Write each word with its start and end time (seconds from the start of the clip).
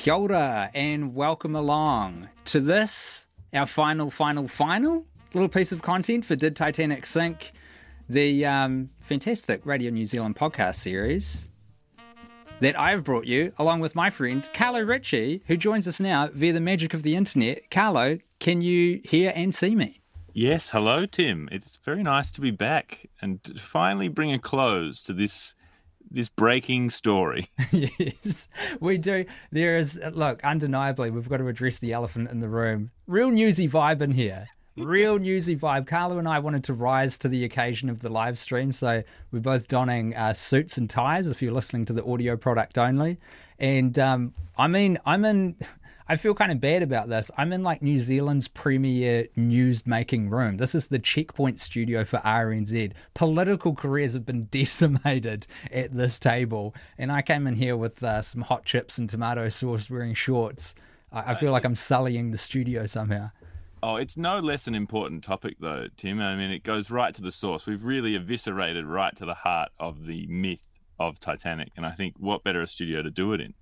Kia 0.00 0.14
ora 0.14 0.70
and 0.72 1.14
welcome 1.14 1.54
along 1.54 2.30
to 2.46 2.58
this, 2.58 3.26
our 3.52 3.66
final, 3.66 4.10
final, 4.10 4.48
final 4.48 5.04
little 5.34 5.46
piece 5.46 5.72
of 5.72 5.82
content 5.82 6.24
for 6.24 6.34
Did 6.34 6.56
Titanic 6.56 7.04
Sink, 7.04 7.52
the 8.08 8.46
um, 8.46 8.88
fantastic 9.02 9.66
Radio 9.66 9.90
New 9.90 10.06
Zealand 10.06 10.36
podcast 10.36 10.76
series 10.76 11.48
that 12.60 12.80
I've 12.80 13.04
brought 13.04 13.26
you 13.26 13.52
along 13.58 13.80
with 13.80 13.94
my 13.94 14.08
friend 14.08 14.48
Carlo 14.54 14.80
Ritchie, 14.80 15.42
who 15.48 15.58
joins 15.58 15.86
us 15.86 16.00
now 16.00 16.28
via 16.28 16.54
the 16.54 16.60
magic 16.60 16.94
of 16.94 17.02
the 17.02 17.14
internet. 17.14 17.70
Carlo, 17.70 18.20
can 18.38 18.62
you 18.62 19.02
hear 19.04 19.34
and 19.36 19.54
see 19.54 19.76
me? 19.76 20.00
Yes, 20.32 20.70
hello, 20.70 21.04
Tim. 21.04 21.46
It's 21.52 21.76
very 21.76 22.02
nice 22.02 22.30
to 22.30 22.40
be 22.40 22.52
back 22.52 23.10
and 23.20 23.38
finally 23.60 24.08
bring 24.08 24.32
a 24.32 24.38
close 24.38 25.02
to 25.02 25.12
this 25.12 25.54
this 26.10 26.28
breaking 26.28 26.90
story. 26.90 27.48
yes, 27.70 28.48
we 28.80 28.98
do. 28.98 29.24
There 29.52 29.78
is, 29.78 29.98
look, 30.12 30.42
undeniably, 30.44 31.10
we've 31.10 31.28
got 31.28 31.38
to 31.38 31.48
address 31.48 31.78
the 31.78 31.92
elephant 31.92 32.30
in 32.30 32.40
the 32.40 32.48
room. 32.48 32.90
Real 33.06 33.30
newsy 33.30 33.68
vibe 33.68 34.02
in 34.02 34.12
here. 34.12 34.46
Real 34.76 35.18
newsy 35.20 35.56
vibe. 35.56 35.86
Carlo 35.86 36.18
and 36.18 36.28
I 36.28 36.38
wanted 36.38 36.64
to 36.64 36.74
rise 36.74 37.18
to 37.18 37.28
the 37.28 37.44
occasion 37.44 37.88
of 37.88 38.00
the 38.00 38.08
live 38.08 38.38
stream, 38.38 38.72
so 38.72 39.02
we're 39.30 39.40
both 39.40 39.68
donning 39.68 40.14
uh, 40.14 40.32
suits 40.32 40.78
and 40.78 40.88
ties. 40.88 41.26
If 41.28 41.42
you're 41.42 41.52
listening 41.52 41.84
to 41.86 41.92
the 41.92 42.04
audio 42.04 42.36
product 42.36 42.78
only, 42.78 43.18
and 43.58 43.98
um, 43.98 44.34
I 44.56 44.68
mean, 44.68 44.98
I'm 45.04 45.24
in. 45.24 45.56
I 46.10 46.16
feel 46.16 46.34
kind 46.34 46.50
of 46.50 46.60
bad 46.60 46.82
about 46.82 47.08
this. 47.08 47.30
I'm 47.38 47.52
in 47.52 47.62
like 47.62 47.82
New 47.82 48.00
Zealand's 48.00 48.48
premier 48.48 49.28
news 49.36 49.86
making 49.86 50.28
room. 50.28 50.56
This 50.56 50.74
is 50.74 50.88
the 50.88 50.98
checkpoint 50.98 51.60
studio 51.60 52.04
for 52.04 52.18
RNZ. 52.18 52.94
Political 53.14 53.76
careers 53.76 54.14
have 54.14 54.26
been 54.26 54.42
decimated 54.50 55.46
at 55.70 55.94
this 55.94 56.18
table. 56.18 56.74
And 56.98 57.12
I 57.12 57.22
came 57.22 57.46
in 57.46 57.54
here 57.54 57.76
with 57.76 58.02
uh, 58.02 58.22
some 58.22 58.40
hot 58.40 58.64
chips 58.64 58.98
and 58.98 59.08
tomato 59.08 59.48
sauce 59.50 59.88
wearing 59.88 60.14
shorts. 60.14 60.74
I, 61.12 61.30
I 61.30 61.34
feel 61.36 61.52
like 61.52 61.64
I'm 61.64 61.76
sullying 61.76 62.32
the 62.32 62.38
studio 62.38 62.86
somehow. 62.86 63.30
Oh, 63.80 63.94
it's 63.94 64.16
no 64.16 64.40
less 64.40 64.66
an 64.66 64.74
important 64.74 65.22
topic, 65.22 65.58
though, 65.60 65.86
Tim. 65.96 66.20
I 66.20 66.34
mean, 66.34 66.50
it 66.50 66.64
goes 66.64 66.90
right 66.90 67.14
to 67.14 67.22
the 67.22 67.30
source. 67.30 67.66
We've 67.66 67.84
really 67.84 68.16
eviscerated 68.16 68.84
right 68.84 69.14
to 69.14 69.26
the 69.26 69.34
heart 69.34 69.70
of 69.78 70.06
the 70.06 70.26
myth 70.26 70.66
of 70.98 71.20
Titanic. 71.20 71.70
And 71.76 71.86
I 71.86 71.92
think 71.92 72.16
what 72.18 72.42
better 72.42 72.62
a 72.62 72.66
studio 72.66 73.00
to 73.00 73.10
do 73.10 73.32
it 73.32 73.40
in? 73.40 73.54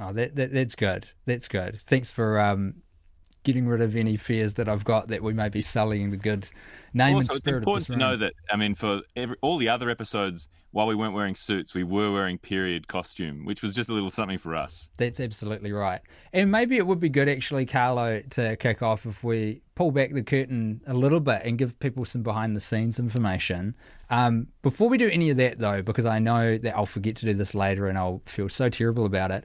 Oh, 0.00 0.12
that, 0.12 0.36
that 0.36 0.52
that's 0.52 0.74
good. 0.74 1.10
That's 1.26 1.48
good. 1.48 1.80
Thanks 1.80 2.10
for 2.10 2.38
um, 2.38 2.82
getting 3.44 3.66
rid 3.66 3.80
of 3.80 3.96
any 3.96 4.16
fears 4.16 4.54
that 4.54 4.68
I've 4.68 4.84
got 4.84 5.08
that 5.08 5.22
we 5.22 5.32
may 5.32 5.48
be 5.48 5.62
sullying 5.62 6.10
the 6.10 6.16
good 6.16 6.48
name 6.92 7.16
also, 7.16 7.32
and 7.32 7.36
spirit 7.36 7.58
it's 7.58 7.62
important 7.62 7.66
of 7.66 7.74
this 7.74 7.86
to 7.86 7.96
know 7.96 8.16
that 8.16 8.34
I 8.50 8.56
mean, 8.56 8.74
for 8.74 9.00
every, 9.16 9.36
all 9.40 9.58
the 9.58 9.68
other 9.68 9.88
episodes, 9.90 10.48
while 10.70 10.86
we 10.86 10.94
weren't 10.94 11.14
wearing 11.14 11.34
suits, 11.34 11.74
we 11.74 11.82
were 11.82 12.12
wearing 12.12 12.38
period 12.38 12.88
costume, 12.88 13.46
which 13.46 13.62
was 13.62 13.74
just 13.74 13.88
a 13.88 13.92
little 13.92 14.10
something 14.10 14.38
for 14.38 14.54
us. 14.54 14.90
That's 14.98 15.18
absolutely 15.18 15.72
right. 15.72 16.00
And 16.32 16.52
maybe 16.52 16.76
it 16.76 16.86
would 16.86 17.00
be 17.00 17.08
good, 17.08 17.28
actually, 17.28 17.64
Carlo, 17.64 18.20
to 18.30 18.56
kick 18.56 18.82
off 18.82 19.06
if 19.06 19.24
we 19.24 19.62
pull 19.74 19.92
back 19.92 20.12
the 20.12 20.22
curtain 20.22 20.82
a 20.86 20.92
little 20.92 21.20
bit 21.20 21.42
and 21.44 21.56
give 21.56 21.78
people 21.80 22.04
some 22.04 22.22
behind 22.22 22.54
the 22.54 22.60
scenes 22.60 22.98
information. 22.98 23.74
Um, 24.10 24.48
before 24.60 24.90
we 24.90 24.98
do 24.98 25.08
any 25.08 25.30
of 25.30 25.38
that, 25.38 25.58
though, 25.58 25.80
because 25.80 26.04
I 26.04 26.18
know 26.18 26.58
that 26.58 26.76
I'll 26.76 26.86
forget 26.86 27.16
to 27.16 27.26
do 27.26 27.32
this 27.32 27.54
later 27.54 27.86
and 27.86 27.96
I'll 27.96 28.20
feel 28.26 28.50
so 28.50 28.68
terrible 28.68 29.06
about 29.06 29.30
it 29.30 29.44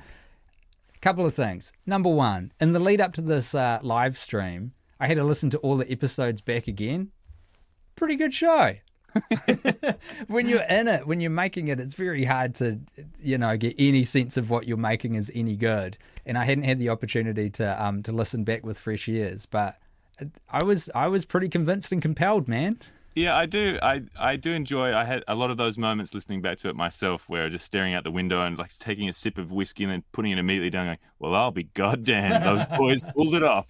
couple 1.03 1.25
of 1.25 1.33
things. 1.33 1.73
Number 1.85 2.09
one, 2.09 2.53
in 2.61 2.71
the 2.71 2.79
lead 2.79 3.01
up 3.01 3.11
to 3.13 3.21
this 3.21 3.53
uh, 3.53 3.79
live 3.83 4.17
stream, 4.17 4.71
I 4.99 5.07
had 5.07 5.17
to 5.17 5.23
listen 5.25 5.49
to 5.49 5.57
all 5.57 5.75
the 5.75 5.91
episodes 5.91 6.39
back 6.39 6.65
again. 6.65 7.11
Pretty 7.95 8.15
good 8.15 8.33
show. 8.33 8.75
when 10.27 10.47
you're 10.47 10.63
in 10.63 10.87
it, 10.87 11.05
when 11.05 11.19
you're 11.19 11.29
making 11.29 11.67
it, 11.67 11.79
it's 11.79 11.93
very 11.93 12.23
hard 12.23 12.55
to, 12.55 12.79
you 13.19 13.37
know, 13.37 13.55
get 13.57 13.75
any 13.77 14.05
sense 14.05 14.37
of 14.37 14.49
what 14.49 14.65
you're 14.65 14.77
making 14.77 15.15
is 15.15 15.29
any 15.35 15.55
good. 15.57 15.97
And 16.25 16.37
I 16.37 16.45
hadn't 16.45 16.63
had 16.63 16.79
the 16.79 16.89
opportunity 16.89 17.49
to 17.51 17.85
um 17.85 18.01
to 18.03 18.11
listen 18.11 18.43
back 18.43 18.65
with 18.65 18.79
fresh 18.79 19.07
ears, 19.07 19.45
but 19.45 19.77
I 20.49 20.63
was 20.63 20.89
I 20.95 21.09
was 21.09 21.25
pretty 21.25 21.49
convinced 21.49 21.91
and 21.91 22.01
compelled, 22.01 22.47
man. 22.47 22.79
Yeah, 23.15 23.37
I 23.37 23.45
do. 23.45 23.77
I 23.81 24.01
I 24.19 24.37
do 24.37 24.53
enjoy. 24.53 24.95
I 24.95 25.03
had 25.03 25.23
a 25.27 25.35
lot 25.35 25.51
of 25.51 25.57
those 25.57 25.77
moments 25.77 26.15
listening 26.15 26.41
back 26.41 26.57
to 26.59 26.69
it 26.69 26.75
myself, 26.75 27.29
where 27.29 27.47
just 27.47 27.65
staring 27.65 27.93
out 27.93 28.03
the 28.03 28.11
window 28.11 28.41
and 28.41 28.57
like 28.57 28.77
taking 28.79 29.07
a 29.07 29.13
sip 29.13 29.37
of 29.37 29.51
whiskey 29.51 29.83
and 29.83 29.93
then 29.93 30.03
putting 30.13 30.31
it 30.31 30.39
immediately 30.39 30.71
down, 30.71 30.87
Like, 30.87 30.99
"Well, 31.19 31.35
I'll 31.35 31.51
be 31.51 31.63
goddamn, 31.63 32.41
those 32.41 32.65
boys 32.77 33.03
pulled 33.13 33.35
it 33.35 33.43
off." 33.43 33.67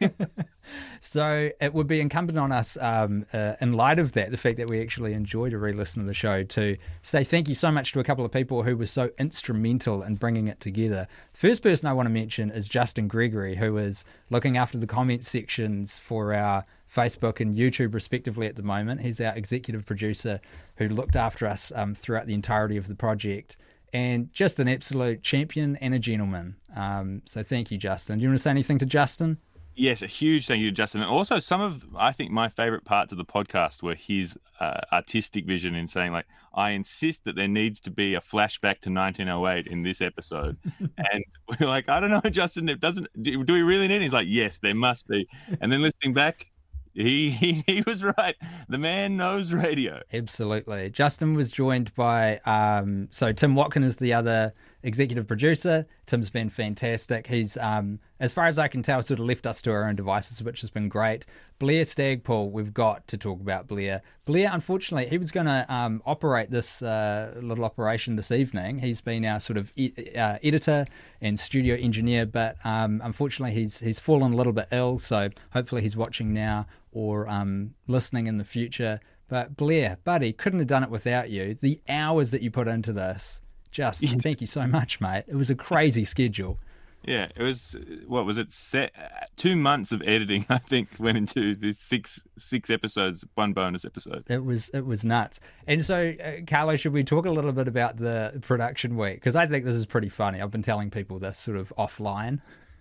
so 1.00 1.50
it 1.60 1.74
would 1.74 1.88
be 1.88 2.00
incumbent 2.00 2.38
on 2.38 2.52
us, 2.52 2.76
um, 2.80 3.26
uh, 3.32 3.54
in 3.60 3.72
light 3.72 3.98
of 3.98 4.12
that, 4.12 4.30
the 4.30 4.36
fact 4.36 4.56
that 4.58 4.68
we 4.68 4.80
actually 4.80 5.14
enjoyed 5.14 5.52
a 5.52 5.58
re-listen 5.58 6.02
of 6.02 6.06
the 6.06 6.14
show, 6.14 6.44
to 6.44 6.76
say 7.02 7.24
thank 7.24 7.48
you 7.48 7.56
so 7.56 7.72
much 7.72 7.92
to 7.92 8.00
a 8.00 8.04
couple 8.04 8.24
of 8.24 8.30
people 8.30 8.62
who 8.62 8.76
were 8.76 8.86
so 8.86 9.10
instrumental 9.18 10.02
in 10.02 10.14
bringing 10.14 10.46
it 10.46 10.60
together. 10.60 11.08
The 11.32 11.38
first 11.38 11.62
person 11.62 11.88
I 11.88 11.92
want 11.92 12.06
to 12.06 12.10
mention 12.10 12.50
is 12.52 12.68
Justin 12.68 13.08
Gregory, 13.08 13.56
who 13.56 13.78
is 13.78 14.04
looking 14.30 14.56
after 14.56 14.78
the 14.78 14.86
comment 14.86 15.24
sections 15.24 15.98
for 15.98 16.32
our 16.32 16.64
Facebook 16.96 17.40
and 17.40 17.56
YouTube, 17.56 17.92
respectively, 17.92 18.46
at 18.46 18.56
the 18.56 18.62
moment. 18.62 19.02
He's 19.02 19.20
our 19.20 19.34
executive 19.34 19.84
producer 19.84 20.40
who 20.76 20.88
looked 20.88 21.14
after 21.14 21.46
us 21.46 21.70
um, 21.74 21.94
throughout 21.94 22.26
the 22.26 22.34
entirety 22.34 22.76
of 22.76 22.88
the 22.88 22.94
project 22.94 23.56
and 23.92 24.32
just 24.32 24.58
an 24.58 24.68
absolute 24.68 25.22
champion 25.22 25.76
and 25.76 25.94
a 25.94 25.98
gentleman. 25.98 26.56
Um, 26.74 27.22
so 27.24 27.42
thank 27.42 27.70
you, 27.70 27.78
Justin. 27.78 28.18
Do 28.18 28.22
you 28.22 28.28
want 28.30 28.38
to 28.38 28.42
say 28.42 28.50
anything 28.50 28.78
to 28.78 28.86
Justin? 28.86 29.38
Yes, 29.78 30.00
a 30.00 30.06
huge 30.06 30.46
thank 30.46 30.62
you 30.62 30.70
to 30.70 30.74
Justin. 30.74 31.02
And 31.02 31.10
also, 31.10 31.38
some 31.38 31.60
of, 31.60 31.84
I 31.94 32.12
think, 32.12 32.30
my 32.30 32.48
favorite 32.48 32.86
parts 32.86 33.12
of 33.12 33.18
the 33.18 33.26
podcast 33.26 33.82
were 33.82 33.94
his 33.94 34.38
uh, 34.58 34.80
artistic 34.90 35.44
vision 35.44 35.74
in 35.74 35.86
saying, 35.86 36.12
like, 36.12 36.24
I 36.54 36.70
insist 36.70 37.24
that 37.24 37.36
there 37.36 37.46
needs 37.46 37.80
to 37.82 37.90
be 37.90 38.14
a 38.14 38.20
flashback 38.20 38.80
to 38.80 38.90
1908 38.90 39.66
in 39.66 39.82
this 39.82 40.00
episode. 40.00 40.56
and 40.80 41.24
we're 41.48 41.68
like, 41.68 41.90
I 41.90 42.00
don't 42.00 42.10
know, 42.10 42.22
Justin, 42.30 42.70
it 42.70 42.80
doesn't, 42.80 43.08
do, 43.22 43.44
do 43.44 43.52
we 43.52 43.62
really 43.62 43.86
need 43.86 43.96
it? 43.96 44.02
He's 44.02 44.14
like, 44.14 44.28
yes, 44.28 44.58
there 44.58 44.74
must 44.74 45.06
be. 45.08 45.28
And 45.60 45.70
then 45.70 45.82
listening 45.82 46.14
back, 46.14 46.50
he, 46.96 47.30
he 47.30 47.64
he 47.66 47.82
was 47.86 48.02
right. 48.02 48.36
The 48.68 48.78
man 48.78 49.16
knows 49.16 49.52
radio. 49.52 50.00
Absolutely. 50.12 50.90
Justin 50.90 51.34
was 51.34 51.52
joined 51.52 51.94
by 51.94 52.38
um, 52.46 53.08
so 53.10 53.32
Tim 53.32 53.54
Watkin 53.54 53.84
is 53.84 53.96
the 53.96 54.14
other 54.14 54.54
executive 54.82 55.26
producer. 55.26 55.86
Tim's 56.06 56.30
been 56.30 56.50
fantastic. 56.50 57.26
He's 57.26 57.56
um, 57.56 57.98
as 58.20 58.32
far 58.32 58.46
as 58.46 58.58
I 58.58 58.68
can 58.68 58.82
tell, 58.82 59.02
sort 59.02 59.20
of 59.20 59.26
left 59.26 59.46
us 59.46 59.60
to 59.62 59.72
our 59.72 59.88
own 59.88 59.96
devices, 59.96 60.42
which 60.42 60.60
has 60.60 60.70
been 60.70 60.88
great. 60.88 61.26
Blair 61.58 61.82
Stagpool, 61.82 62.50
we've 62.50 62.72
got 62.72 63.06
to 63.08 63.18
talk 63.18 63.40
about 63.40 63.66
Blair. 63.66 64.02
Blair, 64.24 64.50
unfortunately, 64.52 65.08
he 65.08 65.18
was 65.18 65.30
going 65.30 65.46
to 65.46 65.66
um, 65.72 66.02
operate 66.06 66.50
this 66.50 66.82
uh, 66.82 67.34
little 67.40 67.64
operation 67.64 68.16
this 68.16 68.30
evening. 68.30 68.78
He's 68.78 69.00
been 69.00 69.24
our 69.24 69.40
sort 69.40 69.56
of 69.56 69.72
e- 69.76 69.92
uh, 70.16 70.38
editor 70.42 70.86
and 71.20 71.38
studio 71.38 71.74
engineer, 71.76 72.26
but 72.26 72.56
um, 72.64 73.00
unfortunately, 73.04 73.54
he's 73.54 73.80
he's 73.80 74.00
fallen 74.00 74.32
a 74.32 74.36
little 74.36 74.52
bit 74.52 74.68
ill. 74.70 74.98
So 74.98 75.30
hopefully, 75.52 75.82
he's 75.82 75.96
watching 75.96 76.32
now 76.32 76.66
or 76.92 77.28
um, 77.28 77.74
listening 77.86 78.26
in 78.26 78.38
the 78.38 78.44
future. 78.44 79.00
But 79.28 79.56
Blair, 79.56 79.98
buddy, 80.04 80.32
couldn't 80.32 80.60
have 80.60 80.68
done 80.68 80.84
it 80.84 80.90
without 80.90 81.30
you. 81.30 81.58
The 81.60 81.80
hours 81.88 82.30
that 82.30 82.42
you 82.42 82.50
put 82.50 82.68
into 82.68 82.92
this, 82.92 83.40
just 83.76 84.02
thank 84.22 84.40
you 84.40 84.46
so 84.46 84.66
much, 84.66 85.00
mate. 85.00 85.24
It 85.28 85.36
was 85.36 85.50
a 85.50 85.54
crazy 85.54 86.04
schedule. 86.04 86.58
Yeah, 87.04 87.28
it 87.36 87.42
was 87.42 87.76
what 88.08 88.24
was 88.24 88.38
it? 88.38 88.50
Set 88.50 88.92
two 89.36 89.54
months 89.54 89.92
of 89.92 90.02
editing, 90.02 90.46
I 90.50 90.58
think, 90.58 90.88
went 90.98 91.18
into 91.18 91.54
this 91.54 91.78
six 91.78 92.24
six 92.38 92.70
episodes, 92.70 93.24
one 93.34 93.52
bonus 93.52 93.84
episode. 93.84 94.24
It 94.28 94.44
was 94.44 94.70
it 94.70 94.86
was 94.86 95.04
nuts. 95.04 95.38
And 95.66 95.84
so, 95.84 96.14
uh, 96.24 96.44
Carlo, 96.46 96.74
should 96.76 96.94
we 96.94 97.04
talk 97.04 97.26
a 97.26 97.30
little 97.30 97.52
bit 97.52 97.68
about 97.68 97.98
the 97.98 98.40
production 98.40 98.96
week? 98.96 99.16
Because 99.16 99.36
I 99.36 99.46
think 99.46 99.64
this 99.64 99.76
is 99.76 99.86
pretty 99.86 100.08
funny. 100.08 100.40
I've 100.40 100.50
been 100.50 100.62
telling 100.62 100.90
people 100.90 101.18
this 101.18 101.38
sort 101.38 101.58
of 101.58 101.72
offline. 101.78 102.40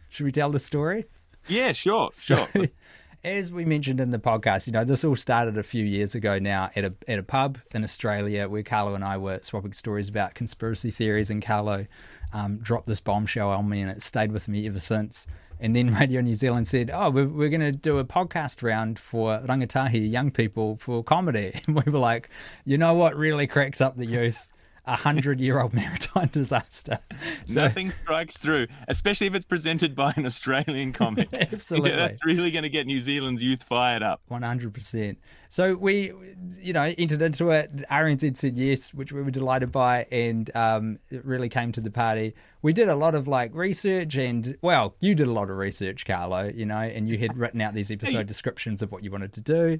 Should 0.10 0.26
we 0.26 0.32
tell 0.32 0.50
the 0.50 0.60
story? 0.60 1.06
Yeah, 1.48 1.74
sure, 1.74 2.10
sure. 2.16 2.48
As 3.26 3.52
we 3.52 3.66
mentioned 3.66 4.00
in 4.00 4.12
the 4.12 4.20
podcast, 4.20 4.68
you 4.68 4.74
know, 4.74 4.84
this 4.84 5.04
all 5.04 5.16
started 5.16 5.58
a 5.58 5.64
few 5.64 5.84
years 5.84 6.14
ago 6.14 6.38
now 6.38 6.70
at 6.76 6.86
a 6.86 6.94
at 7.08 7.18
a 7.18 7.24
pub 7.24 7.58
in 7.74 7.84
Australia 7.84 8.48
where 8.48 8.62
Carlo 8.62 8.94
and 8.94 9.04
I 9.04 9.18
were 9.18 9.40
swapping 9.42 9.74
stories 9.74 10.08
about 10.08 10.36
conspiracy 10.36 10.92
theories, 10.92 11.32
and 11.32 11.44
Carlo 11.44 11.88
um, 12.34 12.58
dropped 12.58 12.86
this 12.86 13.00
bombshell 13.00 13.50
on 13.50 13.68
me, 13.68 13.82
and 13.82 13.90
it 13.90 14.04
stayed 14.04 14.32
with 14.32 14.48
me 14.48 14.68
ever 14.68 14.80
since. 14.80 15.26
And 15.60 15.76
then 15.76 15.92
Radio 16.00 16.22
New 16.22 16.36
Zealand 16.36 16.68
said, 16.68 16.92
"Oh, 16.94 17.10
we're, 17.10 17.28
we're 17.28 17.50
going 17.50 17.62
to 17.62 17.72
do 17.72 17.98
a 17.98 18.06
podcast 18.06 18.62
round 18.62 19.00
for 19.00 19.40
rangatahi 19.40 20.08
young 20.08 20.30
people 20.30 20.78
for 20.78 21.04
comedy." 21.04 21.60
And 21.66 21.76
we 21.84 21.92
were 21.92 21.98
like, 21.98 22.30
"You 22.64 22.78
know 22.78 22.94
what 22.94 23.16
really 23.16 23.48
cracks 23.48 23.82
up 23.82 23.98
the 23.98 24.06
youth? 24.06 24.48
A 24.88 24.96
hundred 24.96 25.40
year 25.40 25.60
old 25.60 25.74
maritime 25.82 26.28
disaster. 26.28 27.00
So, 27.48 27.62
Nothing 27.62 27.92
strikes 27.92 28.38
through, 28.38 28.68
especially 28.88 29.28
if 29.28 29.36
it's 29.36 29.46
presented 29.46 29.96
by 29.96 30.14
an 30.16 30.26
Australian 30.26 30.94
comic. 30.94 31.30
Absolutely. 31.34 31.92
Yeah, 31.92 31.98
that's 31.98 32.26
really 32.26 32.50
going 32.50 32.64
to 32.64 32.70
get 32.70 32.88
New 32.88 33.00
Zealand's 33.00 33.44
youth 33.44 33.62
fired 33.62 34.02
up. 34.02 34.22
100%. 34.32 35.18
So 35.50 35.76
we, 35.76 36.12
you 36.60 36.74
know, 36.74 36.94
entered 36.98 37.22
into 37.22 37.52
it. 37.52 37.72
RNZ 37.90 38.36
said 38.38 38.58
yes, 38.58 38.94
which 38.94 39.12
we 39.12 39.22
were 39.22 39.32
delighted 39.32 39.72
by, 39.72 40.08
and 40.12 40.54
um, 40.56 41.00
it 41.10 41.24
really 41.24 41.50
came 41.50 41.72
to 41.74 41.82
the 41.82 41.92
party. 41.92 42.34
We 42.62 42.74
did 42.74 42.90
a 42.90 42.96
lot 42.96 43.16
of 43.16 43.28
like 43.28 43.54
research, 43.54 44.16
and 44.16 44.58
well, 44.62 44.96
you 45.00 45.14
did 45.14 45.28
a 45.28 45.32
lot 45.32 45.50
of 45.50 45.58
research, 45.58 46.06
Carlo, 46.06 46.52
you 46.54 46.66
know, 46.66 46.80
and 46.80 47.08
you 47.08 47.18
had 47.20 47.38
written 47.38 47.62
out 47.62 47.74
these 47.74 47.92
episode 47.92 48.26
descriptions 48.28 48.82
of 48.82 48.92
what 48.92 49.04
you 49.04 49.12
wanted 49.12 49.34
to 49.34 49.42
do. 49.42 49.80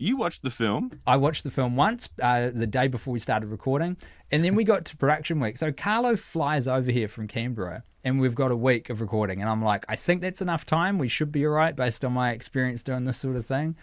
You 0.00 0.16
watched 0.16 0.42
the 0.42 0.50
film. 0.50 0.98
I 1.06 1.18
watched 1.18 1.44
the 1.44 1.50
film 1.50 1.76
once, 1.76 2.08
uh, 2.22 2.48
the 2.54 2.66
day 2.66 2.88
before 2.88 3.12
we 3.12 3.18
started 3.18 3.48
recording, 3.48 3.98
and 4.30 4.42
then 4.42 4.54
we 4.54 4.64
got 4.64 4.86
to 4.86 4.96
production 4.96 5.40
week. 5.40 5.58
So 5.58 5.72
Carlo 5.72 6.16
flies 6.16 6.66
over 6.66 6.90
here 6.90 7.06
from 7.06 7.28
Canberra, 7.28 7.84
and 8.02 8.18
we've 8.18 8.34
got 8.34 8.50
a 8.50 8.56
week 8.56 8.88
of 8.88 9.02
recording. 9.02 9.42
And 9.42 9.50
I'm 9.50 9.62
like, 9.62 9.84
I 9.90 9.96
think 9.96 10.22
that's 10.22 10.40
enough 10.40 10.64
time. 10.64 10.96
We 10.96 11.08
should 11.08 11.30
be 11.30 11.44
all 11.44 11.52
right 11.52 11.76
based 11.76 12.02
on 12.02 12.14
my 12.14 12.30
experience 12.30 12.82
doing 12.82 13.04
this 13.04 13.18
sort 13.18 13.36
of 13.36 13.44
thing. 13.44 13.76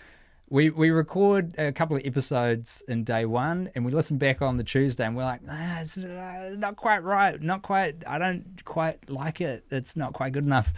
We 0.50 0.72
we 0.72 0.90
record 0.90 1.54
a 1.60 1.72
couple 1.72 1.96
of 1.98 2.02
episodes 2.04 2.82
in 2.88 3.04
day 3.04 3.26
one, 3.26 3.70
and 3.76 3.86
we 3.86 3.92
listen 3.92 4.18
back 4.18 4.42
on 4.42 4.58
the 4.58 4.64
Tuesday, 4.64 5.06
and 5.06 5.16
we're 5.16 5.24
like, 5.24 5.44
nah, 5.44 5.82
it's 5.82 6.00
uh, 6.00 6.56
not 6.58 6.78
quite 6.78 7.04
right, 7.04 7.40
not 7.40 7.62
quite. 7.62 8.04
I 8.08 8.18
don't 8.18 8.66
quite 8.66 9.08
like 9.08 9.40
it. 9.40 9.66
It's 9.70 9.96
not 9.96 10.14
quite 10.14 10.34
good 10.34 10.46
enough. 10.46 10.74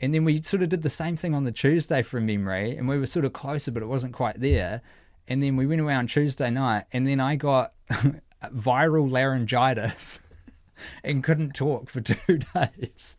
And 0.00 0.14
then 0.14 0.24
we 0.24 0.40
sort 0.42 0.62
of 0.62 0.68
did 0.68 0.82
the 0.82 0.90
same 0.90 1.16
thing 1.16 1.34
on 1.34 1.44
the 1.44 1.52
Tuesday 1.52 2.02
from 2.02 2.26
memory, 2.26 2.76
and 2.76 2.88
we 2.88 2.98
were 2.98 3.06
sort 3.06 3.24
of 3.24 3.32
closer, 3.32 3.70
but 3.72 3.82
it 3.82 3.86
wasn't 3.86 4.12
quite 4.12 4.40
there. 4.40 4.80
And 5.26 5.42
then 5.42 5.56
we 5.56 5.66
went 5.66 5.80
away 5.80 5.94
on 5.94 6.06
Tuesday 6.06 6.50
night, 6.50 6.84
and 6.92 7.06
then 7.06 7.20
I 7.20 7.36
got 7.36 7.72
viral 8.44 9.10
laryngitis 9.10 10.20
and 11.04 11.22
couldn't 11.24 11.52
talk 11.54 11.90
for 11.90 12.00
two 12.00 12.38
days. 12.54 13.16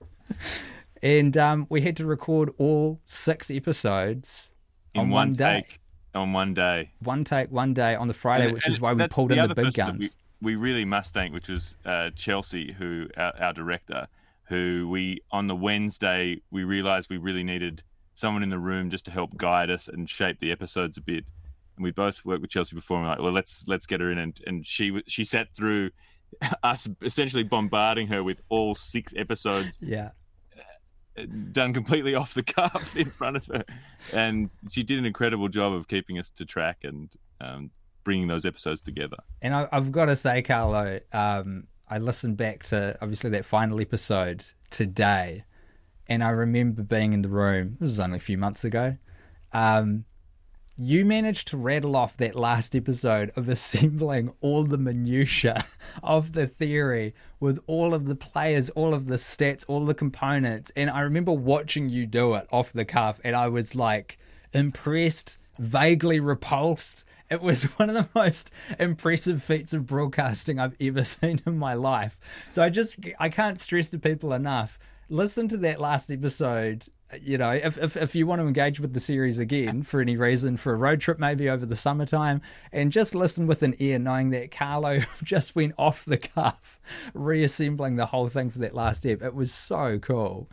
and 1.04 1.38
um, 1.38 1.68
we 1.70 1.82
had 1.82 1.98
to 1.98 2.06
record 2.06 2.54
all 2.58 3.00
six 3.06 3.52
episodes 3.52 4.52
in 4.94 5.02
on 5.02 5.10
one, 5.10 5.34
day. 5.34 5.66
Take, 5.68 5.80
on 6.16 6.34
one 6.34 6.54
day. 6.54 6.92
One 7.04 7.24
take, 7.24 7.52
one 7.52 7.74
day 7.74 7.96
on 7.96 8.08
the 8.08 8.14
Friday, 8.14 8.46
And- 8.46 8.54
which 8.54 8.66
and 8.66 8.74
is 8.74 8.80
why 8.80 8.94
we 8.94 9.08
pulled 9.08 9.32
the 9.32 9.42
in 9.42 9.50
the 9.50 9.56
big 9.56 9.74
guns. 9.74 10.16
We, 10.42 10.56
we 10.56 10.56
really 10.56 10.86
must 10.86 11.14
thank, 11.14 11.34
which 11.34 11.50
was 11.50 11.76
uh, 11.86 12.12
Chelsea, 12.16 12.72
who 12.72 13.08
our, 13.18 13.34
our 13.40 13.54
director, 13.54 14.08
who 14.50 14.88
we 14.90 15.22
on 15.32 15.48
the 15.48 15.56
Wednesday 15.56 16.42
we 16.52 16.64
realized 16.64 17.10
we 17.10 17.18
really 17.18 17.44
needed 17.44 17.84
someone 18.16 18.44
in 18.44 18.50
the 18.50 18.60
room 18.60 18.90
just 18.90 19.06
to 19.06 19.12
help 19.12 19.38
guide 19.38 19.70
us 19.70 19.88
and 19.88 20.10
shape 20.10 20.40
the 20.42 20.52
episodes 20.52 20.98
a 20.98 21.02
bit. 21.02 21.24
And 21.78 21.84
we 21.86 21.92
both 21.92 22.26
worked 22.26 22.42
with 22.42 22.50
Chelsea 22.52 22.76
before, 22.76 22.98
and 22.98 23.06
we're 23.06 23.12
like, 23.12 23.22
well, 23.22 23.32
let's 23.32 23.66
let's 23.68 23.86
get 23.86 24.02
her 24.02 24.12
in, 24.12 24.18
and 24.18 24.38
and 24.46 24.66
she 24.66 25.02
she 25.08 25.24
sat 25.24 25.48
through 25.56 25.92
us 26.64 26.90
essentially 27.02 27.44
bombarding 27.44 28.08
her 28.08 28.22
with 28.24 28.42
all 28.50 28.76
six 28.76 29.14
episodes 29.16 29.78
Yeah. 29.82 30.10
done 31.52 31.74
completely 31.74 32.16
off 32.16 32.34
the 32.34 32.44
cuff 32.58 32.96
in 32.96 33.06
front 33.06 33.38
of 33.38 33.46
her, 33.48 33.64
and 34.14 34.50
she 34.72 34.84
did 34.84 35.00
an 35.00 35.06
incredible 35.06 35.48
job 35.48 35.74
of 35.74 35.88
keeping 35.88 36.18
us 36.20 36.30
to 36.32 36.46
track 36.46 36.80
and 36.84 37.14
um, 37.42 37.72
bringing 38.04 38.28
those 38.28 38.46
episodes 38.46 38.82
together. 38.82 39.18
And 39.42 39.54
I, 39.54 39.68
I've 39.72 39.92
got 39.92 40.06
to 40.06 40.16
say, 40.16 40.42
Carlo, 40.42 41.00
um, 41.14 41.68
I 41.90 41.98
listened 41.98 42.38
back 42.38 42.64
to 42.66 42.98
obviously 43.02 43.32
that 43.32 43.46
final 43.46 43.82
episode 43.82 44.46
today, 44.70 45.44
and 46.08 46.24
I 46.24 46.30
remember 46.30 46.84
being 46.84 47.14
in 47.14 47.24
the 47.24 47.30
room. 47.30 47.78
This 47.80 47.88
was 47.88 48.00
only 48.00 48.18
a 48.18 48.22
few 48.22 48.38
months 48.38 48.64
ago. 48.64 48.98
Um, 49.54 50.06
you 50.78 51.04
managed 51.04 51.48
to 51.50 51.58
rattle 51.58 51.96
off 51.96 52.16
that 52.18 52.36
last 52.36 52.76
episode 52.76 53.32
of 53.36 53.50
assembling 53.50 54.32
all 54.40 54.64
the 54.64 54.78
minutiae 54.78 55.66
of 56.04 56.34
the 56.34 56.46
theory 56.46 57.16
with 57.40 57.60
all 57.66 57.96
of 57.96 58.06
the 58.06 58.16
players, 58.16 58.70
all 58.72 58.94
of 58.94 59.08
the 59.08 59.18
stats, 59.18 59.66
all 59.68 59.84
the 59.84 59.96
components. 59.96 60.72
And 60.76 60.92
I 60.92 61.02
remember 61.02 61.34
watching 61.34 61.90
you 61.90 62.06
do 62.06 62.36
it 62.36 62.48
off 62.52 62.72
the 62.72 62.86
cuff, 62.86 63.20
and 63.24 63.36
I 63.36 63.48
was 63.48 63.74
like 63.74 64.20
impressed, 64.54 65.40
vaguely 65.58 66.20
repulsed. 66.20 67.04
It 67.30 67.42
was 67.42 67.64
one 67.78 67.90
of 67.90 67.96
the 67.96 68.10
most 68.16 68.52
impressive 68.80 69.44
feats 69.44 69.74
of 69.74 69.86
broadcasting 69.86 70.60
I've 70.60 70.76
ever 70.80 71.04
seen 71.04 71.42
in 71.46 71.58
my 71.58 71.74
life. 71.74 72.20
So 72.50 72.64
I 72.64 72.70
just 72.70 72.98
I 73.20 73.30
can't 73.30 73.62
stress 73.62 73.90
to 73.92 74.00
people 74.00 74.34
enough. 74.34 74.80
Listen 75.10 75.48
to 75.50 75.58
that 75.58 75.80
last 75.80 76.12
episode. 76.12 76.86
You 77.20 77.40
know, 77.40 77.52
if, 77.52 77.76
if 77.80 77.98
if 77.98 78.14
you 78.14 78.28
want 78.28 78.40
to 78.42 78.48
engage 78.48 78.80
with 78.80 78.94
the 78.94 79.00
series 79.00 79.40
again 79.40 79.82
for 79.84 80.00
any 80.00 80.16
reason, 80.16 80.58
for 80.58 80.74
a 80.74 80.78
road 80.78 81.02
trip 81.02 81.18
maybe 81.18 81.50
over 81.50 81.66
the 81.66 81.76
summertime, 81.76 82.42
and 82.72 82.92
just 82.92 83.16
listen 83.16 83.48
with 83.48 83.64
an 83.64 83.76
ear, 83.80 83.98
knowing 83.98 84.30
that 84.30 84.52
Carlo 84.52 85.02
just 85.24 85.56
went 85.56 85.74
off 85.78 86.06
the 86.06 86.18
cuff, 86.18 86.80
reassembling 87.16 87.96
the 87.96 88.08
whole 88.08 88.30
thing 88.30 88.52
for 88.52 88.60
that 88.60 88.76
last 88.76 89.06
ep. 89.06 89.24
It 89.24 89.34
was 89.34 89.52
so 89.52 89.98
cool. 89.98 90.48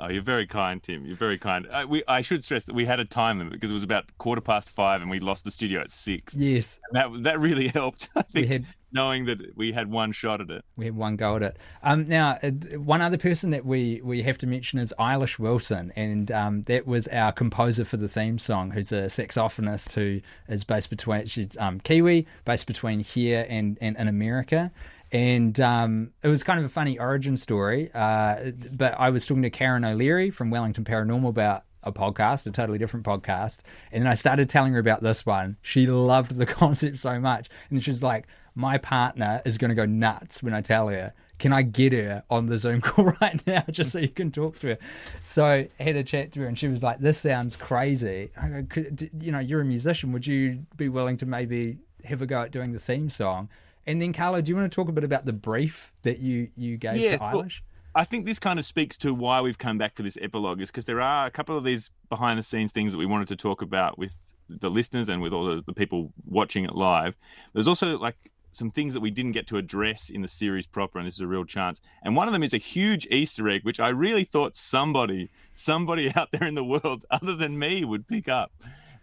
Oh, 0.00 0.08
you're 0.08 0.22
very 0.22 0.46
kind, 0.46 0.82
Tim. 0.82 1.04
You're 1.04 1.16
very 1.16 1.38
kind. 1.38 1.66
Uh, 1.70 1.84
we, 1.88 2.04
I 2.06 2.20
should 2.20 2.44
stress 2.44 2.64
that 2.64 2.74
we 2.74 2.84
had 2.84 3.00
a 3.00 3.04
time 3.04 3.38
limit 3.38 3.52
because 3.52 3.70
it 3.70 3.74
was 3.74 3.82
about 3.82 4.04
quarter 4.18 4.40
past 4.40 4.70
five, 4.70 5.00
and 5.00 5.10
we 5.10 5.18
lost 5.18 5.44
the 5.44 5.50
studio 5.50 5.80
at 5.80 5.90
six. 5.90 6.34
Yes, 6.34 6.78
And 6.90 6.96
that 6.96 7.22
that 7.30 7.40
really 7.40 7.68
helped. 7.74 8.08
I 8.14 8.24
we 8.32 8.42
think 8.42 8.52
had 8.52 8.66
knowing 8.92 9.26
that 9.26 9.56
we 9.56 9.72
had 9.72 9.90
one 9.90 10.12
shot 10.12 10.40
at 10.40 10.50
it. 10.50 10.64
We 10.76 10.86
had 10.86 10.96
one 10.96 11.16
go 11.16 11.36
at 11.36 11.42
it. 11.42 11.56
Um, 11.82 12.08
now, 12.08 12.38
uh, 12.42 12.50
one 12.78 13.02
other 13.02 13.18
person 13.18 13.50
that 13.50 13.64
we, 13.64 14.00
we 14.02 14.22
have 14.22 14.38
to 14.38 14.46
mention 14.46 14.78
is 14.78 14.94
Eilish 14.98 15.38
Wilson, 15.38 15.92
and 15.94 16.30
um, 16.30 16.62
that 16.62 16.86
was 16.86 17.06
our 17.08 17.32
composer 17.32 17.84
for 17.84 17.96
the 17.96 18.08
theme 18.08 18.38
song, 18.38 18.70
who's 18.70 18.92
a 18.92 19.04
saxophonist 19.04 19.92
who 19.92 20.20
is 20.48 20.64
based 20.64 20.90
between 20.90 21.26
she's 21.26 21.56
um, 21.58 21.80
Kiwi, 21.80 22.26
based 22.44 22.66
between 22.66 23.00
here 23.00 23.46
and 23.48 23.78
and 23.80 23.96
in 23.96 24.08
America. 24.08 24.70
And 25.10 25.58
um, 25.60 26.10
it 26.22 26.28
was 26.28 26.42
kind 26.42 26.58
of 26.58 26.66
a 26.66 26.68
funny 26.68 26.98
origin 26.98 27.36
story. 27.36 27.90
Uh, 27.94 28.50
but 28.72 28.94
I 28.98 29.10
was 29.10 29.26
talking 29.26 29.42
to 29.42 29.50
Karen 29.50 29.84
O'Leary 29.84 30.30
from 30.30 30.50
Wellington 30.50 30.84
Paranormal 30.84 31.28
about 31.28 31.64
a 31.82 31.92
podcast, 31.92 32.46
a 32.46 32.50
totally 32.50 32.76
different 32.78 33.06
podcast. 33.06 33.60
And 33.92 34.02
then 34.04 34.10
I 34.10 34.14
started 34.14 34.50
telling 34.50 34.72
her 34.74 34.78
about 34.80 35.02
this 35.02 35.24
one. 35.24 35.56
She 35.62 35.86
loved 35.86 36.36
the 36.36 36.46
concept 36.46 36.98
so 36.98 37.18
much. 37.18 37.48
And 37.70 37.82
she's 37.82 38.02
like, 38.02 38.26
My 38.54 38.76
partner 38.76 39.40
is 39.46 39.56
going 39.58 39.70
to 39.70 39.74
go 39.74 39.86
nuts 39.86 40.42
when 40.42 40.52
I 40.52 40.60
tell 40.60 40.88
her. 40.88 41.14
Can 41.38 41.52
I 41.52 41.62
get 41.62 41.92
her 41.92 42.24
on 42.28 42.46
the 42.46 42.58
Zoom 42.58 42.80
call 42.82 43.14
right 43.20 43.40
now 43.46 43.64
just 43.70 43.92
so 43.92 44.00
you 44.00 44.08
can 44.08 44.30
talk 44.32 44.58
to 44.58 44.70
her? 44.70 44.78
So 45.22 45.44
I 45.44 45.68
had 45.82 45.94
a 45.96 46.02
chat 46.02 46.32
to 46.32 46.40
her 46.40 46.46
and 46.46 46.58
she 46.58 46.68
was 46.68 46.82
like, 46.82 46.98
This 46.98 47.18
sounds 47.18 47.56
crazy. 47.56 48.30
I 48.40 48.48
go, 48.48 48.62
"Could- 48.68 49.10
You 49.20 49.32
know, 49.32 49.38
you're 49.38 49.60
a 49.62 49.64
musician. 49.64 50.12
Would 50.12 50.26
you 50.26 50.66
be 50.76 50.88
willing 50.90 51.16
to 51.18 51.26
maybe 51.26 51.78
have 52.04 52.20
a 52.20 52.26
go 52.26 52.42
at 52.42 52.50
doing 52.50 52.72
the 52.72 52.78
theme 52.80 53.08
song? 53.08 53.48
And 53.88 54.02
then, 54.02 54.12
Carlo, 54.12 54.42
do 54.42 54.50
you 54.50 54.56
want 54.56 54.70
to 54.70 54.74
talk 54.76 54.90
a 54.90 54.92
bit 54.92 55.02
about 55.02 55.24
the 55.24 55.32
brief 55.32 55.94
that 56.02 56.18
you, 56.18 56.50
you 56.54 56.76
gave 56.76 56.98
Yes, 56.98 57.20
to 57.20 57.24
well, 57.24 57.42
Eilish? 57.42 57.60
I 57.94 58.04
think 58.04 58.26
this 58.26 58.38
kind 58.38 58.58
of 58.58 58.66
speaks 58.66 58.98
to 58.98 59.14
why 59.14 59.40
we've 59.40 59.56
come 59.56 59.78
back 59.78 59.96
for 59.96 60.02
this 60.02 60.18
epilogue, 60.20 60.60
is 60.60 60.70
because 60.70 60.84
there 60.84 61.00
are 61.00 61.24
a 61.24 61.30
couple 61.30 61.56
of 61.56 61.64
these 61.64 61.90
behind 62.10 62.38
the 62.38 62.42
scenes 62.42 62.70
things 62.70 62.92
that 62.92 62.98
we 62.98 63.06
wanted 63.06 63.28
to 63.28 63.36
talk 63.36 63.62
about 63.62 63.98
with 63.98 64.12
the 64.46 64.68
listeners 64.68 65.08
and 65.08 65.22
with 65.22 65.32
all 65.32 65.46
the, 65.46 65.62
the 65.66 65.72
people 65.72 66.12
watching 66.26 66.64
it 66.64 66.74
live. 66.74 67.16
There's 67.54 67.66
also 67.66 67.98
like 67.98 68.16
some 68.52 68.70
things 68.70 68.92
that 68.92 69.00
we 69.00 69.10
didn't 69.10 69.32
get 69.32 69.46
to 69.46 69.56
address 69.56 70.10
in 70.10 70.20
the 70.20 70.28
series 70.28 70.66
proper, 70.66 70.98
and 70.98 71.08
this 71.08 71.14
is 71.14 71.22
a 71.22 71.26
real 71.26 71.46
chance. 71.46 71.80
And 72.02 72.14
one 72.14 72.28
of 72.28 72.34
them 72.34 72.42
is 72.42 72.52
a 72.52 72.58
huge 72.58 73.06
Easter 73.06 73.48
egg, 73.48 73.64
which 73.64 73.80
I 73.80 73.88
really 73.88 74.24
thought 74.24 74.54
somebody, 74.54 75.30
somebody 75.54 76.12
out 76.14 76.28
there 76.30 76.46
in 76.46 76.56
the 76.56 76.64
world 76.64 77.06
other 77.10 77.34
than 77.34 77.58
me 77.58 77.86
would 77.86 78.06
pick 78.06 78.28
up. 78.28 78.52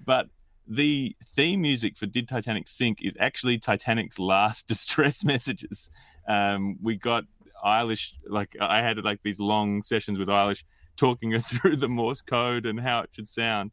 But 0.06 0.28
the 0.68 1.16
theme 1.36 1.62
music 1.62 1.98
for 1.98 2.06
Did 2.06 2.28
Titanic 2.28 2.68
Sink 2.68 3.02
is 3.02 3.16
actually 3.20 3.58
Titanic's 3.58 4.20
last 4.20 4.68
distress 4.68 5.24
messages. 5.24 5.92
Um, 6.28 6.78
we 6.82 6.96
got 6.96 7.26
Eilish, 7.64 8.14
like 8.28 8.56
I 8.60 8.82
had 8.82 9.04
like 9.04 9.22
these 9.24 9.40
long 9.40 9.84
sessions 9.84 10.20
with 10.20 10.28
Eilish 10.28 10.64
talking 10.98 11.32
her 11.32 11.40
through 11.42 11.78
the 11.78 11.90
Morse 11.90 12.22
code 12.22 12.66
and 12.66 12.80
how 12.80 13.02
it 13.02 13.10
should 13.12 13.28
sound. 13.28 13.72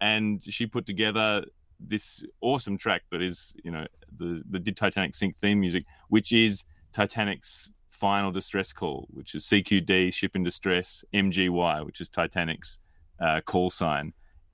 And 0.00 0.42
she 0.42 0.66
put 0.66 0.86
together 0.86 1.44
this 1.78 2.24
awesome 2.40 2.76
track 2.76 3.02
that 3.10 3.22
is, 3.22 3.54
you 3.64 3.70
know, 3.70 3.86
the, 4.16 4.42
the 4.50 4.58
Did 4.58 4.76
Titanic 4.76 5.14
Sink 5.14 5.36
theme 5.36 5.60
music, 5.60 5.84
which 6.08 6.32
is 6.32 6.64
Titanic's 6.92 7.70
final 7.88 8.32
distress 8.32 8.72
call, 8.72 9.06
which 9.10 9.34
is 9.34 9.44
CQD, 9.44 10.12
ship 10.12 10.34
in 10.34 10.42
distress, 10.42 11.04
MGY, 11.14 11.86
which 11.86 12.00
is 12.00 12.08
Titanic's 12.08 12.80
uh, 13.20 13.40
call 13.42 13.70
sign 13.70 14.12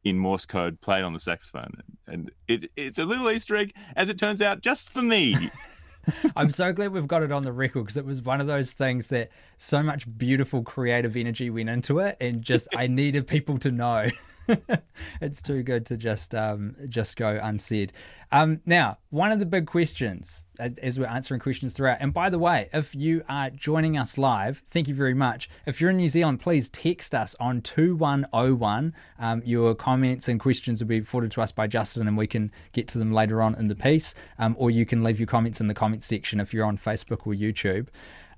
in 0.09 0.19
Morse 0.19 0.47
code 0.47 0.81
played 0.81 1.03
on 1.03 1.12
the 1.12 1.21
saxophone. 1.21 1.83
And 2.07 2.31
it, 2.47 2.71
it's 2.77 2.99
a 2.99 3.05
little 3.05 3.31
Easter 3.31 3.57
egg, 3.57 3.75
as 3.97 4.09
it 4.09 4.19
turns 4.19 4.41
out, 4.41 4.61
just 4.61 4.91
for 4.91 5.03
me. 5.03 5.50
I'm 6.37 6.50
so 6.50 6.73
glad 6.73 6.93
we've 6.93 7.09
got 7.09 7.23
it 7.23 7.33
on 7.33 7.45
the 7.45 7.53
record 7.53 7.85
because 7.85 7.97
it 7.97 8.05
was 8.05 8.23
one 8.23 8.41
of 8.41 8.47
those 8.47 8.73
things 8.73 9.09
that 9.09 9.31
so 9.59 9.83
much 9.83 10.07
beautiful 10.17 10.62
creative 10.62 11.17
energy 11.17 11.50
went 11.50 11.69
into 11.69 11.99
it, 11.99 12.17
and 12.21 12.43
just 12.43 12.69
I 12.77 12.87
needed 12.87 13.27
people 13.27 13.59
to 13.59 13.71
know. 13.71 14.09
it's 15.21 15.43
too 15.43 15.62
good 15.62 15.87
to 15.87 15.97
just 15.97 16.35
um, 16.35 16.76
just 16.88 17.17
go 17.17 17.38
unsaid. 17.43 17.93
Um, 18.31 18.61
now, 18.67 18.99
one 19.11 19.33
of 19.33 19.38
the 19.38 19.47
big 19.47 19.67
questions 19.67 20.45
as 20.59 20.99
we're 20.99 21.07
answering 21.07 21.40
questions 21.40 21.73
throughout, 21.73 21.99
and 22.00 22.12
by 22.12 22.28
the 22.28 22.38
way, 22.38 22.69
if 22.73 22.95
you 22.95 23.23
are 23.28 23.50
joining 23.50 23.97
us 23.97 24.19
live, 24.19 24.62
thank 24.71 24.88
you 24.88 24.95
very 24.95 25.14
much. 25.14 25.49
If 25.67 25.81
you're 25.81 25.90
in 25.90 25.97
New 25.97 26.09
Zealand, 26.09 26.40
please 26.40 26.69
text 26.69 27.14
us 27.14 27.35
on 27.40 27.62
2101. 27.62 28.95
Um, 29.19 29.43
your 29.45 29.75
comments 29.75 30.28
and 30.28 30.40
questions 30.40 30.83
will 30.83 30.88
be 30.88 31.00
forwarded 31.00 31.33
to 31.33 31.43
us 31.43 31.52
by 31.52 31.67
Justin, 31.67 32.09
and 32.09 32.17
we 32.17 32.26
can 32.26 32.50
get 32.73 32.88
to 32.88 32.99
them 32.99 33.12
later 33.12 33.40
on 33.40 33.55
in 33.55 33.69
the 33.69 33.76
piece. 33.76 34.14
Um, 34.38 34.57
or 34.59 34.71
you 34.71 34.85
can 34.85 35.02
leave 35.02 35.21
your 35.21 35.26
comments 35.26 35.61
in 35.61 35.69
the 35.69 35.75
comments 35.75 36.07
section 36.07 36.40
if 36.40 36.52
you're 36.52 36.67
on 36.67 36.76
Facebook 36.76 37.26
or 37.26 37.35
YouTube. 37.35 37.88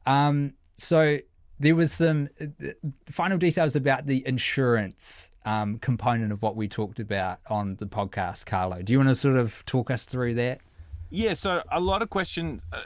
Um, 0.06 0.54
so 0.76 1.18
there 1.60 1.74
was 1.74 1.92
some 1.92 2.28
uh, 2.40 2.46
final 3.10 3.38
details 3.38 3.76
about 3.76 4.06
the 4.06 4.26
insurance 4.26 5.29
um, 5.44 5.78
component 5.78 6.32
of 6.32 6.42
what 6.42 6.56
we 6.56 6.68
talked 6.68 7.00
about 7.00 7.38
on 7.48 7.76
the 7.76 7.86
podcast, 7.86 8.46
Carlo. 8.46 8.82
Do 8.82 8.92
you 8.92 8.98
want 8.98 9.08
to 9.08 9.14
sort 9.14 9.36
of 9.36 9.64
talk 9.66 9.90
us 9.90 10.04
through 10.04 10.34
that? 10.34 10.60
Yeah, 11.12 11.34
so 11.34 11.62
a 11.72 11.80
lot 11.80 12.02
of 12.02 12.10
questions. 12.10 12.60
Uh, 12.72 12.82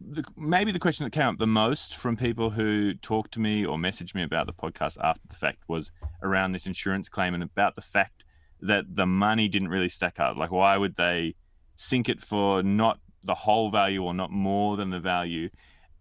the, 0.00 0.24
maybe 0.36 0.72
the 0.72 0.80
question 0.80 1.04
that 1.04 1.12
came 1.12 1.26
up 1.26 1.38
the 1.38 1.46
most 1.46 1.96
from 1.96 2.16
people 2.16 2.50
who 2.50 2.94
talked 2.94 3.32
to 3.34 3.40
me 3.40 3.64
or 3.64 3.76
messaged 3.76 4.14
me 4.14 4.24
about 4.24 4.46
the 4.46 4.52
podcast 4.52 4.96
after 5.02 5.22
the 5.28 5.36
fact 5.36 5.62
was 5.68 5.92
around 6.22 6.52
this 6.52 6.66
insurance 6.66 7.08
claim 7.08 7.34
and 7.34 7.42
about 7.42 7.76
the 7.76 7.82
fact 7.82 8.24
that 8.60 8.84
the 8.96 9.06
money 9.06 9.46
didn't 9.46 9.68
really 9.68 9.88
stack 9.88 10.18
up. 10.18 10.36
Like, 10.36 10.50
why 10.50 10.76
would 10.76 10.96
they 10.96 11.36
sink 11.76 12.08
it 12.08 12.20
for 12.20 12.62
not 12.64 12.98
the 13.22 13.34
whole 13.34 13.70
value 13.70 14.02
or 14.02 14.12
not 14.12 14.32
more 14.32 14.76
than 14.76 14.90
the 14.90 14.98
value? 14.98 15.48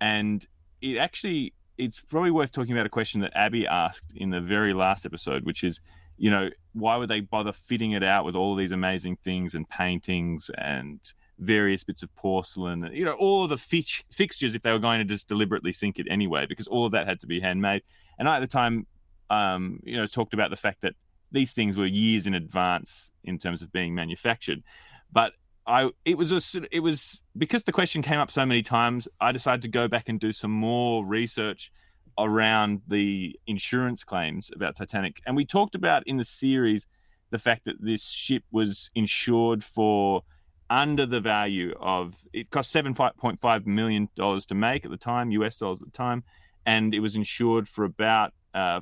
And 0.01 0.45
it 0.81 0.97
actually 0.97 1.53
it's 1.77 1.99
probably 1.99 2.31
worth 2.31 2.51
talking 2.51 2.73
about 2.73 2.85
a 2.85 2.89
question 2.89 3.21
that 3.21 3.31
Abby 3.35 3.67
asked 3.67 4.13
in 4.15 4.29
the 4.29 4.41
very 4.41 4.73
last 4.73 5.05
episode, 5.05 5.45
which 5.45 5.63
is, 5.63 5.79
you 6.17 6.31
know, 6.31 6.49
why 6.73 6.97
would 6.97 7.09
they 7.09 7.19
bother 7.19 7.53
fitting 7.53 7.91
it 7.91 8.03
out 8.03 8.25
with 8.25 8.35
all 8.35 8.55
these 8.55 8.71
amazing 8.71 9.17
things 9.23 9.53
and 9.53 9.69
paintings 9.69 10.49
and 10.57 10.99
various 11.39 11.83
bits 11.83 12.01
of 12.01 12.13
porcelain, 12.15 12.89
you 12.93 13.05
know, 13.05 13.13
all 13.13 13.43
of 13.43 13.49
the 13.49 13.57
fix- 13.57 14.03
fixtures 14.11 14.55
if 14.55 14.61
they 14.63 14.71
were 14.71 14.79
going 14.79 14.99
to 14.99 15.05
just 15.05 15.27
deliberately 15.27 15.71
sink 15.71 15.99
it 15.99 16.07
anyway, 16.09 16.45
because 16.47 16.67
all 16.67 16.85
of 16.85 16.91
that 16.91 17.07
had 17.07 17.19
to 17.19 17.27
be 17.27 17.39
handmade. 17.39 17.83
And 18.17 18.27
I, 18.27 18.37
at 18.37 18.39
the 18.39 18.47
time, 18.47 18.87
um, 19.29 19.79
you 19.83 19.97
know, 19.97 20.05
talked 20.07 20.33
about 20.33 20.49
the 20.49 20.55
fact 20.55 20.81
that 20.81 20.93
these 21.31 21.53
things 21.53 21.77
were 21.77 21.85
years 21.85 22.25
in 22.25 22.33
advance 22.33 23.11
in 23.23 23.37
terms 23.37 23.61
of 23.61 23.71
being 23.71 23.93
manufactured. 23.93 24.63
But 25.11 25.33
I 25.67 25.89
it 26.05 26.17
was 26.17 26.31
a 26.31 26.61
it 26.71 26.79
was 26.79 27.21
because 27.37 27.63
the 27.63 27.71
question 27.71 28.01
came 28.01 28.19
up 28.19 28.31
so 28.31 28.45
many 28.45 28.61
times. 28.61 29.07
I 29.19 29.31
decided 29.31 29.61
to 29.63 29.67
go 29.67 29.87
back 29.87 30.07
and 30.07 30.19
do 30.19 30.31
some 30.31 30.51
more 30.51 31.05
research 31.05 31.71
around 32.17 32.81
the 32.87 33.37
insurance 33.45 34.03
claims 34.03 34.49
about 34.55 34.75
Titanic, 34.75 35.21
and 35.25 35.35
we 35.35 35.45
talked 35.45 35.75
about 35.75 36.07
in 36.07 36.17
the 36.17 36.23
series 36.23 36.87
the 37.29 37.37
fact 37.37 37.65
that 37.65 37.75
this 37.79 38.09
ship 38.09 38.43
was 38.51 38.89
insured 38.95 39.63
for 39.63 40.23
under 40.69 41.05
the 41.05 41.19
value 41.19 41.73
of 41.79 42.15
it 42.33 42.49
cost 42.49 42.71
seven 42.71 42.93
point 42.93 43.39
five 43.39 43.67
million 43.67 44.09
dollars 44.15 44.45
to 44.45 44.55
make 44.55 44.85
at 44.85 44.91
the 44.91 44.97
time, 44.97 45.31
US 45.31 45.57
dollars 45.57 45.79
at 45.81 45.85
the 45.85 45.97
time, 45.97 46.23
and 46.65 46.93
it 46.93 47.01
was 47.01 47.15
insured 47.15 47.67
for 47.67 47.83
about 47.83 48.33
uh, 48.53 48.81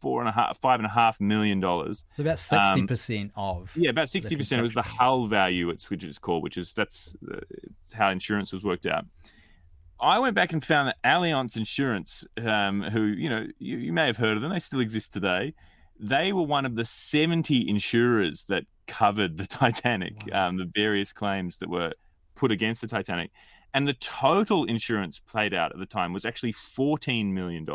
four 0.00 0.20
and 0.20 0.28
a 0.28 0.32
half, 0.32 0.58
five 0.60 0.80
and 0.80 0.86
a 0.86 0.90
half 0.90 1.20
million 1.20 1.60
dollars. 1.60 2.04
So 2.12 2.22
about 2.22 2.38
sixty 2.38 2.86
percent 2.86 3.32
um, 3.36 3.44
of 3.44 3.76
yeah, 3.76 3.90
about 3.90 4.08
sixty 4.10 4.36
percent 4.36 4.62
was 4.62 4.72
the 4.72 4.82
hull 4.82 5.26
value, 5.26 5.66
which 5.66 5.90
it's 5.90 6.18
called, 6.18 6.42
which 6.42 6.56
is 6.56 6.72
that's 6.72 7.14
uh, 7.32 7.40
how 7.92 8.10
insurance 8.10 8.52
was 8.52 8.62
worked 8.62 8.86
out. 8.86 9.04
I 10.00 10.18
went 10.18 10.34
back 10.34 10.52
and 10.52 10.64
found 10.64 10.88
that 10.88 10.96
Allianz 11.04 11.56
Insurance, 11.56 12.24
um, 12.44 12.82
who 12.82 13.02
you 13.02 13.28
know 13.28 13.46
you, 13.58 13.76
you, 13.76 13.92
may 13.92 14.06
have 14.06 14.16
heard 14.16 14.36
of 14.36 14.42
them, 14.42 14.52
they 14.52 14.58
still 14.58 14.80
exist 14.80 15.12
today. 15.12 15.54
They 15.98 16.32
were 16.32 16.42
one 16.42 16.64
of 16.64 16.74
the 16.76 16.84
seventy 16.84 17.68
insurers 17.68 18.44
that 18.48 18.64
covered 18.86 19.36
the 19.36 19.46
Titanic, 19.46 20.14
wow. 20.32 20.48
um, 20.48 20.56
the 20.56 20.70
various 20.74 21.12
claims 21.12 21.58
that 21.58 21.68
were 21.68 21.92
put 22.34 22.50
against 22.50 22.80
the 22.80 22.86
Titanic. 22.86 23.30
And 23.72 23.86
the 23.86 23.94
total 23.94 24.64
insurance 24.64 25.20
paid 25.32 25.54
out 25.54 25.72
at 25.72 25.78
the 25.78 25.86
time 25.86 26.12
was 26.12 26.24
actually 26.24 26.52
$14 26.52 27.32
million. 27.32 27.66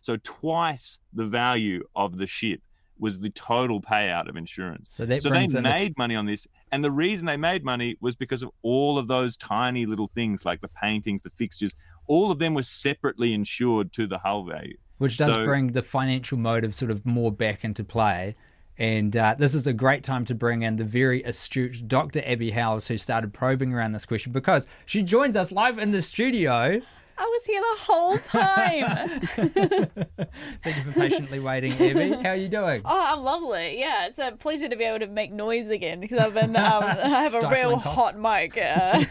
So 0.00 0.16
twice 0.22 1.00
the 1.12 1.26
value 1.26 1.82
of 1.94 2.16
the 2.16 2.26
ship 2.26 2.60
was 2.98 3.18
the 3.18 3.30
total 3.30 3.80
payout 3.80 4.28
of 4.28 4.36
insurance. 4.36 4.88
So, 4.92 5.04
so 5.18 5.30
they 5.30 5.46
made 5.48 5.98
money 5.98 6.14
on 6.14 6.26
this. 6.26 6.46
And 6.70 6.84
the 6.84 6.90
reason 6.90 7.26
they 7.26 7.36
made 7.36 7.64
money 7.64 7.96
was 8.00 8.14
because 8.14 8.42
of 8.42 8.50
all 8.62 8.96
of 8.98 9.08
those 9.08 9.36
tiny 9.36 9.86
little 9.86 10.06
things 10.06 10.44
like 10.44 10.60
the 10.60 10.68
paintings, 10.68 11.22
the 11.22 11.30
fixtures, 11.30 11.74
all 12.06 12.30
of 12.30 12.38
them 12.38 12.54
were 12.54 12.62
separately 12.62 13.34
insured 13.34 13.92
to 13.94 14.06
the 14.06 14.18
hull 14.18 14.44
value. 14.44 14.76
Which 14.98 15.18
does 15.18 15.34
so, 15.34 15.44
bring 15.44 15.68
the 15.68 15.82
financial 15.82 16.38
motive 16.38 16.76
sort 16.76 16.92
of 16.92 17.04
more 17.04 17.32
back 17.32 17.64
into 17.64 17.82
play 17.82 18.36
and 18.82 19.16
uh, 19.16 19.36
this 19.38 19.54
is 19.54 19.68
a 19.68 19.72
great 19.72 20.02
time 20.02 20.24
to 20.24 20.34
bring 20.34 20.62
in 20.62 20.74
the 20.74 20.82
very 20.82 21.22
astute 21.22 21.86
Dr. 21.86 22.20
Abby 22.26 22.50
Howes, 22.50 22.88
who 22.88 22.98
started 22.98 23.32
probing 23.32 23.72
around 23.72 23.92
this 23.92 24.04
question 24.04 24.32
because 24.32 24.66
she 24.84 25.02
joins 25.04 25.36
us 25.36 25.52
live 25.52 25.78
in 25.78 25.92
the 25.92 26.02
studio. 26.02 26.80
I 27.18 27.24
was 27.24 27.46
here 27.46 27.60
the 27.60 27.78
whole 27.80 28.18
time. 28.18 29.20
Thank 30.62 30.76
you 30.76 30.92
for 30.92 31.00
patiently 31.00 31.40
waiting, 31.40 31.72
Evie. 31.80 32.10
How 32.10 32.30
are 32.30 32.36
you 32.36 32.48
doing? 32.48 32.82
Oh, 32.92 33.14
I'm 33.14 33.22
lovely. 33.22 33.78
Yeah, 33.78 34.06
it's 34.06 34.18
a 34.18 34.32
pleasure 34.32 34.68
to 34.68 34.76
be 34.76 34.84
able 34.84 34.98
to 35.00 35.06
make 35.06 35.32
noise 35.32 35.68
again 35.68 36.00
because 36.00 36.18
I've 36.18 36.34
been 36.34 36.54
um, 36.56 36.82
I 36.84 37.08
have 37.08 37.34
a 37.34 37.48
real 37.48 37.76
hot 37.76 38.18
mic. 38.18 38.58
Uh. 38.58 39.04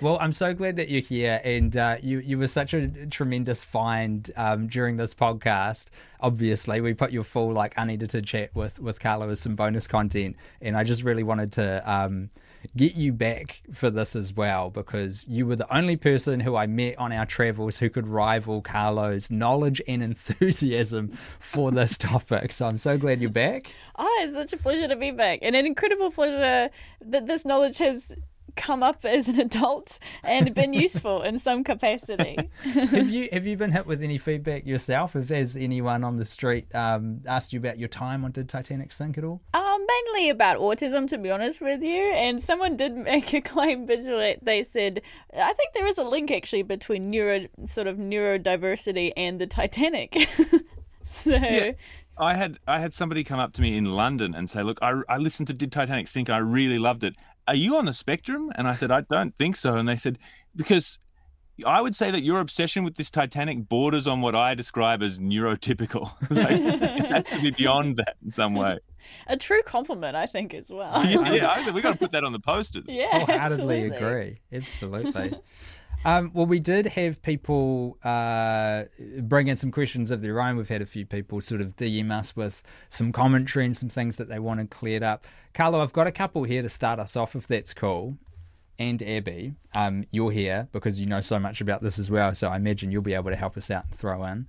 well, 0.00 0.18
I'm 0.20 0.32
so 0.32 0.52
glad 0.52 0.76
that 0.76 0.88
you're 0.88 1.02
here, 1.02 1.40
and 1.44 1.76
uh, 1.76 1.96
you 2.02 2.18
you 2.18 2.38
were 2.38 2.48
such 2.48 2.74
a 2.74 2.88
tremendous 3.06 3.62
find 3.62 4.30
um, 4.36 4.66
during 4.66 4.96
this 4.96 5.14
podcast. 5.14 5.86
Obviously, 6.20 6.80
we 6.80 6.92
put 6.94 7.12
your 7.12 7.24
full 7.24 7.52
like 7.52 7.74
unedited 7.76 8.26
chat 8.26 8.54
with 8.54 8.80
with 8.80 8.98
Carlo 9.00 9.28
as 9.30 9.40
some 9.40 9.54
bonus 9.54 9.86
content, 9.86 10.36
and 10.60 10.76
I 10.76 10.84
just 10.84 11.02
really 11.02 11.22
wanted 11.22 11.52
to. 11.52 11.90
Um, 11.90 12.30
get 12.76 12.94
you 12.94 13.12
back 13.12 13.62
for 13.72 13.90
this 13.90 14.14
as 14.14 14.32
well 14.32 14.70
because 14.70 15.26
you 15.28 15.46
were 15.46 15.56
the 15.56 15.74
only 15.74 15.96
person 15.96 16.40
who 16.40 16.56
I 16.56 16.66
met 16.66 16.98
on 16.98 17.12
our 17.12 17.26
travels 17.26 17.78
who 17.78 17.90
could 17.90 18.06
rival 18.06 18.62
Carlo's 18.62 19.30
knowledge 19.30 19.80
and 19.86 20.02
enthusiasm 20.10 21.16
for 21.38 21.70
this 21.70 21.96
topic. 21.98 22.52
So 22.52 22.66
I'm 22.66 22.78
so 22.78 22.98
glad 22.98 23.20
you're 23.20 23.30
back. 23.30 23.72
Oh, 23.96 24.20
it's 24.22 24.34
such 24.34 24.52
a 24.52 24.62
pleasure 24.62 24.88
to 24.88 24.96
be 24.96 25.10
back 25.10 25.40
and 25.42 25.56
an 25.56 25.66
incredible 25.66 26.10
pleasure 26.10 26.70
that 27.00 27.26
this 27.26 27.44
knowledge 27.44 27.78
has 27.78 28.14
come 28.56 28.82
up 28.82 29.04
as 29.04 29.28
an 29.28 29.40
adult 29.40 29.98
and 30.22 30.54
been 30.54 30.72
useful 30.72 31.22
in 31.22 31.38
some 31.38 31.64
capacity. 31.64 32.36
have 32.62 33.08
you 33.08 33.28
have 33.32 33.46
you 33.46 33.56
been 33.56 33.72
hit 33.72 33.86
with 33.86 34.02
any 34.02 34.18
feedback 34.18 34.66
yourself? 34.66 35.16
If 35.16 35.28
has 35.28 35.56
anyone 35.56 36.04
on 36.04 36.16
the 36.16 36.24
street 36.24 36.74
um, 36.74 37.20
asked 37.26 37.52
you 37.52 37.58
about 37.58 37.78
your 37.78 37.88
time 37.88 38.24
on 38.24 38.32
Did 38.32 38.48
Titanic 38.48 38.92
sink 38.92 39.18
at 39.18 39.24
all? 39.24 39.40
Um, 39.54 39.86
mainly 39.86 40.30
about 40.30 40.58
autism, 40.58 41.08
to 41.08 41.18
be 41.18 41.30
honest 41.30 41.60
with 41.60 41.82
you. 41.82 42.12
And 42.14 42.42
someone 42.42 42.76
did 42.76 42.96
make 42.96 43.32
a 43.32 43.40
claim 43.40 43.86
visually. 43.86 44.36
They 44.42 44.62
said, 44.62 45.02
I 45.36 45.52
think 45.52 45.74
there 45.74 45.86
is 45.86 45.98
a 45.98 46.04
link 46.04 46.30
actually 46.30 46.62
between 46.62 47.10
neuro 47.10 47.46
sort 47.66 47.86
of 47.86 47.96
neurodiversity 47.96 49.12
and 49.16 49.40
the 49.40 49.46
Titanic. 49.46 50.16
so. 51.04 51.30
Yeah. 51.30 51.72
I 52.18 52.34
had 52.34 52.58
I 52.68 52.80
had 52.80 52.92
somebody 52.92 53.24
come 53.24 53.40
up 53.40 53.54
to 53.54 53.62
me 53.62 53.78
in 53.78 53.86
London 53.86 54.34
and 54.34 54.50
say, 54.50 54.62
"Look, 54.62 54.78
I, 54.82 55.00
I 55.08 55.16
listened 55.16 55.46
to 55.46 55.54
Did 55.54 55.72
Titanic 55.72 56.06
Sink 56.06 56.28
and 56.28 56.36
I 56.36 56.40
really 56.40 56.78
loved 56.78 57.02
it 57.02 57.16
are 57.50 57.56
you 57.56 57.74
on 57.74 57.84
the 57.84 57.92
spectrum? 57.92 58.52
And 58.54 58.68
I 58.68 58.76
said, 58.76 58.92
I 58.92 59.00
don't 59.00 59.34
think 59.36 59.56
so. 59.56 59.74
And 59.74 59.88
they 59.88 59.96
said, 59.96 60.18
because 60.54 61.00
I 61.66 61.80
would 61.80 61.96
say 61.96 62.12
that 62.12 62.22
your 62.22 62.38
obsession 62.38 62.84
with 62.84 62.94
this 62.94 63.10
Titanic 63.10 63.68
borders 63.68 64.06
on 64.06 64.20
what 64.20 64.36
I 64.36 64.54
describe 64.54 65.02
as 65.02 65.18
neurotypical. 65.18 66.12
like, 66.30 66.52
it 66.52 67.06
has 67.06 67.24
to 67.24 67.42
be 67.42 67.50
beyond 67.50 67.96
that 67.96 68.14
in 68.24 68.30
some 68.30 68.54
way. 68.54 68.78
A 69.26 69.36
true 69.36 69.62
compliment, 69.62 70.14
I 70.14 70.26
think, 70.26 70.54
as 70.54 70.70
well. 70.70 71.04
yeah, 71.04 71.32
yeah 71.32 71.70
we 71.72 71.82
got 71.82 71.94
to 71.94 71.98
put 71.98 72.12
that 72.12 72.22
on 72.22 72.30
the 72.30 72.38
posters. 72.38 72.84
Yeah, 72.86 73.18
wholeheartedly 73.18 73.86
agree. 73.86 74.38
Absolutely. 74.52 75.34
Um, 76.02 76.30
well, 76.32 76.46
we 76.46 76.60
did 76.60 76.86
have 76.88 77.20
people 77.22 77.98
uh, 78.02 78.84
bring 79.18 79.48
in 79.48 79.58
some 79.58 79.70
questions 79.70 80.10
of 80.10 80.22
their 80.22 80.40
own. 80.40 80.56
We've 80.56 80.68
had 80.68 80.80
a 80.80 80.86
few 80.86 81.04
people 81.04 81.40
sort 81.42 81.60
of 81.60 81.76
DM 81.76 82.10
us 82.10 82.34
with 82.34 82.62
some 82.88 83.12
commentary 83.12 83.66
and 83.66 83.76
some 83.76 83.90
things 83.90 84.16
that 84.16 84.28
they 84.28 84.38
wanted 84.38 84.70
cleared 84.70 85.02
up. 85.02 85.26
Carlo, 85.52 85.82
I've 85.82 85.92
got 85.92 86.06
a 86.06 86.12
couple 86.12 86.44
here 86.44 86.62
to 86.62 86.70
start 86.70 86.98
us 86.98 87.16
off, 87.16 87.36
if 87.36 87.46
that's 87.46 87.74
cool. 87.74 88.16
And 88.78 89.02
Abby, 89.02 89.56
um, 89.74 90.04
you're 90.10 90.30
here 90.30 90.68
because 90.72 90.98
you 90.98 91.04
know 91.04 91.20
so 91.20 91.38
much 91.38 91.60
about 91.60 91.82
this 91.82 91.98
as 91.98 92.10
well. 92.10 92.34
So 92.34 92.48
I 92.48 92.56
imagine 92.56 92.90
you'll 92.90 93.02
be 93.02 93.12
able 93.12 93.30
to 93.30 93.36
help 93.36 93.58
us 93.58 93.70
out 93.70 93.84
and 93.84 93.94
throw 93.94 94.24
in. 94.24 94.46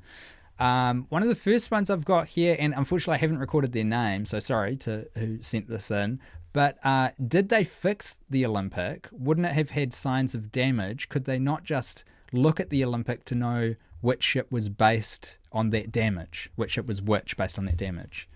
Um, 0.57 1.07
one 1.09 1.21
of 1.21 1.27
the 1.27 1.35
first 1.35 1.69
ones 1.69 1.89
I've 1.89 2.05
got 2.05 2.27
here, 2.27 2.55
and 2.57 2.73
unfortunately 2.77 3.15
I 3.15 3.17
haven't 3.17 3.39
recorded 3.39 3.73
their 3.73 3.83
name, 3.83 4.25
so 4.25 4.39
sorry 4.39 4.77
to 4.77 5.07
who 5.17 5.41
sent 5.41 5.67
this 5.67 5.91
in. 5.91 6.21
But 6.53 6.77
uh, 6.85 7.09
did 7.25 7.49
they 7.49 7.63
fix 7.63 8.17
the 8.29 8.45
Olympic? 8.45 9.07
Wouldn't 9.11 9.47
it 9.47 9.53
have 9.53 9.71
had 9.71 9.93
signs 9.93 10.35
of 10.35 10.51
damage? 10.51 11.07
Could 11.09 11.25
they 11.25 11.39
not 11.39 11.63
just 11.63 12.03
look 12.33 12.59
at 12.59 12.69
the 12.69 12.83
Olympic 12.83 13.23
to 13.25 13.35
know 13.35 13.75
which 14.01 14.23
ship 14.23 14.51
was 14.51 14.69
based 14.69 15.37
on 15.51 15.69
that 15.69 15.91
damage, 15.91 16.49
which 16.55 16.71
ship 16.71 16.87
was 16.87 17.01
which 17.01 17.37
based 17.37 17.57
on 17.57 17.65
that 17.65 17.77
damage? 17.77 18.27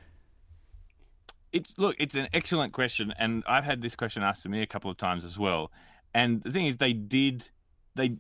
It's 1.52 1.74
look, 1.78 1.96
it's 2.00 2.16
an 2.16 2.28
excellent 2.34 2.74
question, 2.74 3.14
and 3.18 3.44
I've 3.48 3.64
had 3.64 3.82
this 3.82 3.96
question 3.96 4.24
asked 4.24 4.44
to 4.44 4.50
me 4.50 4.62
a 4.62 4.68
couple 4.68 4.92
of 4.92 4.98
times 4.98 5.24
as 5.24 5.38
well. 5.40 5.72
And 6.14 6.42
the 6.44 6.52
thing 6.52 6.68
is, 6.68 6.78
they 6.78 6.94
did, 6.94 7.50
they. 7.96 8.18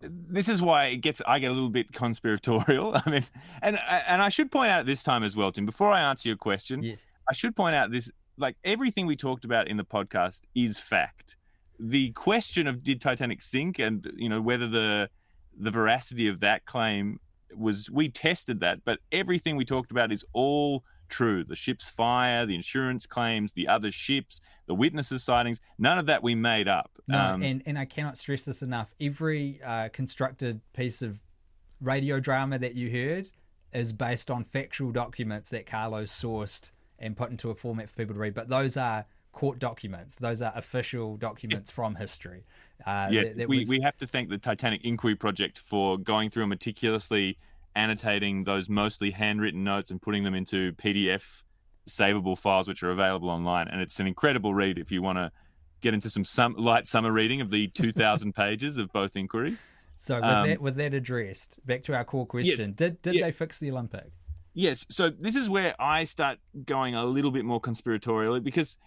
This 0.00 0.48
is 0.48 0.60
why 0.60 0.86
it 0.86 0.96
gets. 0.98 1.22
I 1.26 1.38
get 1.38 1.50
a 1.50 1.54
little 1.54 1.70
bit 1.70 1.92
conspiratorial. 1.92 3.00
I 3.06 3.10
mean, 3.10 3.22
and 3.62 3.78
and 4.08 4.20
I 4.20 4.28
should 4.28 4.50
point 4.50 4.70
out 4.70 4.86
this 4.86 5.02
time 5.02 5.22
as 5.22 5.36
well, 5.36 5.50
Tim. 5.52 5.66
Before 5.66 5.90
I 5.90 6.00
answer 6.00 6.28
your 6.28 6.36
question, 6.36 6.82
Yes. 6.82 6.98
I 7.28 7.32
should 7.32 7.54
point 7.56 7.74
out 7.76 7.90
this: 7.92 8.10
like 8.36 8.56
everything 8.64 9.06
we 9.06 9.16
talked 9.16 9.44
about 9.44 9.68
in 9.68 9.76
the 9.76 9.84
podcast 9.84 10.42
is 10.54 10.78
fact. 10.78 11.36
The 11.78 12.10
question 12.12 12.66
of 12.66 12.82
did 12.82 13.00
Titanic 13.00 13.42
sink, 13.42 13.78
and 13.78 14.06
you 14.16 14.28
know 14.28 14.40
whether 14.40 14.68
the 14.68 15.08
the 15.56 15.70
veracity 15.70 16.28
of 16.28 16.40
that 16.40 16.64
claim 16.64 17.20
was, 17.56 17.90
we 17.90 18.08
tested 18.08 18.60
that, 18.60 18.84
but 18.84 18.98
everything 19.12 19.56
we 19.56 19.64
talked 19.64 19.90
about 19.90 20.12
is 20.12 20.24
all 20.32 20.84
true. 21.08 21.44
The 21.44 21.54
ship's 21.54 21.88
fire, 21.88 22.46
the 22.46 22.54
insurance 22.54 23.06
claims, 23.06 23.52
the 23.52 23.68
other 23.68 23.90
ships, 23.90 24.40
the 24.66 24.74
witnesses' 24.74 25.22
sightings, 25.22 25.60
none 25.78 25.98
of 25.98 26.06
that 26.06 26.22
we 26.22 26.34
made 26.34 26.68
up. 26.68 26.90
No, 27.06 27.18
Um, 27.18 27.42
and, 27.42 27.62
and 27.66 27.78
I 27.78 27.84
cannot 27.84 28.16
stress 28.16 28.44
this 28.44 28.62
enough. 28.62 28.94
Every 29.00 29.60
uh, 29.62 29.90
constructed 29.92 30.60
piece 30.72 31.02
of 31.02 31.20
radio 31.80 32.18
drama 32.18 32.58
that 32.58 32.74
you 32.74 32.90
heard 32.90 33.28
is 33.72 33.92
based 33.92 34.30
on 34.30 34.44
factual 34.44 34.90
documents 34.92 35.50
that 35.50 35.66
Carlos 35.66 36.10
sourced 36.10 36.70
and 36.98 37.16
put 37.16 37.30
into 37.30 37.50
a 37.50 37.54
format 37.54 37.88
for 37.88 37.96
people 37.96 38.14
to 38.14 38.20
read. 38.20 38.34
But 38.34 38.48
those 38.48 38.76
are 38.76 39.06
court 39.32 39.58
documents. 39.58 40.16
Those 40.16 40.40
are 40.42 40.52
official 40.54 41.16
documents 41.16 41.70
from 41.70 41.96
history. 41.96 42.44
Uh, 42.86 43.08
Yes, 43.10 43.24
that- 43.24 43.36
that 43.38 43.48
we, 43.48 43.58
was- 43.58 43.68
we 43.68 43.80
have 43.80 43.96
to 43.98 44.06
thank 44.06 44.28
the 44.28 44.38
Titanic 44.38 44.84
Inquiry 44.84 45.16
Project 45.16 45.58
for 45.58 45.98
going 45.98 46.30
through 46.30 46.44
and 46.44 46.50
meticulously 46.50 47.36
annotating 47.76 48.44
those 48.44 48.68
mostly 48.68 49.10
handwritten 49.10 49.64
notes 49.64 49.90
and 49.90 50.00
putting 50.00 50.22
them 50.22 50.34
into 50.34 50.72
PDF 50.74 51.42
savable 51.88 52.38
files, 52.38 52.68
which 52.68 52.82
are 52.82 52.90
available 52.90 53.28
online. 53.28 53.68
And 53.68 53.80
it's 53.80 53.98
an 53.98 54.06
incredible 54.06 54.54
read 54.54 54.78
if 54.78 54.92
you 54.92 55.02
want 55.02 55.18
to 55.18 55.32
get 55.80 55.92
into 55.92 56.08
some, 56.08 56.24
some 56.24 56.54
light 56.54 56.86
summer 56.86 57.10
reading 57.12 57.40
of 57.40 57.50
the 57.50 57.66
2,000 57.74 58.34
pages 58.34 58.78
of 58.78 58.92
both 58.92 59.16
inquiries. 59.16 59.58
So 59.96 60.16
with 60.16 60.24
um, 60.24 60.48
that 60.48 60.60
with 60.60 60.76
that 60.76 60.92
addressed, 60.92 61.64
back 61.64 61.82
to 61.84 61.94
our 61.94 62.04
core 62.04 62.26
question: 62.26 62.72
Did 62.72 63.00
did 63.00 63.14
yeah. 63.14 63.26
they 63.26 63.32
fix 63.32 63.58
the 63.58 63.70
Olympic? 63.70 64.10
Yes, 64.54 64.86
so 64.88 65.10
this 65.10 65.34
is 65.34 65.48
where 65.50 65.74
I 65.80 66.04
start 66.04 66.38
going 66.64 66.94
a 66.94 67.04
little 67.04 67.32
bit 67.32 67.44
more 67.44 67.60
conspiratorially 67.60 68.42
because 68.42 68.78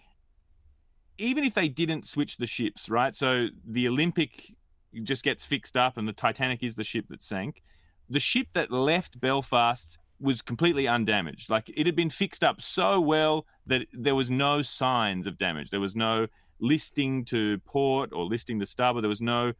even 1.18 1.44
if 1.44 1.52
they 1.52 1.68
didn't 1.68 2.06
switch 2.06 2.38
the 2.38 2.46
ships, 2.46 2.88
right? 2.88 3.14
So 3.14 3.48
the 3.66 3.86
Olympic 3.86 4.54
just 5.02 5.22
gets 5.22 5.44
fixed 5.44 5.76
up 5.76 5.98
and 5.98 6.08
the 6.08 6.12
Titanic 6.12 6.62
is 6.62 6.74
the 6.74 6.84
ship 6.84 7.06
that 7.10 7.22
sank. 7.22 7.62
The 8.08 8.20
ship 8.20 8.48
that 8.54 8.70
left 8.70 9.20
Belfast 9.20 9.98
was 10.20 10.40
completely 10.40 10.88
undamaged. 10.88 11.50
Like 11.50 11.68
it 11.68 11.86
had 11.86 11.94
been 11.94 12.10
fixed 12.10 12.42
up 12.42 12.62
so 12.62 12.98
well 12.98 13.46
that 13.66 13.86
there 13.92 14.14
was 14.14 14.30
no 14.30 14.62
signs 14.62 15.26
of 15.26 15.36
damage. 15.36 15.70
There 15.70 15.80
was 15.80 15.94
no 15.94 16.28
listing 16.60 17.24
to 17.26 17.58
port 17.58 18.10
or 18.12 18.24
listing 18.24 18.58
to 18.60 18.66
starboard. 18.66 19.04
There 19.04 19.08
was 19.08 19.20
no 19.20 19.52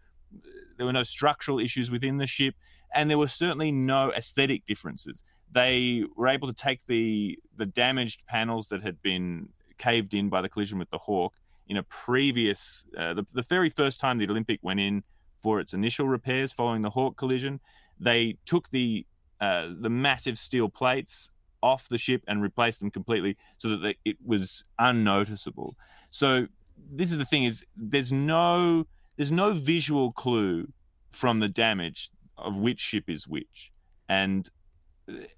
there 0.76 0.86
were 0.86 0.92
no 0.92 1.02
structural 1.02 1.58
issues 1.58 1.90
within 1.90 2.18
the 2.18 2.26
ship, 2.26 2.54
and 2.94 3.10
there 3.10 3.18
were 3.18 3.28
certainly 3.28 3.72
no 3.72 4.12
aesthetic 4.12 4.64
differences. 4.64 5.22
They 5.52 6.04
were 6.16 6.28
able 6.28 6.48
to 6.48 6.54
take 6.54 6.80
the 6.86 7.38
the 7.56 7.66
damaged 7.66 8.22
panels 8.26 8.68
that 8.68 8.82
had 8.82 9.00
been 9.02 9.48
caved 9.78 10.14
in 10.14 10.28
by 10.28 10.42
the 10.42 10.48
collision 10.48 10.78
with 10.78 10.90
the 10.90 10.98
Hawke 10.98 11.34
in 11.68 11.76
a 11.76 11.82
previous 11.82 12.84
uh, 12.98 13.14
the, 13.14 13.26
the 13.32 13.42
very 13.42 13.70
first 13.70 14.00
time 14.00 14.18
the 14.18 14.28
Olympic 14.28 14.60
went 14.62 14.80
in 14.80 15.02
for 15.42 15.60
its 15.60 15.72
initial 15.72 16.08
repairs 16.08 16.52
following 16.52 16.82
the 16.82 16.90
Hawke 16.90 17.16
collision. 17.16 17.60
They 18.00 18.36
took 18.44 18.70
the 18.70 19.06
uh, 19.40 19.68
the 19.80 19.90
massive 19.90 20.38
steel 20.38 20.68
plates 20.68 21.30
off 21.62 21.88
the 21.88 21.98
ship 21.98 22.22
and 22.28 22.42
replaced 22.42 22.80
them 22.80 22.90
completely 22.90 23.36
so 23.58 23.68
that 23.70 23.78
they, 23.78 23.96
it 24.04 24.16
was 24.24 24.64
unnoticeable. 24.78 25.76
So 26.10 26.46
this 26.90 27.12
is 27.12 27.18
the 27.18 27.24
thing: 27.24 27.44
is 27.44 27.64
there's 27.76 28.12
no 28.12 28.86
there's 29.16 29.32
no 29.32 29.52
visual 29.52 30.12
clue 30.12 30.68
from 31.10 31.40
the 31.40 31.48
damage 31.48 32.10
of 32.36 32.56
which 32.56 32.80
ship 32.80 33.04
is 33.08 33.26
which, 33.26 33.72
and 34.08 34.48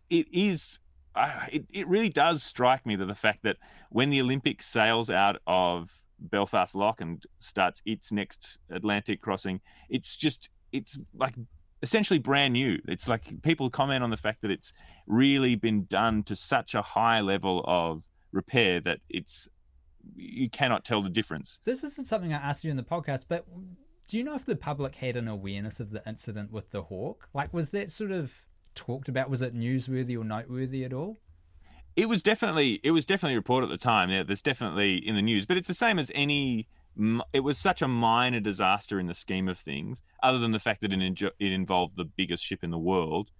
it 0.08 0.26
is. 0.32 0.80
Uh, 1.14 1.46
it, 1.50 1.64
it 1.70 1.88
really 1.88 2.08
does 2.08 2.42
strike 2.42 2.86
me 2.86 2.94
that 2.96 3.06
the 3.06 3.14
fact 3.14 3.42
that 3.42 3.56
when 3.90 4.10
the 4.10 4.20
Olympic 4.20 4.62
sails 4.62 5.10
out 5.10 5.36
of 5.46 5.90
Belfast 6.20 6.74
Lough 6.74 6.94
and 7.00 7.24
starts 7.38 7.82
its 7.84 8.12
next 8.12 8.58
Atlantic 8.70 9.20
crossing, 9.20 9.60
it's 9.88 10.16
just 10.16 10.50
it's 10.72 10.98
like 11.14 11.34
essentially 11.82 12.18
brand 12.18 12.52
new. 12.52 12.78
It's 12.86 13.08
like 13.08 13.42
people 13.42 13.70
comment 13.70 14.04
on 14.04 14.10
the 14.10 14.16
fact 14.16 14.42
that 14.42 14.50
it's 14.50 14.72
really 15.06 15.56
been 15.56 15.84
done 15.84 16.22
to 16.24 16.36
such 16.36 16.74
a 16.74 16.82
high 16.82 17.20
level 17.20 17.64
of 17.66 18.02
repair 18.32 18.80
that 18.80 18.98
it's 19.08 19.48
you 20.14 20.48
cannot 20.48 20.84
tell 20.84 21.02
the 21.02 21.10
difference. 21.10 21.60
This 21.64 21.84
isn't 21.84 22.06
something 22.06 22.32
I 22.32 22.36
asked 22.36 22.64
you 22.64 22.70
in 22.70 22.76
the 22.76 22.82
podcast, 22.82 23.26
but 23.28 23.46
do 24.08 24.16
you 24.16 24.24
know 24.24 24.34
if 24.34 24.44
the 24.44 24.56
public 24.56 24.96
had 24.96 25.16
an 25.16 25.28
awareness 25.28 25.78
of 25.80 25.90
the 25.90 26.02
incident 26.06 26.50
with 26.50 26.70
the 26.70 26.82
Hawke? 26.82 27.28
Like, 27.32 27.52
was 27.52 27.70
that 27.70 27.92
sort 27.92 28.10
of 28.10 28.32
talked 28.74 29.08
about? 29.08 29.30
Was 29.30 29.42
it 29.42 29.54
newsworthy 29.54 30.18
or 30.18 30.24
noteworthy 30.24 30.84
at 30.84 30.92
all? 30.92 31.18
It 31.96 32.08
was 32.08 32.22
definitely 32.22 32.80
it 32.82 32.92
was 32.92 33.04
definitely 33.04 33.36
reported 33.36 33.70
at 33.70 33.78
the 33.78 33.82
time. 33.82 34.10
Yeah, 34.10 34.22
there's 34.22 34.42
definitely 34.42 34.96
in 34.96 35.16
the 35.16 35.22
news, 35.22 35.46
but 35.46 35.56
it's 35.56 35.68
the 35.68 35.74
same 35.74 35.98
as 35.98 36.10
any. 36.14 36.68
It 37.32 37.40
was 37.40 37.56
such 37.56 37.82
a 37.82 37.88
minor 37.88 38.40
disaster 38.40 38.98
in 38.98 39.06
the 39.06 39.14
scheme 39.14 39.48
of 39.48 39.58
things, 39.58 40.02
other 40.22 40.38
than 40.38 40.50
the 40.50 40.58
fact 40.58 40.80
that 40.82 40.92
it, 40.92 40.98
injo- 40.98 41.30
it 41.38 41.52
involved 41.52 41.96
the 41.96 42.04
biggest 42.04 42.44
ship 42.44 42.64
in 42.64 42.70
the 42.70 42.78
world, 42.78 43.30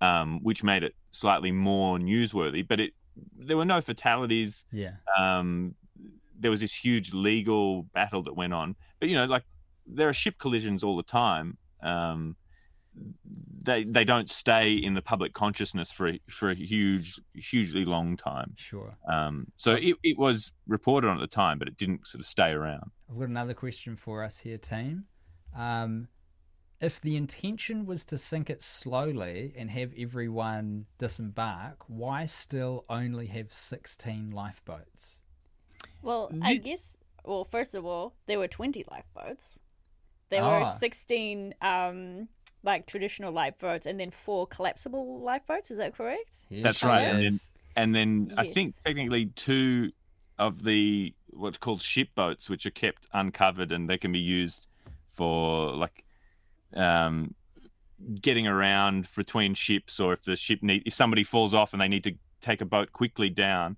um, 0.00 0.40
which 0.42 0.64
made 0.64 0.82
it 0.82 0.94
slightly 1.12 1.52
more 1.52 1.98
newsworthy. 1.98 2.66
But 2.66 2.80
it 2.80 2.92
there 3.36 3.56
were 3.56 3.64
no 3.64 3.80
fatalities. 3.80 4.64
Yeah. 4.72 4.92
um, 5.18 5.74
there 6.38 6.50
was 6.50 6.60
this 6.60 6.74
huge 6.74 7.12
legal 7.12 7.84
battle 7.94 8.22
that 8.24 8.36
went 8.36 8.52
on. 8.52 8.76
But 9.00 9.08
you 9.08 9.16
know, 9.16 9.24
like 9.24 9.44
there 9.86 10.08
are 10.08 10.12
ship 10.12 10.38
collisions 10.38 10.82
all 10.82 10.96
the 10.96 11.02
time. 11.02 11.58
Um, 11.82 12.36
they 13.62 13.84
they 13.84 14.04
don't 14.04 14.30
stay 14.30 14.72
in 14.72 14.94
the 14.94 15.02
public 15.02 15.32
consciousness 15.34 15.90
for 15.90 16.08
a, 16.08 16.20
for 16.30 16.50
a 16.50 16.54
huge 16.54 17.20
hugely 17.34 17.84
long 17.84 18.16
time. 18.16 18.54
Sure. 18.56 18.96
Um, 19.10 19.48
so 19.56 19.72
it, 19.72 19.96
it 20.02 20.18
was 20.18 20.52
reported 20.66 21.08
on 21.08 21.16
at 21.16 21.20
the 21.20 21.26
time, 21.26 21.58
but 21.58 21.66
it 21.68 21.76
didn't 21.76 22.06
sort 22.06 22.20
of 22.20 22.26
stay 22.26 22.50
around. 22.50 22.90
I've 23.10 23.18
got 23.18 23.28
another 23.28 23.54
question 23.54 23.96
for 23.96 24.22
us 24.22 24.38
here, 24.40 24.58
team. 24.58 25.04
Um, 25.56 26.08
if 26.80 27.00
the 27.00 27.16
intention 27.16 27.86
was 27.86 28.04
to 28.06 28.18
sink 28.18 28.50
it 28.50 28.60
slowly 28.62 29.54
and 29.56 29.70
have 29.70 29.92
everyone 29.98 30.84
disembark, 30.98 31.78
why 31.88 32.26
still 32.26 32.84
only 32.90 33.28
have 33.28 33.50
16 33.52 34.30
lifeboats? 34.30 35.18
Well, 36.02 36.30
I 36.42 36.52
Ye- 36.52 36.58
guess. 36.58 36.96
Well, 37.24 37.44
first 37.44 37.74
of 37.74 37.84
all, 37.86 38.14
there 38.26 38.38
were 38.38 38.46
twenty 38.46 38.84
lifeboats. 38.90 39.58
There 40.30 40.42
were 40.42 40.60
Ah. 40.60 40.64
sixteen, 40.64 41.54
um, 41.60 42.28
like 42.66 42.86
traditional 42.86 43.32
lifeboats, 43.32 43.86
and 43.86 43.98
then 43.98 44.10
four 44.10 44.46
collapsible 44.46 45.20
lifeboats. 45.20 45.70
Is 45.70 45.78
that 45.78 45.96
correct? 45.96 46.32
Here 46.50 46.62
That's 46.62 46.82
right, 46.82 47.02
and 47.02 47.22
then- 47.24 47.40
And 47.76 47.94
then 47.94 48.34
I 48.36 48.52
think 48.52 48.74
technically 48.84 49.26
two 49.26 49.92
of 50.38 50.64
the 50.64 51.14
what's 51.28 51.58
called 51.58 51.80
ship 51.82 52.08
boats, 52.14 52.50
which 52.50 52.66
are 52.66 52.70
kept 52.70 53.06
uncovered 53.12 53.70
and 53.70 53.88
they 53.88 53.98
can 53.98 54.12
be 54.12 54.18
used 54.18 54.66
for 55.12 55.72
like 55.72 56.04
um, 56.74 57.34
getting 58.20 58.46
around 58.46 59.08
between 59.14 59.54
ships, 59.54 60.00
or 60.00 60.12
if 60.14 60.22
the 60.22 60.36
ship 60.36 60.62
need 60.62 60.82
if 60.86 60.94
somebody 60.94 61.22
falls 61.22 61.54
off 61.54 61.72
and 61.72 61.80
they 61.80 61.88
need 61.88 62.04
to 62.04 62.14
take 62.40 62.60
a 62.60 62.66
boat 62.66 62.92
quickly 62.92 63.30
down. 63.30 63.76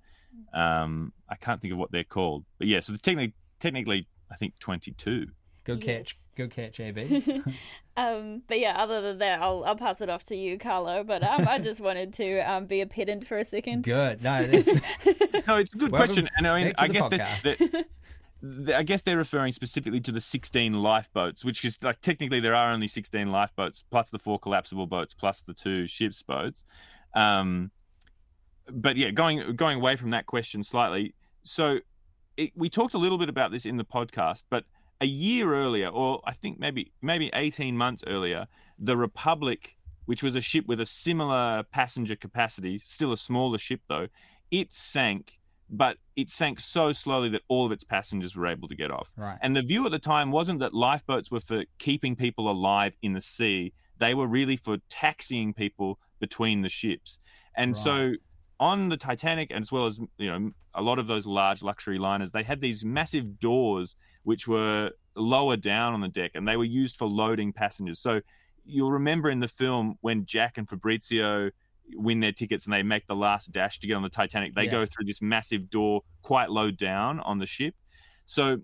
Um, 0.55 1.12
I 1.29 1.35
can't 1.35 1.61
think 1.61 1.72
of 1.72 1.79
what 1.79 1.90
they're 1.90 2.05
called, 2.05 2.44
but 2.59 2.68
yeah. 2.68 2.81
So 2.81 2.92
the 2.92 2.98
technically, 2.98 3.35
technically, 3.61 4.07
I 4.31 4.37
think 4.37 4.59
twenty-two. 4.61 5.27
Good 5.64 5.81
catch. 5.81 6.14
Yes. 6.14 6.24
Good 6.37 6.51
catch, 6.53 6.79
AB. 6.81 7.42
Um, 7.98 8.42
but 8.46 8.61
yeah, 8.61 8.80
other 8.80 9.00
than 9.00 9.18
that, 9.18 9.42
I'll 9.42 9.64
I'll 9.64 9.76
pass 9.76 10.00
it 10.00 10.08
off 10.08 10.22
to 10.24 10.37
you, 10.37 10.56
Carlo. 10.56 11.02
But 11.02 11.24
um, 11.24 11.48
I 11.48 11.58
just 11.58 11.80
wanted 11.88 12.12
to 12.14 12.38
um, 12.40 12.66
be 12.66 12.80
a 12.80 12.87
pedant 12.87 13.26
for 13.26 13.38
a 13.38 13.44
second. 13.44 13.82
Good. 13.82 14.22
No, 14.22 14.46
that's, 14.46 14.66
No, 15.46 15.56
it's 15.56 15.74
a 15.74 15.76
good 15.76 15.90
Welcome 15.90 15.90
question, 15.90 16.28
and 16.37 16.46
I 16.46 16.62
mean, 16.62 16.72
I 16.78 16.88
guess 16.88 17.08
this, 17.11 17.42
that- 17.42 17.58
th- 17.58 17.87
I 18.76 18.82
guess 18.84 19.02
they're 19.02 19.16
referring 19.16 19.52
specifically 19.52 20.00
to 20.00 20.12
the 20.12 20.20
16 20.20 20.74
lifeboats, 20.74 21.44
which 21.44 21.64
is 21.64 21.82
like 21.82 22.00
technically 22.00 22.40
there 22.40 22.54
are 22.54 22.70
only 22.70 22.87
16 22.87 23.30
lifeboats 23.32 23.82
plus 23.90 24.11
the 24.11 24.18
four 24.18 24.38
collapsible 24.38 24.87
boats 24.87 25.12
plus 25.14 25.42
the 25.42 25.54
two 25.54 25.87
ships 25.87 26.22
boats. 26.22 26.64
Um, 27.16 27.72
but 28.70 28.96
yeah, 28.96 29.11
going 29.11 29.56
going 29.56 29.78
away 29.78 29.96
from 29.96 30.11
that 30.11 30.26
question 30.26 30.62
slightly. 30.62 31.14
So 31.42 31.78
it, 32.37 32.52
we 32.54 32.70
talked 32.70 32.94
a 32.94 32.98
little 32.98 33.18
bit 33.18 33.28
about 33.28 33.50
this 33.50 33.66
in 33.66 33.76
the 33.76 33.84
podcast, 33.84 34.44
but 34.50 34.64
a 35.00 35.06
year 35.06 35.54
earlier, 35.54 35.88
or 35.88 36.20
I 36.26 36.32
think 36.34 36.58
maybe 36.58 36.92
maybe 37.02 37.30
18 37.34 37.76
months 37.76 38.02
earlier, 38.06 38.46
the 38.78 38.96
Republic, 38.96 39.76
which 40.06 40.22
was 40.22 40.34
a 40.34 40.40
ship 40.40 40.66
with 40.66 40.80
a 40.80 40.87
similar 40.87 41.62
passenger 41.70 42.16
capacity, 42.16 42.80
still 42.84 43.12
a 43.12 43.16
smaller 43.16 43.58
ship 43.58 43.80
though, 43.88 44.08
it 44.50 44.72
sank 44.72 45.38
but 45.70 45.98
it 46.16 46.30
sank 46.30 46.58
so 46.61 46.92
slowly 46.92 47.28
that 47.28 47.42
all 47.48 47.66
of 47.66 47.72
its 47.72 47.84
passengers 47.84 48.34
were 48.34 48.46
able 48.46 48.68
to 48.68 48.74
get 48.74 48.90
off. 48.90 49.11
Right. 49.16 49.38
And 49.42 49.54
the 49.54 49.62
view 49.62 49.84
at 49.84 49.92
the 49.92 49.98
time 49.98 50.30
wasn't 50.30 50.61
that 50.61 50.72
lifeboats 50.72 51.30
were 51.30 51.40
for 51.40 51.64
keeping 51.78 52.16
people 52.16 52.50
alive 52.50 52.94
in 53.02 53.12
the 53.12 53.20
sea, 53.20 53.74
they 53.98 54.14
were 54.14 54.26
really 54.26 54.56
for 54.56 54.78
taxiing 54.88 55.52
people 55.52 55.98
between 56.20 56.62
the 56.62 56.68
ships. 56.68 57.20
And 57.54 57.72
Right. 57.72 57.76
so 57.76 58.12
on 58.61 58.88
the 58.88 58.96
Titanic, 58.96 59.50
as 59.50 59.70
well 59.70 59.87
as 59.87 60.00
you 60.16 60.26
know 60.30 60.50
a 60.74 60.82
lot 60.82 60.98
of 60.98 61.06
those 61.06 61.26
large 61.26 61.62
luxury 61.62 61.98
liners, 61.98 62.32
they 62.32 62.42
had 62.42 62.61
these 62.61 62.84
massive 62.84 63.38
doors 63.38 63.94
which 64.29 64.47
were 64.47 64.91
lower 65.17 65.57
down 65.57 65.95
on 65.95 66.03
the 66.03 66.09
deck, 66.09 66.33
and 66.35 66.47
they 66.47 66.59
were 66.59 66.71
used 66.83 66.97
for 66.99 67.07
loading 67.09 67.51
passengers. 67.51 67.99
So 67.99 68.21
you'll 68.67 68.93
remember 68.93 69.31
in 69.31 69.41
the 69.41 69.49
film 69.49 69.95
when 70.03 70.27
Jack 70.27 70.59
and 70.59 70.69
Fabrizio 70.69 71.51
win 71.95 72.21
their 72.21 72.33
tickets 72.33 72.67
and 72.67 72.75
they 72.75 72.83
make 72.83 73.07
the 73.07 73.17
last 73.17 73.51
dash 73.53 73.79
to 73.79 73.87
get 73.87 73.95
on 73.95 74.03
the 74.03 74.11
Titanic, 74.11 74.55
they 74.55 74.64
Yeah. 74.64 74.71
go 74.71 74.85
through 74.85 75.07
this 75.07 75.23
massive 75.23 75.71
door 75.71 76.03
quite 76.21 76.51
low 76.51 76.71
down 76.71 77.21
on 77.21 77.38
the 77.38 77.47
ship. 77.47 77.75
So 78.27 78.59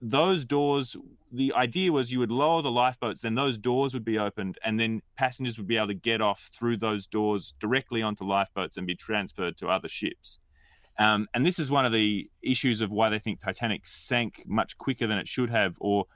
those 0.00 0.44
doors 0.44 0.96
the 1.32 1.52
idea 1.54 1.90
was 1.90 2.12
you 2.12 2.20
would 2.20 2.30
lower 2.30 2.60
the 2.60 2.70
lifeboats 2.70 3.20
then 3.22 3.36
those 3.36 3.56
doors 3.56 3.94
would 3.94 4.04
be 4.04 4.18
opened 4.18 4.58
and 4.64 4.78
then 4.78 5.00
passengers 5.16 5.56
would 5.56 5.68
be 5.68 5.76
able 5.76 5.86
to 5.86 5.94
get 5.94 6.20
off 6.20 6.50
through 6.52 6.76
those 6.76 7.06
doors 7.06 7.54
directly 7.60 8.02
onto 8.02 8.24
lifeboats 8.24 8.76
and 8.76 8.84
be 8.84 8.96
transferred 8.96 9.56
to 9.56 9.68
other 9.68 9.88
ships 9.88 10.38
um, 10.98 11.26
and 11.34 11.44
this 11.44 11.58
is 11.58 11.70
one 11.70 11.86
of 11.86 11.92
the 11.92 12.28
issues 12.42 12.80
of 12.80 12.90
why 12.90 13.08
they 13.08 13.18
think 13.18 13.40
titanic 13.40 13.86
sank 13.86 14.42
much 14.46 14.76
quicker 14.78 15.06
than 15.06 15.18
it 15.18 15.28
should 15.28 15.50
have 15.50 15.76
or 15.80 16.06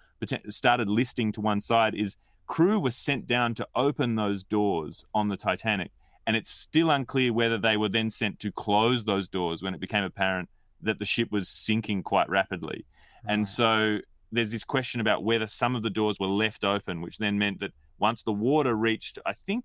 started 0.48 0.88
listing 0.88 1.32
to 1.32 1.40
one 1.40 1.60
side 1.60 1.94
is 1.94 2.16
crew 2.46 2.78
was 2.78 2.96
sent 2.96 3.26
down 3.26 3.54
to 3.54 3.66
open 3.74 4.14
those 4.14 4.44
doors 4.44 5.04
on 5.14 5.28
the 5.28 5.36
titanic. 5.36 5.90
And 6.26 6.36
it's 6.36 6.50
still 6.50 6.90
unclear 6.90 7.32
whether 7.32 7.58
they 7.58 7.76
were 7.76 7.88
then 7.88 8.10
sent 8.10 8.40
to 8.40 8.52
close 8.52 9.04
those 9.04 9.28
doors 9.28 9.62
when 9.62 9.74
it 9.74 9.80
became 9.80 10.04
apparent 10.04 10.48
that 10.82 10.98
the 10.98 11.04
ship 11.04 11.30
was 11.30 11.48
sinking 11.48 12.02
quite 12.02 12.28
rapidly. 12.28 12.84
And 13.28 13.46
so 13.48 13.98
there's 14.32 14.50
this 14.50 14.64
question 14.64 15.00
about 15.00 15.24
whether 15.24 15.46
some 15.46 15.74
of 15.74 15.82
the 15.82 15.90
doors 15.90 16.18
were 16.18 16.26
left 16.26 16.64
open, 16.64 17.00
which 17.00 17.18
then 17.18 17.38
meant 17.38 17.60
that 17.60 17.72
once 17.98 18.22
the 18.22 18.32
water 18.32 18.74
reached, 18.74 19.18
I 19.24 19.32
think, 19.32 19.64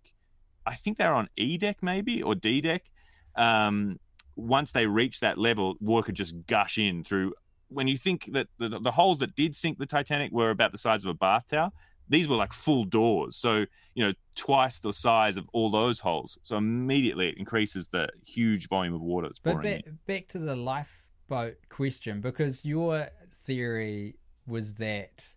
I 0.65 0.75
think 0.75 0.97
they're 0.97 1.13
on 1.13 1.29
E 1.35 1.57
deck 1.57 1.77
maybe 1.81 2.21
or 2.21 2.35
D 2.35 2.61
deck. 2.61 2.83
Um, 3.35 3.99
once 4.35 4.71
they 4.71 4.85
reached 4.85 5.21
that 5.21 5.37
level, 5.37 5.75
water 5.79 6.05
could 6.05 6.15
just 6.15 6.35
gush 6.47 6.77
in 6.77 7.03
through. 7.03 7.33
When 7.69 7.87
you 7.87 7.97
think 7.97 8.29
that 8.33 8.47
the, 8.57 8.79
the 8.79 8.91
holes 8.91 9.19
that 9.19 9.35
did 9.35 9.55
sink 9.55 9.77
the 9.77 9.85
Titanic 9.85 10.31
were 10.31 10.49
about 10.49 10.71
the 10.71 10.77
size 10.77 11.03
of 11.03 11.09
a 11.09 11.13
bath 11.13 11.45
towel, 11.49 11.73
these 12.09 12.27
were 12.27 12.35
like 12.35 12.51
full 12.51 12.83
doors. 12.83 13.37
So 13.37 13.65
you 13.93 14.05
know, 14.05 14.13
twice 14.35 14.79
the 14.79 14.93
size 14.93 15.37
of 15.37 15.49
all 15.53 15.69
those 15.69 15.99
holes. 15.99 16.37
So 16.43 16.57
immediately 16.57 17.29
it 17.29 17.37
increases 17.37 17.87
the 17.87 18.07
huge 18.25 18.69
volume 18.69 18.93
of 18.93 19.01
water 19.01 19.27
that's 19.27 19.39
But 19.39 19.53
pouring 19.53 19.75
back, 19.75 19.87
in. 19.87 19.99
back 20.07 20.27
to 20.29 20.39
the 20.39 20.55
lifeboat 20.55 21.57
question, 21.69 22.21
because 22.21 22.63
your 22.63 23.09
theory 23.43 24.15
was 24.47 24.75
that 24.75 25.35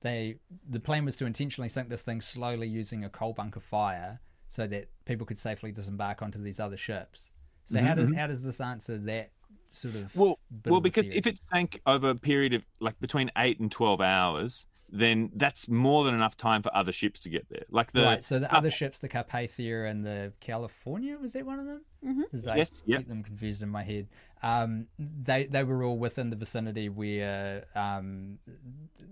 they 0.00 0.38
the 0.68 0.80
plan 0.80 1.04
was 1.04 1.16
to 1.16 1.26
intentionally 1.26 1.68
sink 1.68 1.88
this 1.88 2.02
thing 2.02 2.20
slowly 2.20 2.66
using 2.66 3.04
a 3.04 3.08
coal 3.08 3.32
bunker 3.32 3.60
fire 3.60 4.20
so 4.48 4.66
that 4.66 4.88
people 5.04 5.24
could 5.26 5.38
safely 5.38 5.72
disembark 5.72 6.22
onto 6.22 6.42
these 6.42 6.58
other 6.58 6.76
ships. 6.76 7.30
So 7.64 7.80
how 7.80 7.94
does 7.94 8.12
how 8.14 8.26
does 8.26 8.42
this 8.42 8.60
answer 8.60 8.98
that 8.98 9.30
sort 9.70 9.94
of 9.94 10.02
Mm-hmm, 10.02 10.20
Well, 10.20 10.38
well, 10.66 10.76
of 10.76 10.82
because 10.82 11.06
theory? 11.06 11.18
if 11.18 11.26
it 11.26 11.38
sank 11.50 11.80
over 11.86 12.10
a 12.10 12.14
period 12.14 12.54
of 12.54 12.62
like 12.80 12.98
between 13.00 13.30
eight 13.36 13.58
and 13.60 13.70
twelve 13.70 14.00
hours, 14.00 14.66
then 14.90 15.30
that's 15.34 15.68
more 15.68 16.04
than 16.04 16.14
enough 16.14 16.36
time 16.36 16.62
for 16.62 16.74
other 16.76 16.92
ships 16.92 17.20
to 17.20 17.30
get 17.30 17.48
there. 17.48 17.64
Like 17.70 17.92
the 17.92 18.02
right, 18.02 18.22
so 18.22 18.38
the 18.38 18.54
other 18.54 18.70
ships, 18.70 18.98
the 18.98 19.08
Carpathia 19.08 19.88
and 19.90 20.04
the 20.04 20.34
California, 20.40 21.16
was 21.18 21.32
that 21.32 21.46
one 21.46 21.58
of 21.58 21.66
them? 21.66 21.82
Mm-hmm. 22.06 22.48
I 22.50 22.56
Yes, 22.56 22.82
yep. 22.84 23.00
get 23.00 23.08
them 23.08 23.22
confused 23.22 23.62
in 23.62 23.70
my 23.70 23.82
head. 23.82 24.08
Um, 24.42 24.88
they 24.98 25.46
they 25.46 25.64
were 25.64 25.82
all 25.82 25.96
within 25.98 26.28
the 26.30 26.36
vicinity 26.36 26.88
where, 26.90 27.64
um, 27.74 28.38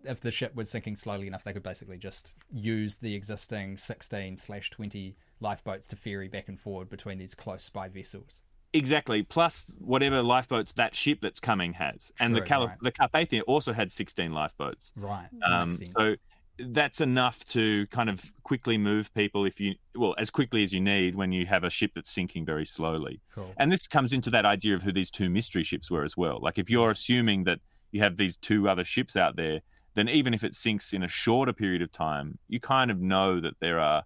if 0.05 0.21
the 0.21 0.31
ship 0.31 0.55
was 0.55 0.69
sinking 0.69 0.97
slowly 0.97 1.27
enough, 1.27 1.45
they 1.45 1.53
could 1.55 1.63
basically 1.63 1.97
just 1.97 2.35
use 2.53 2.97
the 2.97 3.15
existing 3.15 3.79
sixteen 3.79 4.37
slash 4.37 4.69
twenty 4.69 5.17
lifeboats 5.41 5.89
to 5.89 5.97
ferry 5.97 6.29
back 6.29 6.49
and 6.49 6.59
forward 6.59 6.89
between 6.89 7.19
these 7.19 7.35
close 7.35 7.63
spy 7.63 7.89
vessels. 7.89 8.43
exactly 8.73 9.23
plus 9.23 9.73
whatever 9.79 10.23
lifeboats 10.23 10.73
that 10.75 10.95
ship 10.95 11.19
that's 11.21 11.41
coming 11.41 11.73
has, 11.73 12.13
and 12.21 12.35
the 12.37 12.41
Cal- 12.41 12.69
right. 12.69 12.79
the 12.83 12.93
Carpathia 12.93 13.43
also 13.47 13.73
had 13.73 13.91
sixteen 13.91 14.33
lifeboats. 14.33 14.93
Right. 14.97 15.29
Um, 15.45 15.73
so 15.73 16.15
that's 16.59 17.01
enough 17.01 17.43
to 17.47 17.87
kind 17.87 18.11
of 18.11 18.23
quickly 18.43 18.77
move 18.77 19.13
people 19.15 19.47
if 19.47 19.59
you 19.59 19.75
well 19.97 20.15
as 20.19 20.31
quickly 20.31 20.63
as 20.63 20.73
you 20.73 20.81
need 20.81 21.15
when 21.15 21.33
you 21.33 21.47
have 21.47 21.65
a 21.65 21.71
ship 21.71 21.93
that's 21.95 22.13
sinking 22.13 22.45
very 22.45 22.67
slowly. 22.67 23.21
Cool. 23.35 23.53
And 23.57 23.73
this 23.73 23.87
comes 23.87 24.13
into 24.13 24.31
that 24.31 24.45
idea 24.45 24.75
of 24.75 24.83
who 24.83 24.93
these 24.93 25.11
two 25.11 25.31
mystery 25.31 25.65
ships 25.65 25.91
were 25.91 26.05
as 26.05 26.17
well. 26.17 26.39
Like 26.41 26.59
if 26.59 26.69
you're 26.69 26.91
assuming 26.91 27.45
that 27.45 27.61
you 27.93 28.03
have 28.03 28.19
these 28.19 28.37
two 28.37 28.69
other 28.69 28.85
ships 28.85 29.17
out 29.17 29.37
there, 29.37 29.61
then 29.95 30.09
even 30.09 30.35
if 30.35 30.45
it 30.45 30.55
sinks 30.55 30.93
in 30.93 31.03
a 31.03 31.09
shorter 31.09 31.53
period 31.53 31.83
of 31.83 31.91
time, 31.91 32.39
you 32.49 32.61
kind 32.61 32.91
of 32.91 33.01
know 33.01 33.41
that 33.41 33.55
there 33.61 33.81
are 33.81 34.05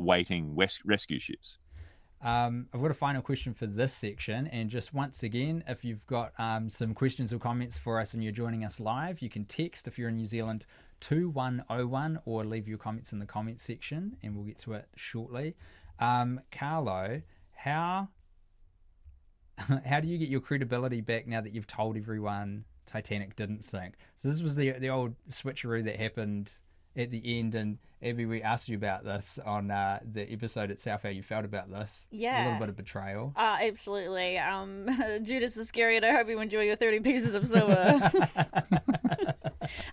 waiting 0.00 0.56
rescue 0.56 1.18
ships. 1.18 1.58
Um, 2.22 2.66
I've 2.74 2.82
got 2.82 2.90
a 2.90 2.94
final 2.94 3.22
question 3.22 3.54
for 3.54 3.66
this 3.66 3.94
section, 3.94 4.46
and 4.48 4.68
just 4.68 4.92
once 4.92 5.22
again, 5.22 5.64
if 5.66 5.84
you've 5.84 6.06
got 6.06 6.32
um, 6.38 6.68
some 6.68 6.92
questions 6.92 7.32
or 7.32 7.38
comments 7.38 7.78
for 7.78 7.98
us 7.98 8.12
and 8.12 8.22
you're 8.22 8.32
joining 8.32 8.62
us 8.62 8.78
live, 8.78 9.22
you 9.22 9.30
can 9.30 9.46
text 9.46 9.86
if 9.86 9.98
you're 9.98 10.10
in 10.10 10.16
New 10.16 10.26
Zealand 10.26 10.66
2101 11.00 12.20
or 12.26 12.44
leave 12.44 12.68
your 12.68 12.76
comments 12.76 13.12
in 13.12 13.20
the 13.20 13.26
comments 13.26 13.62
section, 13.62 14.16
and 14.22 14.36
we'll 14.36 14.44
get 14.44 14.58
to 14.58 14.74
it 14.74 14.88
shortly. 14.96 15.56
Um, 15.98 16.40
Carlo, 16.52 17.22
how 17.54 18.08
how 19.86 20.00
do 20.00 20.08
you 20.08 20.18
get 20.18 20.28
your 20.28 20.40
credibility 20.40 21.00
back 21.00 21.26
now 21.26 21.40
that 21.40 21.54
you've 21.54 21.66
told 21.66 21.96
everyone 21.96 22.64
Titanic 22.84 23.34
didn't 23.34 23.64
sink? 23.64 23.94
So 24.16 24.28
this 24.28 24.42
was 24.42 24.56
the 24.56 24.72
the 24.72 24.90
old 24.90 25.14
switcheroo 25.30 25.84
that 25.84 25.96
happened 25.96 26.50
at 26.94 27.10
the 27.10 27.38
end, 27.38 27.54
and 27.54 27.78
Abby, 28.02 28.24
we 28.24 28.40
asked 28.40 28.68
you 28.68 28.76
about 28.76 29.04
this 29.04 29.38
on 29.44 29.70
uh, 29.70 30.00
the 30.10 30.22
episode 30.32 30.70
itself. 30.70 31.02
How 31.02 31.10
you 31.10 31.22
felt 31.22 31.44
about 31.44 31.70
this? 31.70 32.06
Yeah. 32.10 32.42
A 32.42 32.44
little 32.44 32.60
bit 32.60 32.68
of 32.70 32.76
betrayal. 32.76 33.34
Uh, 33.36 33.58
absolutely. 33.60 34.38
Um, 34.38 34.86
Judas 35.22 35.56
Iscariot, 35.56 36.02
I 36.02 36.12
hope 36.12 36.28
you 36.28 36.40
enjoy 36.40 36.62
your 36.62 36.76
30 36.76 37.00
pieces 37.00 37.34
of 37.34 37.46
silver. 37.46 38.10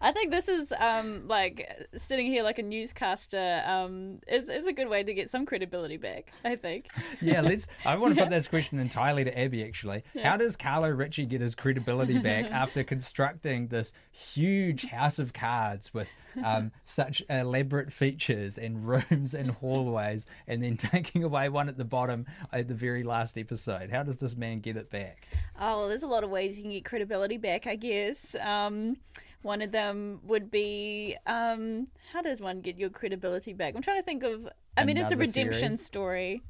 I 0.01 0.11
think 0.11 0.31
this 0.31 0.47
is 0.47 0.73
um, 0.79 1.27
like 1.27 1.87
sitting 1.95 2.27
here 2.27 2.43
like 2.43 2.59
a 2.59 2.63
newscaster 2.63 3.61
um, 3.65 4.15
is, 4.27 4.49
is 4.49 4.65
a 4.67 4.73
good 4.73 4.87
way 4.87 5.03
to 5.03 5.13
get 5.13 5.29
some 5.29 5.45
credibility 5.45 5.97
back, 5.97 6.31
I 6.43 6.55
think. 6.55 6.87
yeah, 7.21 7.41
let's. 7.41 7.67
I 7.85 7.97
want 7.97 8.15
to 8.15 8.21
put 8.21 8.29
this 8.31 8.47
question 8.47 8.79
entirely 8.79 9.25
to 9.25 9.37
Abby. 9.37 9.63
Actually, 9.63 10.03
how 10.23 10.37
does 10.37 10.55
Carlo 10.55 10.89
Ritchie 10.89 11.25
get 11.25 11.41
his 11.41 11.55
credibility 11.55 12.17
back 12.17 12.45
after 12.51 12.83
constructing 12.83 13.67
this 13.67 13.91
huge 14.11 14.85
house 14.85 15.19
of 15.19 15.33
cards 15.33 15.93
with 15.93 16.09
um, 16.43 16.71
such 16.85 17.21
elaborate 17.29 17.91
features 17.97 18.57
and 18.57 18.87
rooms 18.87 19.33
and 19.33 19.51
hallways, 19.51 20.25
and 20.47 20.63
then 20.63 20.77
taking 20.77 21.23
away 21.23 21.49
one 21.49 21.67
at 21.67 21.77
the 21.77 21.85
bottom 21.85 22.25
at 22.53 22.67
the 22.67 22.73
very 22.73 23.03
last 23.03 23.37
episode? 23.37 23.89
How 23.89 24.03
does 24.03 24.17
this 24.17 24.35
man 24.35 24.59
get 24.59 24.77
it 24.77 24.89
back? 24.89 25.27
Oh, 25.59 25.79
well, 25.79 25.87
there's 25.87 26.03
a 26.03 26.07
lot 26.07 26.23
of 26.23 26.29
ways 26.29 26.57
you 26.57 26.63
can 26.63 26.71
get 26.71 26.85
credibility 26.85 27.37
back, 27.37 27.67
I 27.67 27.75
guess. 27.75 28.35
Um, 28.35 28.97
one 29.41 29.61
of 29.61 29.71
them 29.71 30.19
would 30.23 30.51
be 30.51 31.15
um, 31.25 31.87
how 32.11 32.21
does 32.21 32.39
one 32.41 32.61
get 32.61 32.77
your 32.77 32.89
credibility 32.89 33.53
back? 33.53 33.75
I'm 33.75 33.81
trying 33.81 33.99
to 33.99 34.03
think 34.03 34.23
of. 34.23 34.47
I 34.75 34.85
mean, 34.85 34.97
it's 34.97 35.11
a 35.11 35.17
redemption 35.17 35.69
theory? 35.69 35.77
story. 35.77 36.41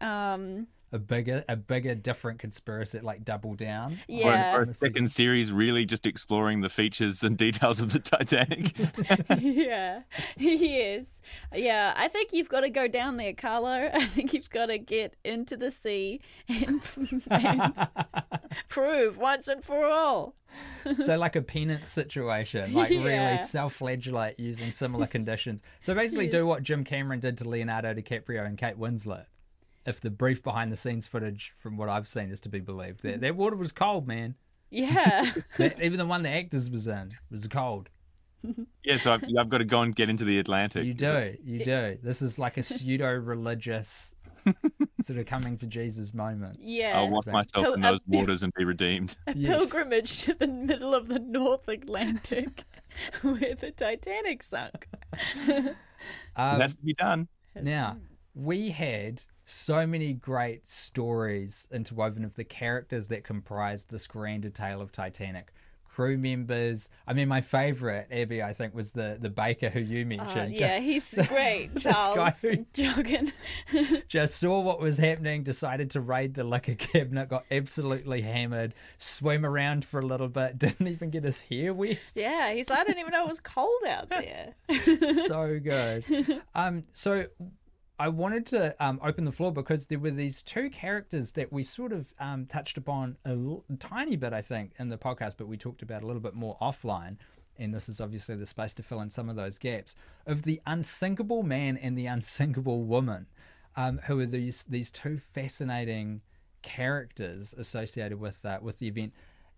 Um, 0.00 0.66
A 0.94 0.98
bigger, 0.98 1.42
a 1.48 1.56
bigger, 1.56 1.94
different 1.94 2.38
conspiracy, 2.38 3.00
like 3.00 3.24
double 3.24 3.54
down. 3.54 3.98
Yeah. 4.08 4.54
Or, 4.54 4.58
or 4.58 4.62
a 4.62 4.74
second 4.74 5.10
series 5.10 5.50
really 5.50 5.86
just 5.86 6.06
exploring 6.06 6.60
the 6.60 6.68
features 6.68 7.22
and 7.22 7.34
details 7.36 7.80
of 7.80 7.94
the 7.94 7.98
Titanic. 7.98 8.74
yeah, 9.40 10.02
yes, 10.36 11.18
yeah. 11.54 11.94
I 11.96 12.08
think 12.08 12.34
you've 12.34 12.50
got 12.50 12.60
to 12.60 12.68
go 12.68 12.88
down 12.88 13.16
there, 13.16 13.32
Carlo. 13.32 13.90
I 13.92 14.04
think 14.04 14.34
you've 14.34 14.50
got 14.50 14.66
to 14.66 14.76
get 14.76 15.14
into 15.24 15.56
the 15.56 15.70
sea 15.70 16.20
and, 16.46 16.82
and 17.30 17.88
prove 18.68 19.16
once 19.16 19.48
and 19.48 19.64
for 19.64 19.86
all. 19.86 20.34
so 21.04 21.16
like 21.16 21.36
a 21.36 21.40
penance 21.42 21.90
situation, 21.90 22.74
like 22.74 22.90
really 22.90 23.12
Yeah. 23.12 23.42
self-flagellate 23.44 24.38
using 24.38 24.72
similar 24.72 25.06
conditions. 25.06 25.62
So 25.80 25.94
basically, 25.94 26.26
do 26.26 26.46
what 26.46 26.62
Jim 26.62 26.84
Cameron 26.84 27.20
did 27.20 27.38
to 27.38 27.48
Leonardo 27.48 27.94
DiCaprio 27.94 28.44
and 28.46 28.58
Kate 28.58 28.78
Winslet. 28.78 29.24
If 29.84 30.00
the 30.00 30.10
brief 30.10 30.42
behind-the-scenes 30.44 31.08
footage, 31.08 31.52
from 31.58 31.76
what 31.76 31.88
I've 31.88 32.06
seen, 32.06 32.30
is 32.30 32.40
to 32.42 32.48
be 32.48 32.60
believed, 32.60 33.02
that 33.02 33.20
that 33.20 33.34
water 33.36 33.56
was 33.56 33.72
cold, 33.72 34.06
man. 34.06 34.36
Yeah, 34.70 35.32
That, 35.58 35.80
even 35.82 35.98
the 35.98 36.06
one 36.06 36.22
the 36.22 36.30
actors 36.30 36.70
was 36.70 36.86
in 36.86 37.14
was 37.30 37.46
cold. 37.48 37.88
yeah, 38.84 38.96
so 38.96 39.12
I've, 39.12 39.24
I've 39.38 39.48
got 39.48 39.58
to 39.58 39.64
go 39.64 39.82
and 39.82 39.94
get 39.94 40.08
into 40.08 40.24
the 40.24 40.38
Atlantic. 40.38 40.84
You 40.84 40.94
do, 40.94 41.36
you 41.44 41.64
do. 41.64 41.98
This 42.02 42.22
is 42.22 42.38
like 42.38 42.56
a 42.56 42.62
pseudo-religious 42.62 44.14
sort 45.02 45.18
of 45.18 45.26
coming 45.26 45.56
to 45.58 45.66
Jesus 45.66 46.12
moment. 46.14 46.56
yeah. 46.60 46.98
I'll 46.98 47.08
wash 47.10 47.26
myself 47.26 47.64
Pil- 47.64 47.74
in 47.74 47.84
a- 47.84 47.92
those 47.92 48.00
waters 48.06 48.42
and 48.42 48.52
be 48.54 48.64
redeemed. 48.64 49.16
a 49.26 49.34
Yes. 49.36 49.56
pilgrimage 49.70 50.22
to 50.22 50.34
the 50.34 50.48
middle 50.48 50.94
of 50.94 51.08
the 51.08 51.18
North 51.20 51.68
Atlantic, 51.68 52.64
where 53.22 53.54
the 53.54 53.70
Titanic 53.76 54.42
sunk. 54.42 54.88
Um, 56.36 56.58
That's 56.58 56.74
to 56.74 56.82
be 56.82 56.94
done. 56.94 57.28
Now, 57.60 57.98
we 58.34 58.70
had 58.70 59.22
so 59.52 59.86
many 59.86 60.12
great 60.12 60.66
stories 60.68 61.68
interwoven 61.70 62.24
of 62.24 62.36
the 62.36 62.44
characters 62.44 63.08
that 63.08 63.24
comprised 63.24 63.90
this 63.90 64.06
grander 64.06 64.50
tale 64.50 64.80
of 64.80 64.92
Titanic. 64.92 65.52
Crew 65.94 66.16
members. 66.16 66.88
I 67.06 67.12
mean, 67.12 67.28
my 67.28 67.42
favorite, 67.42 68.08
Abby, 68.10 68.42
I 68.42 68.54
think, 68.54 68.74
was 68.74 68.92
the 68.92 69.18
the 69.20 69.28
baker 69.28 69.68
who 69.68 69.78
you 69.80 70.04
Uh, 70.04 70.06
mentioned. 70.06 70.54
yeah, 70.54 70.78
he's 70.80 71.06
great, 71.28 71.68
Charles 71.78 72.16
guy 72.16 72.30
who- 72.40 72.66
Joughin. 72.72 73.30
just 74.08 74.36
saw 74.36 74.62
what 74.62 74.80
was 74.80 74.96
happening, 74.96 75.42
decided 75.42 75.90
to 75.90 76.00
raid 76.00 76.32
the 76.32 76.44
liquor 76.44 76.76
cabinet, 76.76 77.28
got 77.28 77.44
absolutely 77.50 78.22
hammered, 78.22 78.72
swam 78.96 79.44
around 79.44 79.84
for 79.84 80.00
a 80.00 80.06
little 80.06 80.28
bit, 80.28 80.58
didn't 80.58 80.88
even 80.88 81.10
get 81.10 81.24
his 81.24 81.40
hair 81.40 81.74
wet. 81.74 81.98
yeah, 82.14 82.54
he's. 82.54 82.70
I 82.70 82.84
didn't 82.84 83.00
even 83.00 83.10
know 83.12 83.24
it 83.24 83.28
was 83.28 83.40
cold 83.40 83.82
out 83.86 84.08
there. 84.08 84.54
so 85.26 85.60
good. 85.62 86.40
Um, 86.54 86.84
so 86.94 87.26
I 87.98 88.08
wanted 88.08 88.46
to 88.46 88.74
um, 88.84 88.98
open 89.02 89.24
the 89.24 89.32
floor 89.32 89.52
because 89.52 89.86
there 89.86 89.98
were 89.98 90.10
these 90.10 90.42
two 90.42 90.70
characters 90.70 91.32
that 91.32 91.52
we 91.52 91.62
sort 91.62 91.92
of 91.92 92.14
um, 92.18 92.46
touched 92.46 92.76
upon 92.76 93.16
a 93.24 93.30
l- 93.30 93.64
tiny 93.78 94.16
bit, 94.16 94.32
I 94.32 94.40
think, 94.40 94.72
in 94.78 94.88
the 94.88 94.98
podcast, 94.98 95.34
but 95.36 95.46
we 95.46 95.56
talked 95.56 95.82
about 95.82 96.02
a 96.02 96.06
little 96.06 96.22
bit 96.22 96.34
more 96.34 96.56
offline. 96.60 97.16
And 97.58 97.72
this 97.72 97.88
is 97.88 98.00
obviously 98.00 98.34
the 98.34 98.46
space 98.46 98.74
to 98.74 98.82
fill 98.82 99.00
in 99.00 99.10
some 99.10 99.28
of 99.28 99.36
those 99.36 99.58
gaps 99.58 99.94
of 100.26 100.42
the 100.42 100.60
unsinkable 100.66 101.42
man 101.42 101.76
and 101.76 101.96
the 101.96 102.06
unsinkable 102.06 102.82
woman, 102.84 103.26
um, 103.76 104.00
who 104.06 104.18
are 104.20 104.26
these 104.26 104.64
these 104.64 104.90
two 104.90 105.18
fascinating 105.18 106.22
characters 106.62 107.54
associated 107.56 108.18
with 108.18 108.44
uh, 108.44 108.58
with 108.62 108.78
the 108.78 108.88
event. 108.88 109.12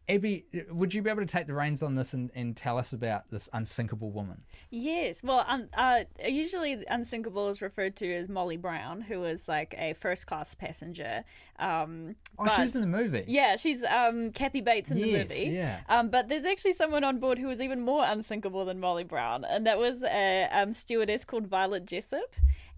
Abby, 0.06 0.44
would 0.70 0.92
you 0.92 1.00
be 1.00 1.08
able 1.08 1.22
to 1.22 1.26
take 1.26 1.46
the 1.46 1.54
reins 1.54 1.82
on 1.82 1.94
this 1.94 2.12
and, 2.12 2.30
and 2.34 2.54
tell 2.54 2.76
us 2.76 2.92
about 2.92 3.30
this 3.30 3.48
unsinkable 3.54 4.10
woman? 4.10 4.42
Yes, 4.70 5.22
well, 5.24 5.44
um, 5.48 5.68
uh, 5.72 6.04
usually 6.28 6.84
unsinkable 6.90 7.48
is 7.48 7.62
referred 7.62 7.96
to 7.96 8.12
as 8.14 8.28
Molly 8.28 8.58
Brown, 8.58 9.00
who 9.00 9.20
was 9.20 9.48
like 9.48 9.74
a 9.78 9.94
first 9.94 10.26
class 10.26 10.54
passenger. 10.54 11.24
Um, 11.58 12.16
Oh, 12.38 12.44
but- 12.44 12.56
she 12.56 12.62
was 12.62 12.74
in 12.74 12.80
the 12.82 12.86
movie. 12.86 13.24
Yeah, 13.28 13.56
she's 13.56 13.82
um, 13.84 14.30
Kathy 14.32 14.60
Bates 14.60 14.90
in 14.90 14.98
the 15.00 15.08
Yes, 15.08 15.28
movie. 15.30 15.50
yeah. 15.54 15.80
Um, 15.88 16.08
but 16.10 16.28
there's 16.28 16.44
actually 16.44 16.72
someone 16.72 17.04
on 17.04 17.18
board 17.18 17.38
who 17.38 17.46
was 17.46 17.60
even 17.60 17.80
more 17.80 18.04
unsinkable 18.04 18.64
than 18.64 18.80
Molly 18.80 19.04
Brown, 19.04 19.44
and 19.44 19.66
that 19.66 19.78
was 19.78 20.02
a 20.02 20.48
um, 20.52 20.72
stewardess 20.72 21.24
called 21.24 21.46
Violet 21.46 21.86
Jessop. 21.86 22.34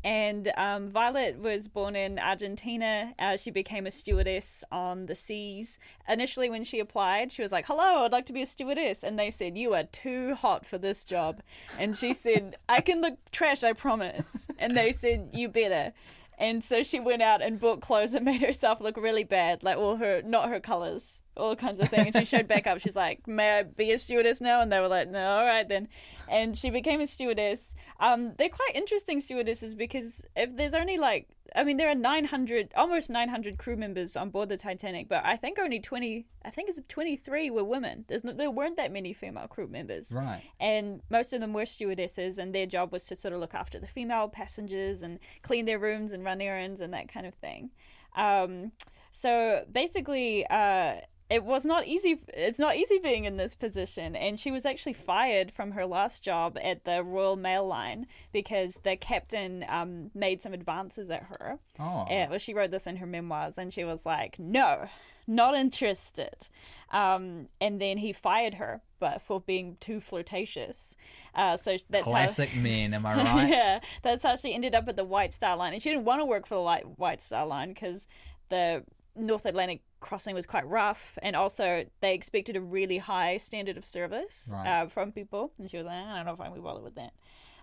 And 0.07 0.53
um, 0.57 0.87
Violet 0.87 1.41
was 1.41 1.67
born 1.67 1.97
in 1.97 2.21
Argentina. 2.21 3.13
Uh, 3.19 3.37
she 3.37 3.51
became 3.51 3.89
a 3.89 3.91
stewardess 3.91 4.63
on 4.71 5.07
the 5.07 5.17
seas. 5.17 5.81
Initially, 6.09 6.49
when 6.49 6.63
she 6.63 6.79
applied, 6.79 7.33
she 7.33 7.43
was 7.43 7.51
like, 7.51 7.67
Hello, 7.67 8.05
I'd 8.05 8.13
like 8.13 8.27
to 8.27 8.33
be 8.33 8.43
a 8.43 8.47
stewardess. 8.47 9.03
And 9.03 9.19
they 9.19 9.33
said, 9.33 9.59
You 9.59 9.75
are 9.75 9.83
too 9.83 10.37
hot 10.37 10.65
for 10.65 10.79
this 10.79 11.03
job. 11.03 11.41
And 11.77 11.97
she 11.97 12.13
said, 12.13 12.55
I 12.69 12.83
can 12.83 13.01
look 13.01 13.15
trash, 13.33 13.65
I 13.65 13.73
promise. 13.73 14.47
And 14.61 14.77
they 14.77 14.93
said, 14.93 15.31
You 15.33 15.49
better. 15.49 15.93
And 16.39 16.63
so 16.63 16.85
she 16.85 17.01
went 17.01 17.23
out 17.23 17.43
and 17.43 17.59
bought 17.59 17.81
clothes 17.81 18.15
and 18.15 18.25
made 18.25 18.43
herself 18.43 18.81
look 18.81 18.97
really 18.97 19.25
bad, 19.25 19.65
like 19.65 19.77
all 19.77 19.97
her, 19.97 20.23
not 20.23 20.51
her 20.51 20.61
colors, 20.61 21.21
all 21.37 21.57
kinds 21.57 21.81
of 21.81 21.89
things. 21.89 22.15
And 22.15 22.27
she 22.27 22.37
showed 22.37 22.47
back 22.47 22.67
up. 22.67 22.79
She's 22.79 22.97
like, 22.97 23.27
"May 23.27 23.59
I 23.59 23.63
be 23.65 23.91
a 23.93 23.99
stewardess 23.99 24.41
now?" 24.41 24.61
And 24.61 24.71
they 24.71 24.79
were 24.81 24.89
like, 24.89 25.09
"No, 25.09 25.39
all 25.39 25.45
right 25.45 25.69
then." 25.69 25.89
And 26.29 26.57
she 26.57 26.71
became 26.71 27.01
a 27.01 27.07
stewardess. 27.07 27.75
Um, 28.01 28.35
they're 28.39 28.49
quite 28.49 28.73
interesting 28.75 29.21
stewardesses 29.21 29.75
because 29.75 30.25
if 30.37 30.55
there's 30.57 30.75
only 30.75 30.99
like, 30.99 31.29
I 31.55 31.65
mean, 31.65 31.79
there 31.79 31.89
are 31.89 31.95
900, 31.95 32.73
almost 32.77 33.09
900 33.09 33.57
crew 33.57 33.77
members 33.77 34.17
on 34.17 34.29
board 34.31 34.49
the 34.51 34.57
Titanic, 34.59 35.09
but 35.09 35.25
I 35.25 35.37
think 35.37 35.59
only 35.59 35.81
20, 35.81 36.27
I 36.45 36.51
think 36.51 36.69
it's 36.69 36.79
23 36.89 37.51
were 37.51 37.65
women. 37.65 38.05
There's 38.09 38.25
no, 38.25 38.33
there 38.33 38.51
weren't 38.51 38.77
that 38.77 38.93
many 38.93 39.13
female 39.15 39.47
crew 39.49 39.67
members 39.67 40.13
Right. 40.13 40.43
and 40.61 41.01
most 41.09 41.33
of 41.33 41.41
them 41.41 41.53
were 41.55 41.65
stewardesses 41.65 42.39
and 42.39 42.55
their 42.55 42.67
job 42.67 42.93
was 42.93 43.07
to 43.07 43.17
sort 43.17 43.33
of 43.33 43.41
look 43.41 43.55
after 43.55 43.79
the 43.79 43.87
female 43.87 44.29
passengers 44.29 45.03
and 45.03 45.19
clean 45.43 45.65
their 45.65 45.79
rooms 45.79 46.13
and 46.13 46.25
run 46.25 46.41
errands 46.43 46.81
and 46.83 46.93
that 46.93 47.09
kind 47.13 47.27
of 47.27 47.35
thing 47.35 47.71
um, 48.17 48.73
so 49.11 49.65
basically 49.73 50.47
uh, 50.49 50.97
it 51.29 51.45
was 51.45 51.65
not 51.67 51.87
easy 51.87 52.21
it's 52.29 52.59
not 52.59 52.77
easy 52.77 52.99
being 52.99 53.25
in 53.25 53.37
this 53.37 53.55
position 53.55 54.15
and 54.15 54.39
she 54.39 54.51
was 54.51 54.65
actually 54.65 54.93
fired 54.93 55.51
from 55.51 55.73
her 55.73 55.85
last 55.85 56.23
job 56.23 56.57
at 56.63 56.85
the 56.85 57.03
royal 57.03 57.37
mail 57.37 57.67
line 57.67 58.07
because 58.33 58.77
the 58.85 58.97
captain 58.97 59.65
um, 59.69 60.11
made 60.15 60.41
some 60.41 60.53
advances 60.55 61.11
at 61.11 61.25
her 61.25 61.59
Oh. 61.79 62.07
yeah, 62.09 62.29
well, 62.31 62.39
she 62.39 62.55
wrote 62.55 62.71
this 62.71 62.87
in 62.87 62.97
her 62.97 63.07
memoirs, 63.07 63.59
and 63.59 63.71
she 63.71 63.85
was 63.85 64.07
like, 64.07 64.39
"No, 64.39 64.87
not 65.27 65.55
interested." 65.55 66.49
Um, 66.91 67.49
and 67.61 67.79
then 67.81 67.99
he 67.99 68.15
fired 68.15 68.55
her, 68.55 68.81
but 68.99 69.21
for 69.21 69.41
being 69.43 69.77
too 69.79 70.01
flirtatious. 70.01 70.95
Uh, 71.35 71.59
so 71.59 71.77
that's 71.91 72.05
Classic 72.05 72.57
men, 72.63 72.95
am 72.95 73.05
I 73.05 73.15
right? 73.17 73.49
yeah, 73.51 73.81
that's 74.03 74.23
how 74.23 74.37
she 74.37 74.55
ended 74.55 74.75
up 74.75 74.89
at 74.89 74.97
the 74.97 75.05
White 75.05 75.35
Star 75.35 75.55
Line, 75.57 75.75
and 75.75 75.83
she 75.83 75.91
didn't 75.91 76.07
want 76.07 76.23
to 76.23 76.25
work 76.25 76.47
for 76.47 76.55
the 76.55 76.87
White 76.97 77.21
Star 77.21 77.47
Line 77.47 77.75
because 77.75 78.07
the 78.49 78.83
North 79.15 79.45
Atlantic 79.45 79.83
crossing 80.07 80.35
was 80.35 80.47
quite 80.47 80.67
rough, 80.69 81.19
and 81.23 81.35
also 81.37 81.85
they 82.01 82.15
expected 82.15 82.57
a 82.57 82.61
really 82.61 82.99
high 82.99 83.37
standard 83.37 83.77
of 83.77 83.85
service 83.85 84.49
Right. 84.53 84.67
uh, 84.83 84.87
from 84.89 85.13
people, 85.13 85.53
and 85.59 85.69
she 85.71 85.77
was 85.77 85.87
like, 85.87 85.95
"I 85.97 86.17
don't 86.17 86.27
know 86.27 86.33
if 86.33 86.41
I'm 86.41 86.47
gonna 86.49 86.61
be 86.61 86.65
bothered 86.65 86.85
with 86.85 86.95
that." 86.95 87.13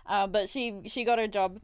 Uh, 0.06 0.26
but 0.26 0.48
she 0.48 0.80
she 0.86 1.02
got 1.04 1.18
her 1.18 1.26
job 1.28 1.58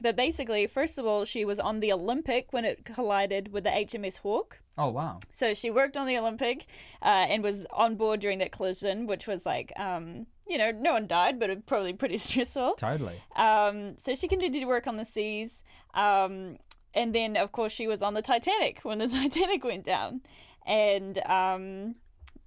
but 0.00 0.16
basically, 0.16 0.66
first 0.66 0.98
of 0.98 1.04
all, 1.06 1.24
she 1.24 1.44
was 1.44 1.60
on 1.60 1.80
the 1.80 1.92
Olympic 1.92 2.52
when 2.52 2.64
it 2.64 2.84
collided 2.84 3.52
with 3.52 3.64
the 3.64 3.70
HMS 3.70 4.16
Hawke. 4.18 4.60
Oh, 4.78 4.88
wow. 4.88 5.20
So 5.32 5.52
she 5.52 5.70
worked 5.70 5.96
on 5.98 6.06
the 6.06 6.16
Olympic 6.16 6.64
uh, 7.02 7.26
and 7.28 7.42
was 7.42 7.66
on 7.70 7.96
board 7.96 8.18
during 8.20 8.38
that 8.38 8.52
collision, 8.52 9.06
which 9.06 9.26
was 9.26 9.44
like, 9.44 9.70
um, 9.78 10.26
you 10.48 10.56
know, 10.56 10.70
no 10.70 10.94
one 10.94 11.06
died, 11.06 11.38
but 11.38 11.50
it 11.50 11.66
probably 11.66 11.92
pretty 11.92 12.16
stressful. 12.28 12.74
Totally. 12.78 13.20
Um, 13.36 13.96
so 14.02 14.14
she 14.14 14.28
continued 14.28 14.60
to 14.60 14.64
work 14.64 14.86
on 14.86 14.96
the 14.96 15.04
seas. 15.04 15.62
Um, 15.94 16.56
and 16.94 17.14
then, 17.14 17.36
of 17.36 17.52
course, 17.52 17.72
she 17.72 17.86
was 17.86 18.02
on 18.02 18.14
the 18.14 18.22
Titanic 18.22 18.80
when 18.82 18.98
the 18.98 19.08
Titanic 19.08 19.64
went 19.64 19.84
down. 19.84 20.20
And 20.66 21.18
um, 21.26 21.96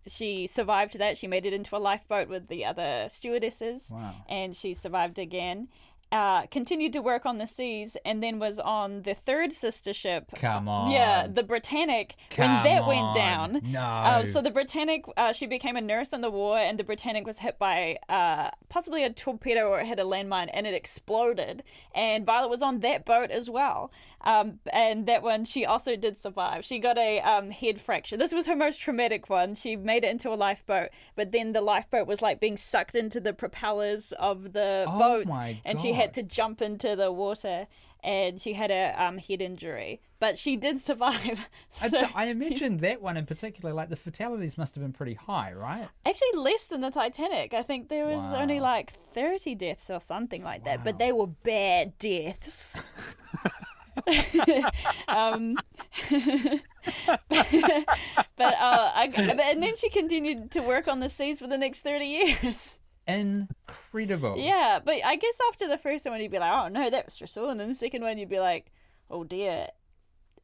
she 0.07 0.47
survived 0.47 0.97
that. 0.99 1.17
She 1.17 1.27
made 1.27 1.45
it 1.45 1.53
into 1.53 1.75
a 1.75 1.79
lifeboat 1.79 2.29
with 2.29 2.47
the 2.47 2.65
other 2.65 3.07
stewardesses. 3.09 3.85
Wow. 3.89 4.15
And 4.29 4.55
she 4.55 4.73
survived 4.73 5.19
again. 5.19 5.67
Uh, 6.11 6.45
continued 6.47 6.93
to 6.93 7.01
work 7.01 7.25
on 7.25 7.39
the 7.39 7.47
seas 7.47 7.97
and 8.05 8.21
then 8.21 8.37
was 8.37 8.59
on 8.59 9.01
the 9.01 9.15
third 9.15 9.51
sister 9.51 9.91
ship. 9.91 10.29
Come 10.35 10.69
on. 10.69 10.91
Yeah, 10.91 11.27
the 11.27 11.41
Britannic. 11.43 12.15
Come 12.29 12.53
when 12.53 12.63
that 12.63 12.81
on. 12.83 12.87
went 12.87 13.15
down. 13.15 13.61
No. 13.65 13.81
Uh, 13.81 14.25
so 14.27 14.41
the 14.41 14.51
Britannic, 14.51 15.05
uh, 15.17 15.33
she 15.33 15.47
became 15.47 15.75
a 15.75 15.81
nurse 15.81 16.13
in 16.13 16.21
the 16.21 16.29
war, 16.29 16.57
and 16.57 16.79
the 16.79 16.83
Britannic 16.83 17.25
was 17.25 17.39
hit 17.39 17.57
by 17.57 17.97
uh, 18.07 18.51
possibly 18.69 19.03
a 19.03 19.09
torpedo 19.09 19.67
or 19.67 19.81
it 19.81 19.87
hit 19.87 19.99
a 19.99 20.03
landmine, 20.03 20.49
and 20.53 20.67
it 20.67 20.75
exploded. 20.75 21.63
And 21.93 22.25
Violet 22.25 22.49
was 22.49 22.61
on 22.61 22.79
that 22.79 23.03
boat 23.03 23.31
as 23.31 23.49
well. 23.49 23.91
Um, 24.25 24.59
and 24.73 25.05
that 25.05 25.21
one, 25.21 25.45
she 25.45 25.65
also 25.65 25.95
did 25.95 26.17
survive. 26.17 26.65
She 26.65 26.79
got 26.79 26.97
a 26.97 27.19
um, 27.21 27.51
head 27.51 27.79
fracture. 27.79 28.17
This 28.17 28.33
was 28.33 28.47
her 28.47 28.55
most 28.55 28.79
traumatic 28.79 29.29
one. 29.29 29.53
She 29.55 29.75
made 29.75 30.03
it 30.03 30.09
into 30.09 30.33
a 30.33 30.35
lifeboat, 30.35 30.89
but 31.15 31.31
then 31.31 31.51
the 31.53 31.61
lifeboat 31.61 32.07
was 32.07 32.21
like 32.21 32.39
being 32.39 32.57
sucked 32.57 32.95
into 32.95 33.19
the 33.19 33.33
propellers 33.33 34.11
of 34.13 34.53
the 34.53 34.85
Oh 34.87 34.97
boat, 34.97 35.27
and 35.63 35.79
she 35.79 35.93
had 35.93 36.13
to 36.15 36.23
jump 36.23 36.61
into 36.61 36.95
the 36.95 37.11
water. 37.11 37.67
And 38.03 38.39
she 38.39 38.53
had 38.53 38.69
a 38.69 38.93
um, 39.03 39.17
head 39.17 39.41
injury, 39.41 39.99
but 40.19 40.37
she 40.37 40.55
did 40.57 40.79
survive. 40.79 41.47
I, 41.81 41.89
So- 41.89 42.05
I 42.13 42.25
imagine 42.25 42.77
that 42.77 43.01
one 43.01 43.17
in 43.17 43.25
particular, 43.25 43.73
like 43.73 43.89
the 43.89 43.95
fatalities 43.95 44.59
must 44.59 44.75
have 44.75 44.83
been 44.83 44.93
pretty 44.93 45.15
high, 45.15 45.53
right? 45.53 45.87
Actually, 46.05 46.37
less 46.39 46.65
than 46.65 46.81
the 46.81 46.91
Titanic. 46.91 47.55
I 47.55 47.63
think 47.63 47.89
there 47.89 48.05
was 48.05 48.21
Wow. 48.21 48.41
only 48.41 48.59
like 48.59 48.93
30 49.15 49.55
deaths 49.55 49.89
or 49.89 49.99
something 49.99 50.43
like 50.43 50.65
that, 50.65 50.83
but 50.83 50.99
they 50.99 51.11
were 51.11 51.25
bad 51.25 51.97
deaths. 51.97 52.85
um, 55.07 55.55
but, 57.29 58.53
uh, 58.53 58.91
I, 58.93 59.07
but 59.15 59.39
and 59.39 59.61
then 59.63 59.75
she 59.75 59.89
continued 59.89 60.51
to 60.51 60.61
work 60.61 60.87
on 60.87 60.99
the 60.99 61.09
seas 61.09 61.39
for 61.39 61.47
the 61.47 61.57
next 61.57 61.81
30 61.81 62.05
years. 62.05 62.79
Incredible. 63.07 64.35
yeah, 64.37 64.79
but 64.83 64.95
I 65.05 65.15
guess 65.15 65.37
after 65.49 65.67
the 65.67 65.77
first 65.77 66.05
one, 66.05 66.19
you'd 66.21 66.31
be 66.31 66.39
like, 66.39 66.51
oh 66.51 66.67
no, 66.69 66.89
that 66.89 67.05
was 67.05 67.13
stressful. 67.13 67.49
And 67.49 67.59
then 67.59 67.67
the 67.69 67.75
second 67.75 68.01
one, 68.01 68.17
you'd 68.17 68.29
be 68.29 68.39
like, 68.39 68.71
oh 69.11 69.23
dear, 69.23 69.67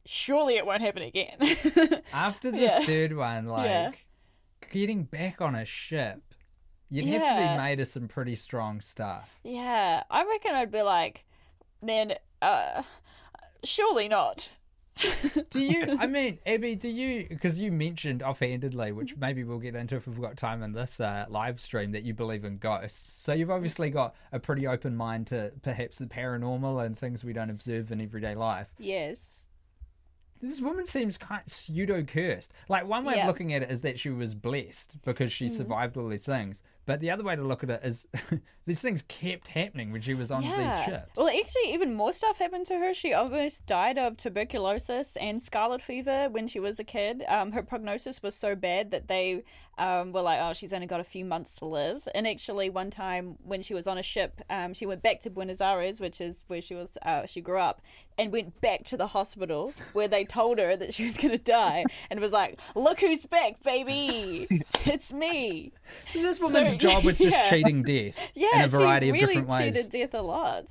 surely 0.04 0.56
it 0.56 0.64
won't 0.66 0.80
happen 0.82 1.02
again. 1.02 1.36
After 2.12 2.50
the 2.52 2.58
Yeah. 2.58 2.82
third 2.84 3.16
one, 3.16 3.46
like 3.46 3.66
Yeah. 3.68 3.90
getting 4.70 5.04
back 5.04 5.40
on 5.40 5.54
a 5.56 5.64
ship, 5.64 6.22
you'd 6.88 7.06
have 7.06 7.22
to 7.28 7.36
be 7.36 7.56
made 7.62 7.80
of 7.80 7.88
some 7.88 8.06
pretty 8.06 8.36
strong 8.36 8.80
stuff. 8.80 9.40
Yeah, 9.42 10.04
I 10.10 10.24
reckon 10.24 10.54
I'd 10.54 10.70
be 10.70 10.82
like, 10.82 11.24
then, 11.82 12.14
uh, 12.40 12.82
surely 13.64 14.08
not. 14.08 14.50
Do 15.50 15.60
you? 15.60 15.96
I 16.00 16.06
mean, 16.06 16.38
Abby, 16.44 16.74
do 16.74 16.88
you? 16.88 17.26
Because 17.28 17.58
you 17.58 17.72
mentioned 17.72 18.22
offhandedly, 18.22 18.92
which 18.92 19.12
mm-hmm. 19.12 19.20
maybe 19.20 19.44
we'll 19.44 19.58
get 19.58 19.74
into 19.74 19.96
if 19.96 20.06
we've 20.06 20.20
got 20.20 20.36
time 20.36 20.62
in 20.62 20.72
this 20.72 21.00
uh, 21.00 21.26
live 21.28 21.60
stream, 21.60 21.92
that 21.92 22.02
you 22.02 22.14
believe 22.14 22.44
in 22.44 22.58
ghosts. 22.58 23.22
So 23.22 23.32
you've 23.32 23.48
mm-hmm. 23.48 23.54
obviously 23.54 23.90
got 23.90 24.14
a 24.32 24.38
pretty 24.38 24.66
open 24.66 24.96
mind 24.96 25.28
to 25.28 25.52
perhaps 25.62 25.98
the 25.98 26.06
paranormal 26.06 26.84
and 26.84 26.96
things 26.96 27.24
we 27.24 27.32
don't 27.32 27.50
observe 27.50 27.90
in 27.90 28.00
everyday 28.00 28.34
life. 28.34 28.72
Yes. 28.78 29.40
This 30.42 30.60
woman 30.60 30.86
seems 30.86 31.16
kind 31.16 31.42
of 31.46 31.52
pseudo 31.52 32.02
cursed. 32.02 32.52
Like 32.68 32.86
one 32.86 33.04
way 33.04 33.14
Yeah. 33.14 33.22
of 33.22 33.26
looking 33.28 33.54
at 33.54 33.62
it 33.62 33.70
is 33.70 33.82
that 33.82 34.00
she 34.00 34.10
was 34.10 34.34
blessed 34.34 35.00
because 35.04 35.32
she 35.32 35.46
mm-hmm. 35.46 35.56
survived 35.56 35.96
all 35.96 36.08
these 36.08 36.26
things. 36.26 36.62
But 36.84 37.00
the 37.00 37.10
other 37.10 37.22
way 37.22 37.36
to 37.36 37.42
look 37.42 37.62
at 37.62 37.70
it 37.70 37.80
is 37.84 38.06
these 38.66 38.80
things 38.80 39.02
kept 39.02 39.48
happening 39.48 39.92
when 39.92 40.00
she 40.00 40.14
was 40.14 40.30
on 40.30 40.42
these 40.42 40.84
ships. 40.84 41.10
Well, 41.16 41.28
actually, 41.28 41.72
even 41.72 41.94
more 41.94 42.12
stuff 42.12 42.38
happened 42.38 42.66
to 42.66 42.78
her. 42.78 42.92
She 42.92 43.12
almost 43.12 43.66
died 43.66 43.98
of 43.98 44.16
tuberculosis 44.16 45.16
and 45.16 45.40
scarlet 45.40 45.80
fever 45.80 46.28
when 46.30 46.48
she 46.48 46.58
was 46.58 46.80
a 46.80 46.84
kid. 46.84 47.24
Um, 47.28 47.52
her 47.52 47.62
prognosis 47.62 48.22
was 48.22 48.34
so 48.34 48.56
bad 48.56 48.90
that 48.90 49.08
they 49.08 49.44
um, 49.78 50.12
were 50.12 50.22
like, 50.22 50.38
oh, 50.40 50.52
she's 50.52 50.72
only 50.72 50.86
got 50.86 51.00
a 51.00 51.04
few 51.04 51.24
months 51.24 51.54
to 51.56 51.64
live. 51.64 52.06
And 52.14 52.26
actually, 52.26 52.68
one 52.68 52.90
time 52.90 53.36
when 53.42 53.62
she 53.62 53.74
was 53.74 53.86
on 53.86 53.96
a 53.96 54.02
ship, 54.02 54.40
um, 54.50 54.74
she 54.74 54.86
went 54.86 55.02
back 55.02 55.20
to 55.20 55.30
Buenos 55.30 55.60
Aires, 55.60 56.00
which 56.00 56.20
is 56.20 56.44
where 56.48 56.60
she 56.60 56.74
was, 56.74 56.98
uh, 57.02 57.26
she 57.26 57.40
grew 57.40 57.58
up, 57.58 57.80
and 58.18 58.32
went 58.32 58.60
back 58.60 58.84
to 58.84 58.96
the 58.96 59.08
hospital 59.08 59.72
where 59.92 60.08
they 60.08 60.24
told 60.24 60.58
her 60.58 60.76
that 60.76 60.92
she 60.92 61.04
was 61.04 61.16
going 61.16 61.30
to 61.30 61.38
die, 61.38 61.84
and 62.10 62.20
was 62.20 62.32
like, 62.32 62.58
"Look 62.74 63.00
who's 63.00 63.26
back, 63.26 63.62
baby! 63.62 64.46
It's 64.84 65.12
me." 65.12 65.72
So 66.08 66.20
this 66.22 66.40
job 66.78 67.04
was 67.04 67.18
just 67.18 67.30
yeah. 67.36 67.50
cheating 67.50 67.82
death 67.82 68.18
Yeah, 68.34 68.48
in 68.60 68.64
a 68.64 68.68
variety 68.68 69.06
she 69.06 69.10
of 69.10 69.14
really 69.14 69.26
different 69.26 69.48
ways. 69.48 69.74
cheated 69.74 69.90
death 69.92 70.14
a 70.14 70.22
lot. 70.22 70.64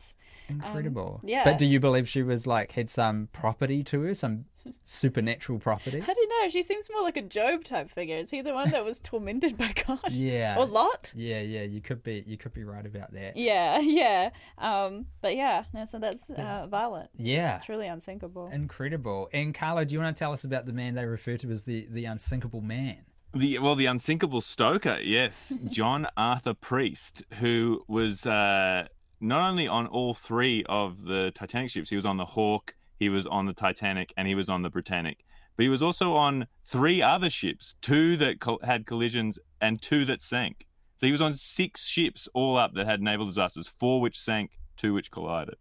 Incredible. 0.50 1.22
yeah. 1.24 1.46
But 1.46 1.58
do 1.58 1.66
you 1.66 1.80
believe 1.80 2.10
she 2.10 2.24
was 2.24 2.46
like 2.46 2.74
had 2.74 2.90
some 2.90 3.30
property 3.32 3.84
to 3.86 4.02
her, 4.02 4.14
some 4.14 4.46
supernatural 4.84 5.60
property? 5.60 6.02
I 6.08 6.14
don't 6.14 6.30
know. 6.30 6.50
She 6.50 6.62
seems 6.62 6.90
more 6.92 7.04
like 7.04 7.16
a 7.16 7.22
Job 7.22 7.64
type 7.64 7.90
figure. 7.90 8.18
Is 8.18 8.32
he 8.32 8.42
the 8.42 8.54
one 8.54 8.70
that 8.72 8.84
was 8.84 9.00
tormented 9.04 9.58
by 9.58 9.74
God? 9.88 10.12
Yeah. 10.12 10.58
Or 10.58 10.66
Lot? 10.66 11.14
Yeah, 11.16 11.40
yeah, 11.40 11.62
you 11.64 11.80
could 11.80 12.04
be 12.04 12.24
you 12.28 12.38
could 12.38 12.54
be 12.54 12.64
right 12.66 12.86
about 12.86 13.14
that. 13.14 13.38
Yeah, 13.38 13.80
yeah. 13.80 14.32
Um, 14.58 15.06
but 15.22 15.36
yeah, 15.38 15.64
no, 15.74 15.86
so 15.86 16.00
that's 16.00 16.30
uh, 16.30 16.68
violent. 16.70 17.10
Yeah. 17.18 17.60
Truly 17.60 17.88
unsinkable. 17.88 18.48
Incredible. 18.48 19.30
And 19.32 19.56
Carlo, 19.56 19.86
do 19.86 19.94
you 19.94 20.00
want 20.02 20.16
to 20.16 20.20
tell 20.20 20.34
us 20.34 20.44
about 20.44 20.66
the 20.66 20.74
man 20.74 20.96
they 20.96 21.06
refer 21.06 21.38
to 21.38 21.50
as 21.50 21.64
the, 21.64 21.88
the 21.90 22.04
unsinkable 22.06 22.62
man? 22.62 22.98
The 23.34 23.60
well, 23.60 23.76
the 23.76 23.86
unsinkable 23.86 24.41
stoker, 24.41 25.00
yes, 25.02 25.54
John 25.70 26.08
Arthur 26.17 26.54
Priest, 26.54 27.24
who 27.36 27.84
was 27.88 28.26
uh, 28.26 28.88
not 29.22 29.50
only 29.50 29.67
on 29.67 29.88
all 29.88 30.13
three 30.13 30.65
of 30.67 31.04
the 31.04 31.32
Titanic 31.32 31.70
ships, 31.70 31.89
he 31.89 31.96
was 31.96 32.06
on 32.06 32.17
the 32.17 32.26
Hawke, 32.26 32.76
he 33.00 33.08
was 33.08 33.26
on 33.26 33.46
the 33.46 33.54
Titanic, 33.54 34.13
and 34.17 34.28
he 34.28 34.36
was 34.36 34.50
on 34.50 34.63
the 34.63 34.70
Britannic. 34.70 35.24
But 35.56 35.63
he 35.63 35.70
was 35.70 35.82
also 35.82 36.13
on 36.15 36.48
three 36.65 37.02
other 37.02 37.30
ships, 37.30 37.76
two 37.82 38.17
that 38.17 38.39
col- 38.39 38.60
had 38.63 38.86
collisions 38.86 39.39
and 39.62 39.82
two 39.82 40.04
that 40.06 40.22
sank. 40.22 40.67
So 40.98 41.06
he 41.06 41.12
was 41.12 41.22
on 41.22 41.34
six 41.36 41.88
ships 41.88 42.28
all 42.34 42.58
up 42.58 42.74
that 42.76 42.86
had 42.86 43.02
naval 43.02 43.26
disasters, 43.26 43.67
four 43.67 44.02
which 44.02 44.20
sank, 44.20 44.52
two 44.76 44.94
which 44.94 45.10
collided, 45.10 45.56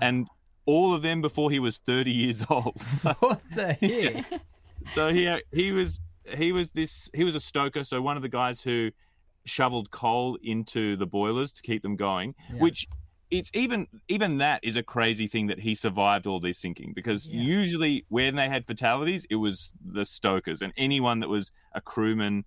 and 0.00 0.28
all 0.66 0.94
of 0.94 1.02
them 1.02 1.20
before 1.20 1.50
he 1.50 1.58
was 1.58 1.78
thirty 1.78 2.12
years 2.12 2.44
old. 2.48 2.80
what 3.18 3.40
the 3.54 3.72
heck? 3.80 4.40
so 4.94 5.08
he 5.12 5.36
he 5.52 5.72
was 5.72 6.00
he 6.36 6.52
was 6.52 6.70
this 6.70 7.08
he 7.14 7.24
was 7.24 7.34
a 7.34 7.40
stoker 7.40 7.84
so 7.84 8.00
one 8.02 8.16
of 8.16 8.22
the 8.22 8.28
guys 8.28 8.60
who 8.60 8.90
shoveled 9.44 9.90
coal 9.90 10.36
into 10.42 10.96
the 10.96 11.06
boilers 11.06 11.52
to 11.52 11.62
keep 11.62 11.82
them 11.82 11.96
going 11.96 12.34
Yeah. 12.52 12.60
which 12.60 12.86
it's 13.30 13.50
even 13.54 13.86
even 14.08 14.38
that 14.38 14.60
is 14.62 14.76
a 14.76 14.82
crazy 14.82 15.26
thing 15.26 15.46
that 15.48 15.60
he 15.60 15.74
survived 15.74 16.26
all 16.26 16.40
this 16.40 16.58
sinking 16.58 16.92
because 16.94 17.28
Yeah. 17.28 17.40
usually 17.42 18.04
when 18.08 18.36
they 18.36 18.48
had 18.48 18.66
fatalities 18.66 19.26
it 19.30 19.36
was 19.36 19.72
the 19.84 20.04
stokers 20.04 20.60
and 20.62 20.72
anyone 20.76 21.20
that 21.20 21.28
was 21.28 21.50
a 21.72 21.80
crewman 21.80 22.44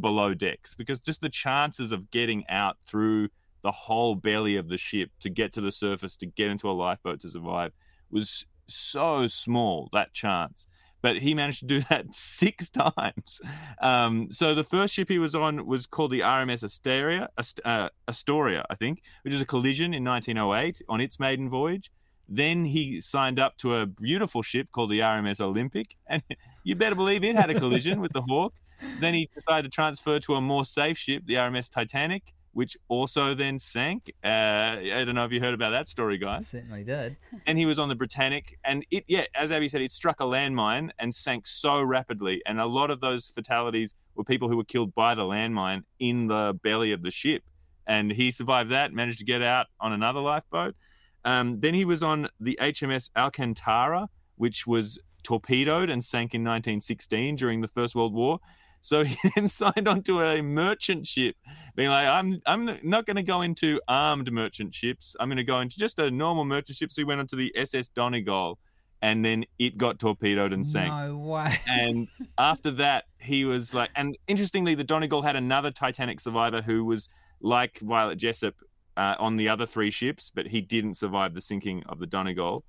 below 0.00 0.32
decks 0.32 0.74
because 0.74 1.00
just 1.00 1.20
the 1.22 1.28
chances 1.28 1.92
of 1.92 2.10
getting 2.10 2.46
out 2.48 2.76
through 2.86 3.28
the 3.62 3.72
whole 3.72 4.14
belly 4.14 4.56
of 4.56 4.68
the 4.68 4.78
ship 4.78 5.10
to 5.20 5.28
get 5.28 5.52
to 5.52 5.60
the 5.60 5.72
surface 5.72 6.16
to 6.16 6.26
get 6.26 6.48
into 6.50 6.70
a 6.70 6.72
lifeboat 6.72 7.20
to 7.20 7.28
survive 7.30 7.72
was 8.10 8.46
so 8.68 9.26
small 9.26 9.88
that 9.92 10.12
chance 10.12 10.66
but 11.02 11.18
he 11.18 11.34
managed 11.34 11.60
to 11.60 11.66
do 11.66 11.80
that 11.90 12.06
six 12.14 12.70
times. 12.70 13.40
Um, 13.80 14.28
so 14.30 14.54
the 14.54 14.64
first 14.64 14.94
ship 14.94 15.08
he 15.08 15.18
was 15.18 15.34
on 15.34 15.66
was 15.66 15.86
called 15.86 16.12
the 16.12 16.20
RMS 16.20 16.64
Astoria, 16.64 17.28
uh, 17.64 17.88
Astoria, 18.08 18.64
I 18.70 18.76
think, 18.76 19.02
which 19.22 19.34
is 19.34 19.40
a 19.40 19.46
collision 19.46 19.92
in 19.92 20.04
1908 20.04 20.82
on 20.88 21.00
its 21.00 21.20
maiden 21.20 21.50
voyage. 21.50 21.90
Then 22.28 22.64
he 22.64 23.00
signed 23.00 23.38
up 23.38 23.58
to 23.58 23.76
a 23.76 23.86
beautiful 23.86 24.42
ship 24.42 24.68
called 24.72 24.90
the 24.90 25.00
RMS 25.00 25.40
Olympic, 25.40 25.96
and 26.06 26.22
you 26.64 26.76
better 26.76 26.94
believe 26.94 27.24
it 27.24 27.36
had 27.36 27.50
a 27.50 27.58
collision 27.58 28.00
with 28.00 28.12
the 28.12 28.22
Hawke. 28.22 28.54
Then 29.00 29.14
he 29.14 29.28
decided 29.34 29.70
to 29.70 29.74
transfer 29.74 30.18
to 30.20 30.34
a 30.36 30.40
more 30.40 30.64
safe 30.64 30.98
ship, 30.98 31.24
the 31.26 31.34
RMS 31.34 31.70
Titanic, 31.70 32.32
which 32.52 32.76
also 32.88 33.34
then 33.34 33.58
sank. 33.58 34.12
Uh, 34.24 34.28
I 34.28 35.02
don't 35.04 35.14
know 35.14 35.24
if 35.24 35.32
you 35.32 35.40
heard 35.40 35.54
about 35.54 35.70
that 35.70 35.88
story, 35.88 36.18
guys 36.18 36.48
Certainly 36.48 36.84
did. 36.84 37.16
and 37.46 37.58
he 37.58 37.66
was 37.66 37.78
on 37.78 37.88
the 37.88 37.94
Britannic, 37.94 38.58
and 38.64 38.84
it, 38.90 39.04
yeah, 39.08 39.24
as 39.34 39.50
Abby 39.50 39.68
said, 39.68 39.80
it 39.80 39.92
struck 39.92 40.20
a 40.20 40.24
landmine 40.24 40.90
and 40.98 41.14
sank 41.14 41.46
so 41.46 41.82
rapidly, 41.82 42.42
and 42.46 42.60
a 42.60 42.66
lot 42.66 42.90
of 42.90 43.00
those 43.00 43.30
fatalities 43.34 43.94
were 44.14 44.24
people 44.24 44.48
who 44.48 44.56
were 44.56 44.64
killed 44.64 44.94
by 44.94 45.14
the 45.14 45.22
landmine 45.22 45.82
in 45.98 46.26
the 46.28 46.58
belly 46.62 46.92
of 46.92 47.02
the 47.02 47.10
ship, 47.10 47.42
and 47.86 48.12
he 48.12 48.30
survived 48.30 48.70
that, 48.70 48.92
managed 48.92 49.18
to 49.18 49.24
get 49.24 49.42
out 49.42 49.66
on 49.80 49.92
another 49.92 50.20
lifeboat. 50.20 50.74
Um, 51.24 51.60
then 51.60 51.74
he 51.74 51.84
was 51.84 52.02
on 52.02 52.28
the 52.40 52.58
HMS 52.60 53.10
Alcantara, 53.16 54.08
which 54.36 54.66
was 54.66 54.98
torpedoed 55.22 55.88
and 55.88 56.04
sank 56.04 56.34
in 56.34 56.42
1916 56.42 57.36
during 57.36 57.60
the 57.60 57.68
First 57.68 57.94
World 57.94 58.12
War. 58.12 58.40
So 58.82 59.04
he 59.04 59.16
then 59.34 59.48
signed 59.48 59.88
on 59.88 60.02
to 60.02 60.20
a 60.20 60.42
merchant 60.42 61.06
ship, 61.06 61.36
being 61.74 61.88
like, 61.88 62.06
I'm 62.06 62.42
I'm 62.44 62.78
not 62.82 63.06
going 63.06 63.16
to 63.16 63.22
go 63.22 63.40
into 63.40 63.80
armed 63.88 64.30
merchant 64.30 64.74
ships. 64.74 65.16
I'm 65.18 65.28
going 65.28 65.38
to 65.38 65.44
go 65.44 65.60
into 65.60 65.78
just 65.78 65.98
a 65.98 66.10
normal 66.10 66.44
merchant 66.44 66.76
ship. 66.76 66.92
So 66.92 67.00
he 67.00 67.04
went 67.04 67.20
onto 67.20 67.36
the 67.36 67.52
SS 67.56 67.88
Donegal, 67.88 68.58
and 69.00 69.24
then 69.24 69.44
it 69.58 69.78
got 69.78 69.98
torpedoed 69.98 70.52
and 70.52 70.66
sank. 70.66 70.92
No 70.92 71.16
way. 71.16 71.58
And 71.68 72.08
after 72.38 72.72
that, 72.72 73.04
he 73.18 73.44
was 73.44 73.72
like, 73.72 73.90
and 73.96 74.18
interestingly, 74.26 74.74
the 74.74 74.84
Donegal 74.84 75.22
had 75.22 75.36
another 75.36 75.70
Titanic 75.70 76.20
survivor 76.20 76.60
who 76.60 76.84
was 76.84 77.08
like 77.40 77.78
Violet 77.78 78.18
Jessop 78.18 78.54
uh, 78.96 79.14
on 79.18 79.36
the 79.36 79.48
other 79.48 79.64
three 79.64 79.92
ships, 79.92 80.32
but 80.34 80.48
he 80.48 80.60
didn't 80.60 80.96
survive 80.96 81.34
the 81.34 81.40
sinking 81.40 81.84
of 81.88 82.00
the 82.00 82.06
Donegal. 82.06 82.64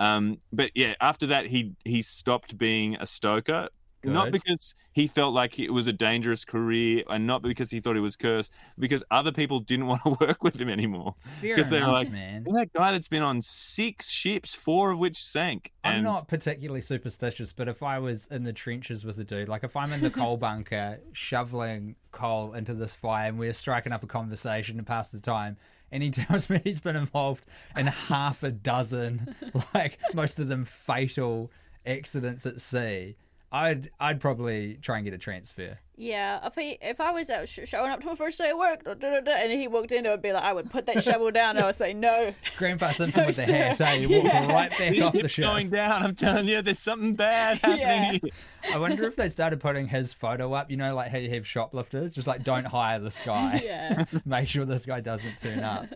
Um, 0.00 0.38
but 0.52 0.72
yeah, 0.74 0.94
after 1.00 1.28
that, 1.28 1.46
he 1.46 1.74
he 1.84 2.02
stopped 2.02 2.58
being 2.58 2.96
a 2.96 3.06
stoker. 3.06 3.68
Not 4.04 4.32
because 4.32 4.74
he 4.92 5.06
felt 5.06 5.34
like 5.34 5.58
it 5.58 5.70
was 5.70 5.86
a 5.86 5.92
dangerous 5.92 6.44
career, 6.44 7.02
and 7.08 7.26
not 7.26 7.42
because 7.42 7.70
he 7.70 7.80
thought 7.80 7.94
he 7.94 8.00
was 8.00 8.16
cursed, 8.16 8.52
because 8.78 9.02
other 9.10 9.32
people 9.32 9.60
didn't 9.60 9.86
want 9.88 10.02
to 10.04 10.16
work 10.20 10.42
with 10.42 10.60
him 10.60 10.68
anymore. 10.68 11.14
Because 11.40 11.68
they 11.68 11.80
were 11.80 11.88
like, 11.88 12.10
man. 12.10 12.44
That 12.44 12.72
guy 12.72 12.92
that's 12.92 13.08
been 13.08 13.22
on 13.22 13.42
six 13.42 14.08
ships, 14.08 14.54
four 14.54 14.92
of 14.92 14.98
which 14.98 15.24
sank. 15.24 15.72
I'm 15.82 16.02
not 16.02 16.28
particularly 16.28 16.80
superstitious, 16.80 17.52
but 17.52 17.68
if 17.68 17.82
I 17.82 17.98
was 17.98 18.26
in 18.26 18.44
the 18.44 18.52
trenches 18.52 19.04
with 19.04 19.18
a 19.18 19.24
dude, 19.24 19.48
like 19.48 19.64
if 19.64 19.76
I'm 19.76 19.92
in 19.92 20.00
the 20.00 20.10
coal 20.10 20.36
bunker 20.36 21.00
shoveling 21.12 21.96
coal 22.10 22.52
into 22.54 22.74
this 22.74 22.94
fire 22.94 23.28
and 23.28 23.38
we're 23.38 23.52
striking 23.52 23.92
up 23.92 24.02
a 24.02 24.06
conversation 24.06 24.76
to 24.76 24.82
pass 24.82 25.10
the 25.10 25.20
time, 25.20 25.56
and 25.90 26.02
he 26.02 26.10
tells 26.12 26.50
me 26.50 26.60
he's 26.64 26.80
been 26.80 26.96
involved 26.96 27.44
in 27.76 27.86
half 27.86 28.42
a 28.42 28.50
dozen, 28.50 29.34
like 29.74 29.98
most 30.14 30.38
of 30.38 30.48
them 30.48 30.64
fatal 30.64 31.50
accidents 31.86 32.46
at 32.46 32.60
sea, 32.60 33.16
I'd 33.52 33.90
I'd 34.00 34.18
probably 34.20 34.78
try 34.80 34.96
and 34.96 35.04
get 35.04 35.12
a 35.14 35.18
transfer. 35.18 35.78
Yeah, 35.94 36.44
if 36.46 36.54
he, 36.54 36.78
if 36.80 37.00
I 37.00 37.12
was 37.12 37.28
out 37.30 37.46
sh- 37.46 37.60
showing 37.66 37.90
up 37.92 38.00
to 38.00 38.06
my 38.06 38.14
first 38.16 38.38
day 38.38 38.50
of 38.50 38.58
work, 38.58 38.82
da, 38.82 38.94
da, 38.94 39.10
da, 39.10 39.20
da, 39.20 39.32
and 39.32 39.52
he 39.52 39.68
walked 39.68 39.92
in, 39.92 40.04
I'd 40.06 40.22
be 40.22 40.32
like, 40.32 40.42
I 40.42 40.52
would 40.52 40.68
put 40.70 40.86
that 40.86 41.02
shovel 41.04 41.30
down, 41.30 41.56
and 41.56 41.60
I 41.64 41.66
would 41.66 41.74
say 41.76 41.92
no. 41.92 42.34
Grandpa 42.56 42.90
Simpson 42.92 43.20
No, 43.20 43.26
with 43.26 43.36
the 43.36 43.42
sir. 43.42 43.52
hat, 43.52 43.76
hey, 43.78 44.00
he 44.00 44.06
walked 44.16 44.26
Yeah. 44.26 44.52
right 44.52 44.70
back 44.70 44.80
off 45.02 45.12
the 45.12 45.18
ship's 45.20 45.32
ship. 45.34 45.44
going 45.44 45.68
down. 45.70 46.02
I'm 46.02 46.14
telling 46.14 46.48
you, 46.48 46.60
there's 46.62 46.78
something 46.80 47.14
bad 47.14 47.58
happening 47.62 48.20
Yeah. 48.24 48.74
I 48.74 48.78
wonder 48.78 49.04
if 49.06 49.14
they 49.16 49.28
started 49.28 49.60
putting 49.60 49.86
his 49.88 50.12
photo 50.14 50.54
up. 50.54 50.70
You 50.70 50.78
know, 50.78 50.94
like 50.94 51.10
how 51.12 51.18
you 51.18 51.30
have 51.34 51.46
shoplifters, 51.46 52.12
just 52.14 52.26
like 52.26 52.42
don't 52.42 52.64
hire 52.66 52.98
this 52.98 53.20
guy. 53.24 53.60
Yeah. 53.62 54.04
Make 54.24 54.48
sure 54.48 54.64
this 54.64 54.86
guy 54.86 55.00
doesn't 55.00 55.40
turn 55.40 55.62
up. 55.62 55.86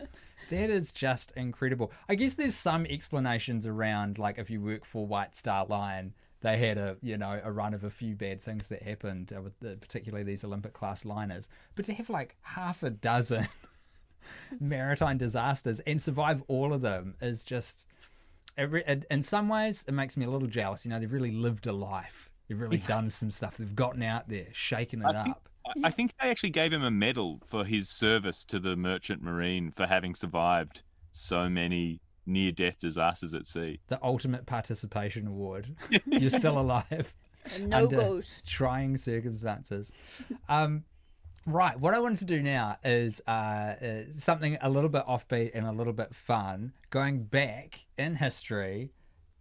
That 0.51 0.69
is 0.69 0.93
just 0.93 1.31
incredible. 1.35 1.91
I 2.07 2.15
guess 2.15 2.35
there's 2.35 2.55
some 2.55 2.85
explanations 2.85 3.67
around, 3.67 4.17
like 4.19 4.37
if 4.37 4.49
you 4.49 4.61
work 4.61 4.85
for 4.85 5.05
White 5.05 5.35
Star 5.35 5.65
Line, 5.65 6.13
they 6.41 6.57
had 6.57 6.77
a 6.77 6.97
you 7.01 7.17
know 7.17 7.39
a 7.43 7.51
run 7.51 7.73
of 7.73 7.83
a 7.83 7.89
few 7.89 8.15
bad 8.15 8.39
things 8.41 8.69
that 8.69 8.83
happened 8.83 9.31
uh, 9.35 9.41
with 9.41 9.59
the, 9.59 9.75
particularly 9.77 10.23
these 10.23 10.43
Olympic 10.43 10.73
class 10.73 11.05
liners. 11.05 11.49
But 11.75 11.85
to 11.85 11.93
have 11.93 12.09
like 12.09 12.35
half 12.41 12.83
a 12.83 12.89
dozen 12.89 13.47
maritime 14.59 15.17
disasters 15.17 15.79
and 15.81 16.01
survive 16.01 16.43
all 16.47 16.73
of 16.73 16.81
them 16.81 17.15
is 17.21 17.43
just 17.43 17.85
every, 18.57 18.83
in- 18.87 19.05
in 19.09 19.21
some 19.21 19.49
ways 19.49 19.85
it 19.87 19.93
makes 19.93 20.17
me 20.17 20.25
a 20.25 20.29
little 20.29 20.47
jealous. 20.47 20.85
You 20.85 20.91
know 20.91 20.99
they've 20.99 21.11
really 21.11 21.31
lived 21.31 21.65
a 21.67 21.73
life. 21.73 22.29
They've 22.47 22.59
really 22.59 22.77
done 22.77 23.09
some 23.09 23.29
stuff. 23.31 23.57
They've 23.57 23.75
gotten 23.75 24.01
out 24.03 24.29
there 24.29 24.47
shaken 24.53 25.01
it 25.01 25.07
I 25.07 25.23
think, 25.23 25.35
up. 25.35 25.49
I- 25.65 25.87
I 25.87 25.91
think 25.91 26.13
they 26.21 26.29
actually 26.29 26.51
gave 26.51 26.71
him 26.71 26.81
a 26.81 26.89
medal 26.91 27.41
for 27.45 27.65
his 27.65 27.89
service 27.89 28.45
to 28.45 28.57
the 28.57 28.77
merchant 28.77 29.21
marine 29.21 29.69
for 29.75 29.85
having 29.85 30.15
survived 30.15 30.81
so 31.11 31.49
many 31.49 31.99
near-death 32.27 32.79
disasters 32.79 33.33
at 33.33 33.47
sea. 33.47 33.79
the 33.87 33.97
ultimate 34.03 34.45
participation 34.45 35.25
award 35.25 35.75
you're 36.05 36.29
still 36.29 36.59
alive 36.59 37.15
No 37.61 37.77
under 37.85 37.95
ghost. 37.95 38.45
trying 38.47 38.97
circumstances 38.97 39.91
um 40.49 40.83
Right, 41.49 41.79
what 41.79 41.93
I 41.93 41.99
wanted 41.99 42.19
to 42.19 42.25
do 42.25 42.43
now 42.43 42.75
is 42.83 43.21
uh, 43.25 43.31
uh, 43.31 43.75
something 44.11 44.57
a 44.59 44.69
little 44.69 44.89
bit 44.89 45.05
offbeat 45.07 45.51
and 45.53 45.65
a 45.65 45.71
little 45.71 45.93
bit 45.93 46.13
fun, 46.13 46.73
going 46.89 47.23
back 47.23 47.85
in 47.97 48.15
history 48.15 48.91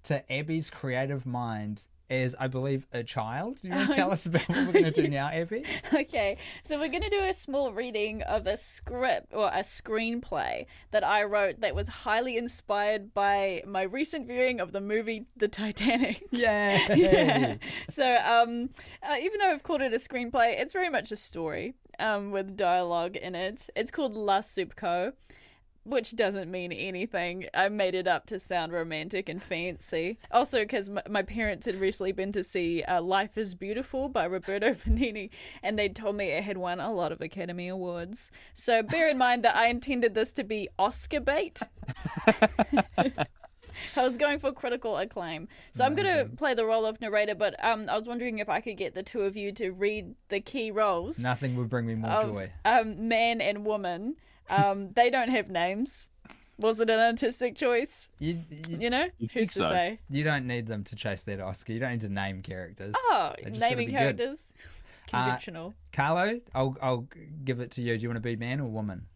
to 0.05 0.23
Abby's 0.33 0.71
creative 0.71 1.27
mind 1.27 1.83
as, 2.09 2.35
I 2.39 2.47
believe, 2.47 2.87
a 2.93 3.03
child. 3.03 3.61
Do 3.63 3.69
you 3.69 3.75
want 3.75 3.91
to 3.91 3.95
tell 3.97 4.13
us 4.13 4.27
about 4.27 4.49
what 4.49 4.67
we're 4.67 4.73
going 4.73 4.85
to 4.85 4.91
do 4.91 5.09
now, 5.09 5.29
Abby? 5.29 5.65
Okay, 5.93 6.37
so 6.63 6.79
we're 6.79 6.89
going 6.89 7.03
to 7.03 7.11
do 7.11 7.25
a 7.25 7.33
small 7.33 7.73
reading 7.73 8.23
of 8.23 8.47
a 8.47 8.57
script 8.57 9.33
or 9.33 9.49
a 9.49 9.61
screenplay 9.61 10.67
that 10.91 11.05
I 11.05 11.23
wrote 11.23 11.61
that 11.61 11.75
was 11.75 11.89
highly 11.89 12.37
inspired 12.37 13.15
by 13.15 13.63
my 13.67 13.83
recent 13.83 14.27
viewing 14.27 14.61
of 14.61 14.73
the 14.73 14.81
movie 14.81 15.27
The 15.37 15.49
Titanic. 15.49 16.23
Yay! 16.31 16.87
yeah. 16.95 17.55
So, 17.89 18.05
um, 18.05 18.71
uh, 19.03 19.17
even 19.21 19.41
though 19.41 19.51
I've 19.51 19.63
called 19.63 19.81
it 19.81 19.95
a 19.95 19.99
screenplay, 19.99 20.61
it's 20.61 20.73
very 20.73 20.91
much 20.91 21.13
a 21.13 21.17
story 21.17 21.75
um, 21.99 22.31
with 22.31 22.57
dialogue 22.57 23.17
in 23.17 23.35
it. 23.35 23.69
It's 23.75 23.91
called 23.91 24.15
La 24.15 24.41
Soup 24.41 24.75
Co., 24.77 25.13
which 25.87 26.17
doesn't 26.17 26.51
mean 26.51 26.73
anything. 26.73 27.47
I 27.55 27.69
made 27.69 27.95
it 27.95 28.07
up 28.09 28.27
to 28.27 28.39
sound 28.41 28.73
romantic 28.73 29.29
and 29.29 29.43
fancy. 29.43 30.19
Also, 30.31 30.61
because 30.61 30.91
my, 30.91 31.03
my 31.09 31.23
parents 31.23 31.67
had 31.67 31.77
recently 31.77 32.13
been 32.13 32.33
to 32.33 32.43
see 32.45 32.83
uh, 32.83 33.01
Life 33.01 33.39
is 33.39 33.55
Beautiful 33.55 34.09
by 34.09 34.25
Roberto 34.25 34.75
Benigni, 34.75 35.31
and 35.63 35.79
they 35.79 35.89
told 35.89 36.17
me 36.17 36.27
it 36.31 36.43
had 36.45 36.59
won 36.59 36.81
a 36.81 36.93
lot 36.93 37.13
of 37.13 37.21
Academy 37.21 37.69
Awards. 37.69 38.31
So 38.53 38.83
bear 38.83 39.09
in 39.09 39.17
mind 39.17 39.45
that 39.45 39.57
I 39.57 39.69
intended 39.69 40.15
this 40.15 40.33
to 40.35 40.45
be 40.45 40.69
Oscar 40.79 41.21
bait. 41.21 41.61
I 43.97 44.03
was 44.03 44.17
going 44.17 44.39
for 44.39 44.53
critical 44.53 44.97
acclaim. 44.97 45.49
So 45.73 45.85
I'm 45.85 45.95
going 45.95 46.09
to 46.09 46.25
play 46.37 46.55
the 46.55 46.65
role 46.65 46.87
of 46.87 47.01
narrator, 47.01 47.35
but 47.35 47.63
um, 47.65 47.89
I 47.91 47.95
was 47.95 48.09
wondering 48.09 48.39
if 48.39 48.49
I 48.49 48.61
could 48.61 48.77
get 48.79 48.95
the 48.95 49.03
two 49.03 49.23
of 49.23 49.37
you 49.37 49.53
to 49.53 49.71
read 49.71 50.15
the 50.31 50.41
key 50.41 50.71
roles 50.71 51.19
Nothing 51.19 51.57
would 51.57 51.69
bring 51.69 51.87
me 51.87 51.95
more 51.95 52.11
of 52.11 52.33
joy. 52.33 52.53
um, 52.65 53.09
man 53.09 53.41
and 53.41 53.65
woman. 53.67 54.17
Um, 54.49 54.93
they 54.95 55.11
don't 55.11 55.29
have 55.29 55.49
names. 55.51 56.11
Was 56.59 56.81
it 56.81 56.89
an 56.89 56.99
artistic 57.01 57.55
choice? 57.55 58.09
You, 58.19 58.41
you, 58.69 58.79
You 58.79 58.91
know, 58.91 59.05
You 59.19 59.29
who's 59.33 59.51
think 59.51 59.53
to 59.53 59.59
so? 59.59 59.69
say? 59.71 59.99
you 60.09 60.25
don't 60.25 60.47
need 60.47 60.67
them 60.67 60.85
to 60.85 60.97
chase 60.97 61.23
that 61.25 61.41
Oscar. 61.41 61.73
You 61.73 61.81
don't 61.81 61.93
need 61.93 62.01
to 62.03 62.09
name 62.09 62.43
characters. 62.43 62.95
Oh, 62.97 63.33
They 63.37 63.51
just 63.51 63.61
gotta 63.61 63.75
naming 63.75 63.91
characters, 63.91 64.53
conventional. 65.07 65.75
Carlo, 65.93 66.41
I'll, 66.55 66.77
I'll 66.81 67.07
give 67.45 67.61
it 67.61 67.71
to 67.73 67.83
you. 67.83 67.97
Do 67.99 68.03
you 68.03 68.09
want 68.09 68.17
to 68.17 68.21
be 68.21 68.37
man 68.37 68.61
or 68.61 68.69
woman? 68.69 69.07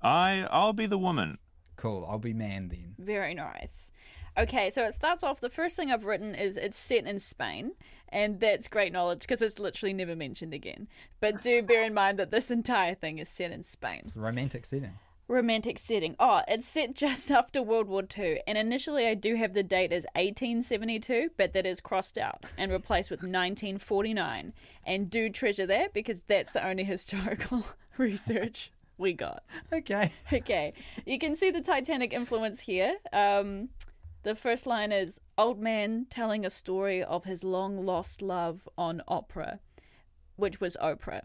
I 0.00 0.46
I'll 0.50 0.72
be 0.72 0.86
the 0.86 0.98
woman. 0.98 1.38
Cool. 1.76 2.06
I'll 2.08 2.18
be 2.18 2.32
man 2.32 2.68
then. 2.68 2.94
Very 2.98 3.34
nice. 3.34 3.90
Okay, 4.38 4.70
so 4.70 4.84
it 4.84 4.94
starts 4.94 5.22
off. 5.22 5.40
The 5.40 5.50
first 5.50 5.76
thing 5.76 5.92
I've 5.92 6.04
written 6.04 6.34
is 6.34 6.56
it's 6.56 6.78
set 6.78 7.06
in 7.06 7.18
Spain, 7.18 7.72
and 8.12 8.38
that's 8.38 8.68
great 8.68 8.92
knowledge 8.92 9.20
because 9.20 9.42
it's 9.42 9.58
literally 9.58 9.92
never 9.92 10.14
mentioned 10.14 10.54
again. 10.54 10.86
But 11.18 11.42
do 11.42 11.62
bear 11.62 11.82
in 11.82 11.94
mind 11.94 12.18
that 12.18 12.30
this 12.30 12.50
entire 12.50 12.94
thing 12.94 13.18
is 13.18 13.28
set 13.28 13.50
in 13.50 13.62
Spain. 13.62 14.02
It's 14.06 14.14
a 14.16 14.20
romantic 14.20 14.66
setting. 14.66 14.92
romantic 15.28 15.78
setting. 15.78 16.14
Oh, 16.20 16.42
it's 16.46 16.66
set 16.68 16.94
just 17.04 17.30
after 17.30 17.62
World 17.62 17.88
War 17.88 18.02
II, 18.16 18.40
and 18.46 18.58
initially 18.58 19.06
I 19.06 19.14
do 19.14 19.34
have 19.36 19.54
the 19.54 19.62
date 19.62 19.92
as 19.92 20.04
1872, 20.14 21.30
but 21.38 21.54
that 21.54 21.66
is 21.66 21.80
crossed 21.80 22.18
out 22.18 22.44
and 22.58 22.70
replaced 22.70 23.10
with 23.10 23.20
1949. 23.20 24.52
And 24.84 25.10
do 25.10 25.30
treasure 25.30 25.66
that 25.66 25.94
because 25.94 26.22
that's 26.24 26.52
the 26.52 26.66
only 26.66 26.84
historical 26.94 27.64
research 27.98 28.70
we 28.98 29.12
got. 29.14 29.42
Okay. 29.72 30.12
Okay, 30.32 30.74
you 31.06 31.18
can 31.18 31.34
see 31.34 31.50
the 31.50 31.60
Titanic 31.62 32.12
influence 32.12 32.60
here. 32.60 32.94
Um, 33.12 33.70
the 34.22 34.34
first 34.34 34.66
line 34.66 34.92
is 34.92 35.20
Old 35.38 35.60
man 35.60 36.06
telling 36.10 36.44
a 36.44 36.50
story 36.50 37.02
of 37.02 37.24
his 37.24 37.42
long 37.42 37.84
lost 37.84 38.22
love 38.22 38.68
on 38.78 39.02
opera, 39.08 39.60
which 40.36 40.60
was 40.60 40.76
Oprah. 40.82 41.22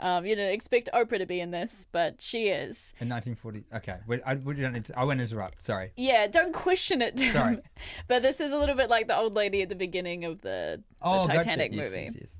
Um, 0.00 0.24
you 0.24 0.34
didn't 0.34 0.54
expect 0.54 0.88
Oprah 0.94 1.18
to 1.18 1.26
be 1.26 1.40
in 1.40 1.50
this, 1.50 1.84
but 1.92 2.22
she 2.22 2.48
is. 2.48 2.94
In 3.00 3.08
1940. 3.10 3.64
Okay. 3.76 3.96
Wait, 4.06 4.22
I, 4.24 4.34
we 4.36 4.54
don't 4.54 4.82
to, 4.82 4.98
I 4.98 5.04
won't 5.04 5.20
interrupt. 5.20 5.62
Sorry. 5.62 5.92
Yeah, 5.96 6.26
don't 6.26 6.54
question 6.54 7.02
it. 7.02 7.18
Tim. 7.18 7.32
Sorry. 7.34 7.58
but 8.08 8.22
this 8.22 8.40
is 8.40 8.50
a 8.52 8.56
little 8.58 8.74
bit 8.76 8.88
like 8.88 9.08
the 9.08 9.16
old 9.16 9.34
lady 9.34 9.60
at 9.60 9.68
the 9.68 9.74
beginning 9.74 10.24
of 10.24 10.40
the, 10.40 10.82
the 10.88 10.94
Oh, 11.02 11.26
gotcha. 11.26 11.38
Titanic 11.40 11.72
Yes, 11.74 11.84
movie. 11.86 12.02
yes, 12.04 12.14
yes. 12.18 12.36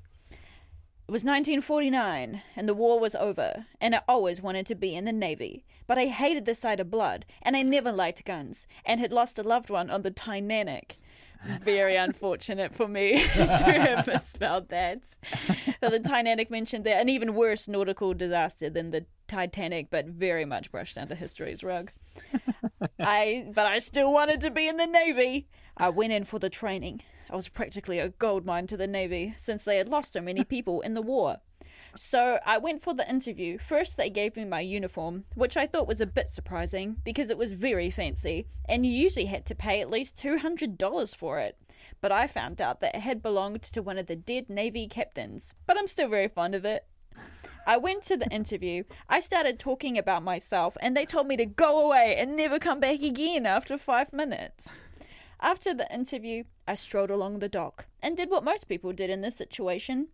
It 1.11 1.19
was 1.19 1.25
1949, 1.25 2.41
and 2.55 2.69
the 2.69 2.73
war 2.73 2.97
was 2.97 3.15
over, 3.15 3.65
and 3.81 3.93
I 3.93 4.01
always 4.07 4.41
wanted 4.41 4.65
to 4.67 4.75
be 4.75 4.95
in 4.95 5.03
the 5.03 5.11
Navy. 5.11 5.65
But 5.85 5.97
I 5.97 6.05
hated 6.05 6.45
the 6.45 6.55
sight 6.55 6.79
of 6.79 6.89
blood, 6.89 7.25
and 7.41 7.57
I 7.57 7.63
never 7.63 7.91
liked 7.91 8.23
guns, 8.23 8.65
and 8.85 9.01
had 9.01 9.11
lost 9.11 9.37
a 9.37 9.43
loved 9.43 9.69
one 9.69 9.89
on 9.89 10.03
the 10.03 10.11
Titanic. 10.11 10.95
Very 11.43 11.97
unfortunate 11.97 12.73
for 12.73 12.87
me 12.87 13.23
to 13.33 13.45
have 13.45 14.07
misspelled 14.07 14.69
that. 14.69 15.03
But 15.81 15.91
the 15.91 15.99
Titanic 15.99 16.49
mentioned 16.49 16.85
that 16.85 17.01
an 17.01 17.09
even 17.09 17.35
worse 17.35 17.67
nautical 17.67 18.13
disaster 18.13 18.69
than 18.69 18.91
the 18.91 19.05
Titanic, 19.27 19.89
but 19.89 20.05
very 20.05 20.45
much 20.45 20.71
brushed 20.71 20.97
under 20.97 21.15
history's 21.15 21.61
rug. 21.61 21.91
I 23.01 23.51
but 23.53 23.65
I 23.65 23.79
still 23.79 24.13
wanted 24.13 24.39
to 24.39 24.49
be 24.49 24.65
in 24.65 24.77
the 24.77 24.87
Navy. 24.87 25.49
I 25.75 25.89
went 25.89 26.13
in 26.13 26.23
for 26.23 26.39
the 26.39 26.49
training. 26.49 27.01
I 27.31 27.35
was 27.35 27.47
practically 27.47 27.97
a 27.97 28.09
gold 28.09 28.45
mine 28.45 28.67
to 28.67 28.75
the 28.75 28.87
Navy 28.87 29.33
since 29.37 29.63
they 29.63 29.77
had 29.77 29.87
lost 29.87 30.13
so 30.13 30.21
many 30.21 30.43
people 30.43 30.81
in 30.81 30.95
the 30.95 31.01
war. 31.01 31.37
So 31.95 32.39
I 32.45 32.57
went 32.57 32.81
for 32.81 32.93
the 32.93 33.09
interview. 33.09 33.57
First, 33.57 33.95
they 33.95 34.09
gave 34.09 34.35
me 34.35 34.43
my 34.43 34.59
uniform, 34.59 35.23
which 35.35 35.55
I 35.55 35.65
thought 35.65 35.87
was 35.87 36.01
a 36.01 36.05
bit 36.05 36.27
surprising 36.27 36.97
because 37.05 37.29
it 37.29 37.37
was 37.37 37.53
very 37.53 37.89
fancy, 37.89 38.47
and 38.67 38.85
you 38.85 38.91
usually 38.91 39.25
had 39.27 39.45
to 39.45 39.55
pay 39.55 39.79
at 39.79 39.89
least 39.89 40.17
$200 40.17 41.15
for 41.15 41.39
it. 41.39 41.57
But 42.01 42.11
I 42.11 42.27
found 42.27 42.61
out 42.61 42.81
that 42.81 42.95
it 42.95 43.01
had 43.01 43.21
belonged 43.21 43.63
to 43.63 43.81
one 43.81 43.97
of 43.97 44.07
the 44.07 44.15
dead 44.15 44.49
Navy 44.49 44.87
captains, 44.87 45.53
but 45.65 45.77
I'm 45.77 45.87
still 45.87 46.09
very 46.09 46.27
fond 46.27 46.53
of 46.53 46.65
it. 46.65 46.85
I 47.65 47.77
went 47.77 48.03
to 48.03 48.17
the 48.17 48.27
interview. 48.29 48.83
I 49.07 49.19
started 49.19 49.59
talking 49.59 49.97
about 49.97 50.23
myself, 50.23 50.75
and 50.81 50.97
they 50.97 51.05
told 51.05 51.27
me 51.27 51.37
to 51.37 51.45
go 51.45 51.85
away 51.85 52.15
and 52.17 52.35
never 52.35 52.59
come 52.59 52.79
back 52.79 53.01
again 53.01 53.45
after 53.45 53.77
five 53.77 54.11
minutes. 54.11 54.83
After 55.41 55.73
the 55.73 55.91
interview, 55.91 56.43
I 56.67 56.75
strolled 56.75 57.09
along 57.09 57.39
the 57.39 57.49
dock 57.49 57.87
and 58.01 58.15
did 58.15 58.29
what 58.29 58.43
most 58.43 58.67
people 58.67 58.93
did 58.93 59.09
in 59.09 59.21
this 59.21 59.35
situation 59.35 60.09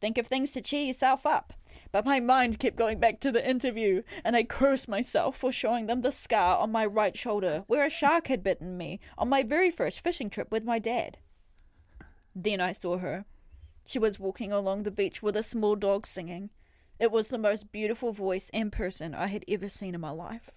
think 0.00 0.18
of 0.18 0.26
things 0.26 0.50
to 0.52 0.60
cheer 0.60 0.84
yourself 0.84 1.26
up. 1.26 1.52
But 1.92 2.04
my 2.04 2.20
mind 2.20 2.58
kept 2.58 2.76
going 2.76 2.98
back 2.98 3.20
to 3.20 3.32
the 3.32 3.48
interview, 3.48 4.02
and 4.24 4.34
I 4.34 4.42
cursed 4.42 4.88
myself 4.88 5.36
for 5.36 5.52
showing 5.52 5.86
them 5.86 6.00
the 6.00 6.12
scar 6.12 6.58
on 6.58 6.72
my 6.72 6.84
right 6.84 7.16
shoulder 7.16 7.64
where 7.66 7.84
a 7.84 7.90
shark 7.90 8.28
had 8.28 8.42
bitten 8.42 8.76
me 8.76 9.00
on 9.16 9.28
my 9.28 9.42
very 9.42 9.70
first 9.70 10.00
fishing 10.00 10.30
trip 10.30 10.50
with 10.50 10.64
my 10.64 10.78
dad. 10.78 11.18
Then 12.34 12.60
I 12.60 12.72
saw 12.72 12.98
her. 12.98 13.24
She 13.84 13.98
was 13.98 14.18
walking 14.18 14.52
along 14.52 14.82
the 14.82 14.90
beach 14.90 15.22
with 15.22 15.36
a 15.36 15.42
small 15.42 15.76
dog 15.76 16.06
singing. 16.06 16.50
It 16.98 17.10
was 17.10 17.28
the 17.28 17.38
most 17.38 17.72
beautiful 17.72 18.12
voice 18.12 18.50
and 18.52 18.72
person 18.72 19.14
I 19.14 19.28
had 19.28 19.44
ever 19.48 19.68
seen 19.68 19.94
in 19.94 20.00
my 20.00 20.10
life. 20.10 20.50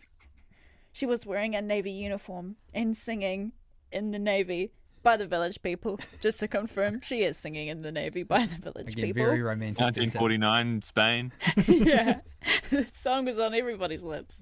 She 0.91 1.05
was 1.05 1.25
wearing 1.25 1.55
a 1.55 1.61
navy 1.61 1.91
uniform 1.91 2.55
and 2.73 2.97
singing 2.97 3.53
in 3.91 4.11
the 4.11 4.19
navy 4.19 4.71
by 5.03 5.17
the 5.17 5.27
village 5.27 5.61
people. 5.61 5.99
Just 6.21 6.39
to 6.39 6.47
confirm, 6.47 7.01
she 7.01 7.23
is 7.23 7.37
singing 7.37 7.67
in 7.67 7.81
the 7.81 7.91
navy 7.91 8.23
by 8.23 8.45
the 8.45 8.55
village 8.55 8.93
Again, 8.93 9.05
people. 9.05 9.23
very 9.23 9.41
romantic. 9.41 9.79
1949 9.79 10.81
Spain. 10.81 11.31
yeah, 11.67 12.19
the 12.69 12.85
song 12.91 13.25
was 13.25 13.39
on 13.39 13.53
everybody's 13.53 14.03
lips. 14.03 14.41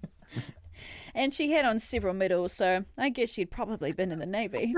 And 1.15 1.33
she 1.33 1.51
had 1.51 1.65
on 1.65 1.79
several 1.79 2.13
medals, 2.13 2.53
so 2.53 2.85
I 2.97 3.09
guess 3.09 3.31
she'd 3.31 3.49
probably 3.49 3.91
been 3.91 4.11
in 4.11 4.19
the 4.19 4.27
Navy. 4.27 4.75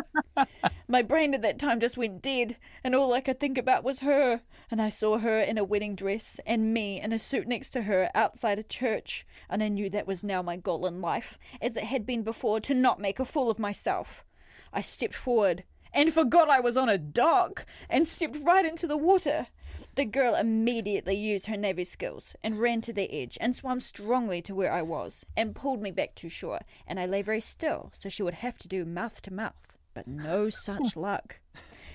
My 0.88 1.02
brain 1.02 1.34
at 1.34 1.42
that 1.42 1.60
time 1.60 1.82
just 1.82 1.98
went 1.98 2.22
dead, 2.22 2.56
and 2.82 2.96
all 2.96 3.14
I 3.14 3.20
could 3.20 3.42
think 3.42 3.58
about 3.58 3.84
was 3.84 4.00
her. 4.00 4.40
And 4.72 4.82
I 4.82 4.88
saw 4.88 5.18
her 5.18 5.42
in 5.42 5.58
a 5.58 5.66
wedding 5.66 5.96
dress, 5.96 6.40
and 6.46 6.74
me 6.74 7.02
in 7.02 7.12
a 7.12 7.20
suit 7.20 7.48
next 7.48 7.72
to 7.72 7.82
her 7.82 8.10
outside 8.16 8.58
a 8.58 8.64
church. 8.64 9.26
And 9.50 9.62
I 9.62 9.68
knew 9.68 9.90
that 9.90 10.08
was 10.08 10.24
now 10.24 10.42
my 10.42 10.56
goal 10.56 10.86
in 10.86 11.02
life, 11.02 11.38
as 11.62 11.76
it 11.76 11.84
had 11.84 12.06
been 12.06 12.24
before, 12.24 12.62
to 12.62 12.74
not 12.74 13.02
make 13.02 13.20
a 13.20 13.26
fool 13.26 13.50
of 13.50 13.60
myself. 13.60 14.24
I 14.74 14.82
stepped 14.82 15.16
forward 15.16 15.64
and 15.94 16.14
forgot 16.14 16.50
I 16.50 16.60
was 16.60 16.78
on 16.78 16.90
a 16.90 16.98
dock 16.98 17.66
and 17.90 18.08
stepped 18.08 18.38
right 18.44 18.66
into 18.66 18.88
the 18.88 18.98
water. 18.98 19.48
The 19.96 20.06
girl 20.06 20.36
immediately 20.36 21.16
used 21.16 21.48
her 21.48 21.58
navy 21.58 21.84
skills 21.84 22.36
and 22.44 22.60
ran 22.60 22.82
to 22.82 22.94
the 22.94 23.12
edge 23.12 23.38
and 23.42 23.56
swam 23.56 23.80
strongly 23.80 24.42
to 24.44 24.56
where 24.56 24.72
I 24.72 24.82
was 24.82 25.26
and 25.36 25.56
pulled 25.56 25.82
me 25.82 25.92
back 25.92 26.16
to 26.16 26.30
shore. 26.30 26.62
And 26.88 27.00
I 27.00 27.06
lay 27.06 27.22
very 27.22 27.42
still 27.42 27.92
so 27.98 28.08
she 28.08 28.24
would 28.24 28.36
have 28.36 28.58
to 28.60 28.68
do 28.68 28.86
mouth 28.86 29.22
to 29.24 29.34
mouth, 29.34 29.78
but 29.94 30.08
no 30.08 30.50
such 30.50 30.96
luck. 30.96 31.40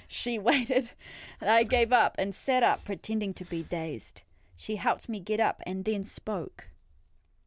She 0.06 0.38
waited, 0.50 0.92
and 1.40 1.48
I 1.48 1.62
gave 1.62 1.92
up 1.92 2.14
and 2.18 2.34
sat 2.34 2.62
up, 2.62 2.84
pretending 2.84 3.32
to 3.34 3.44
be 3.44 3.62
dazed. 3.62 4.22
She 4.56 4.76
helped 4.76 5.08
me 5.08 5.20
get 5.20 5.40
up 5.40 5.62
and 5.66 5.84
then 5.84 6.04
spoke. 6.04 6.68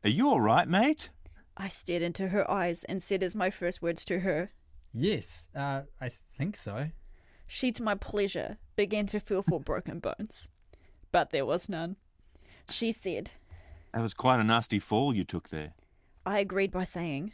Are 0.04 0.10
you 0.10 0.30
all 0.30 0.42
right, 0.42 0.68
mate? 0.68 1.10
I 1.56 1.70
stared 1.70 2.02
into 2.02 2.30
her 2.30 2.50
eyes 2.50 2.84
and 2.86 3.02
said 3.02 3.24
as 3.24 3.36
my 3.36 3.50
first 3.50 3.82
words 3.82 4.06
to 4.06 4.20
her, 4.20 4.52
Yes, 4.94 5.48
uh, 5.56 5.82
I 6.02 6.10
think 6.10 6.58
so. 6.58 6.90
She, 7.46 7.72
to 7.72 7.84
my 7.84 7.96
pleasure, 7.96 8.58
began 8.76 9.08
to 9.08 9.20
feel 9.20 9.42
for 9.42 9.60
broken 9.60 10.00
bones. 10.00 10.50
But 11.12 11.32
there 11.32 11.46
was 11.46 11.70
none. 11.70 11.96
She 12.70 12.92
said, 12.92 13.32
That 13.94 14.02
was 14.02 14.14
quite 14.14 14.40
a 14.40 14.44
nasty 14.44 14.80
fall 14.80 15.16
you 15.16 15.24
took 15.24 15.50
there. 15.50 15.74
I 16.26 16.40
agreed 16.40 16.72
by 16.72 16.84
saying. 16.84 17.34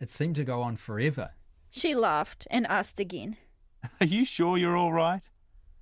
It 0.00 0.10
seemed 0.10 0.34
to 0.36 0.44
go 0.44 0.62
on 0.62 0.76
forever. 0.76 1.30
She 1.70 1.94
laughed 1.94 2.46
and 2.50 2.66
asked 2.66 2.98
again. 2.98 3.36
Are 4.00 4.06
you 4.06 4.24
sure 4.24 4.58
you're 4.58 4.76
all 4.76 4.92
right? 4.92 5.28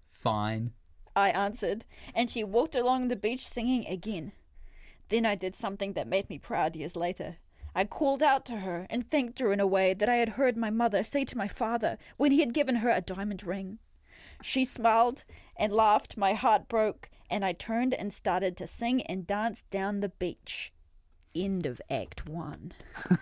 Fine. 0.07 0.73
I 1.17 1.31
answered, 1.31 1.85
and 2.15 2.31
she 2.31 2.45
walked 2.45 2.75
along 2.75 3.09
the 3.09 3.17
beach 3.17 3.47
singing 3.47 3.87
again. 3.87 4.33
Then 5.09 5.25
I 5.25 5.35
did 5.37 5.55
something 5.55 5.93
that 5.93 6.09
made 6.09 6.29
me 6.29 6.39
proud 6.39 6.77
years 6.77 6.97
later. 6.97 7.37
I 7.75 7.85
called 7.85 8.23
out 8.23 8.45
to 8.47 8.59
her 8.59 8.87
and 8.89 9.11
thanked 9.11 9.39
her 9.41 9.53
in 9.53 9.61
a 9.61 9.67
way 9.67 9.95
that 9.95 10.09
I 10.09 10.17
had 10.17 10.31
heard 10.31 10.57
my 10.57 10.71
mother 10.71 11.03
say 11.03 11.25
to 11.25 11.39
my 11.39 11.49
father 11.49 11.99
when 12.17 12.31
he 12.31 12.41
had 12.41 12.55
given 12.55 12.77
her 12.77 12.91
a 12.91 13.01
diamond 13.01 13.43
ring. 13.43 13.79
She 14.43 14.65
smiled 14.65 15.25
and 15.57 15.73
laughed. 15.73 16.17
My 16.17 16.35
heart 16.35 16.69
broke, 16.69 17.09
and 17.31 17.45
I 17.45 17.53
turned 17.53 17.95
and 17.95 18.13
started 18.13 18.57
to 18.59 18.67
sing 18.67 19.03
and 19.03 19.27
dance 19.27 19.63
down 19.71 20.01
the 20.01 20.09
beach. 20.09 20.73
End 21.35 21.67
of 21.67 21.81
Act 21.91 22.29
One. 22.29 22.73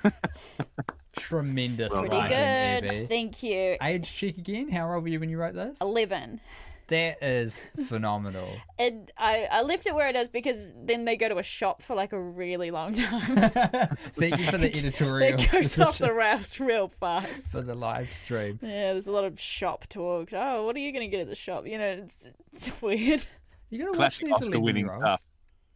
Tremendous 1.17 1.93
Pretty 1.93 2.29
good. 2.29 3.09
Thank 3.09 3.43
you. 3.43 3.77
Age 3.83 4.13
check 4.15 4.39
again. 4.39 4.71
How 4.71 4.93
old 4.93 5.03
were 5.03 5.09
you 5.09 5.21
when 5.21 5.31
you 5.31 5.39
wrote 5.39 5.55
this? 5.55 5.79
11. 5.81 6.41
That 6.89 7.23
is 7.23 7.67
phenomenal. 7.87 8.49
And 8.79 9.13
I, 9.17 9.47
I 9.49 9.63
left 9.63 9.87
it 9.87 9.95
where 9.95 10.09
it 10.09 10.17
is 10.17 10.29
because 10.29 10.73
then 10.75 11.05
they 11.05 11.15
go 11.15 11.29
to 11.29 11.39
a 11.39 11.43
shop 11.45 11.83
for 11.83 11.95
like 11.95 12.13
a 12.13 12.21
really 12.21 12.73
long 12.73 12.95
time. 12.95 13.21
Thank 14.15 14.39
you 14.39 14.45
for 14.51 14.59
the 14.59 14.75
editorial 14.77 15.39
it 15.39 15.51
goes 15.53 15.79
off 15.79 15.99
the 15.99 16.07
decision 16.07 16.17
rails 16.17 16.59
real 16.61 16.89
fast. 16.89 17.53
for 17.53 17.61
the 17.61 17.77
live 17.77 18.13
stream. 18.13 18.59
Yeah, 18.61 18.93
there's 18.95 19.07
a 19.07 19.13
lot 19.13 19.23
of 19.25 19.39
shop 19.39 19.87
talks. 19.89 20.33
Oh, 20.35 20.65
what 20.67 20.75
are 20.75 20.81
you 20.81 20.91
going 20.91 21.09
to 21.09 21.11
get 21.17 21.21
at 21.21 21.29
the 21.29 21.37
shop? 21.37 21.65
You 21.65 21.79
know, 21.79 21.89
it's, 21.91 22.29
it's 22.53 22.83
weird. 22.83 23.25
You're 23.71 23.85
going 23.85 23.93
to 23.95 23.99
watch 24.01 24.19
these 24.19 24.33
Oscar-winning 24.33 24.87
11-year-olds. 24.87 25.05
stuff. 25.21 25.23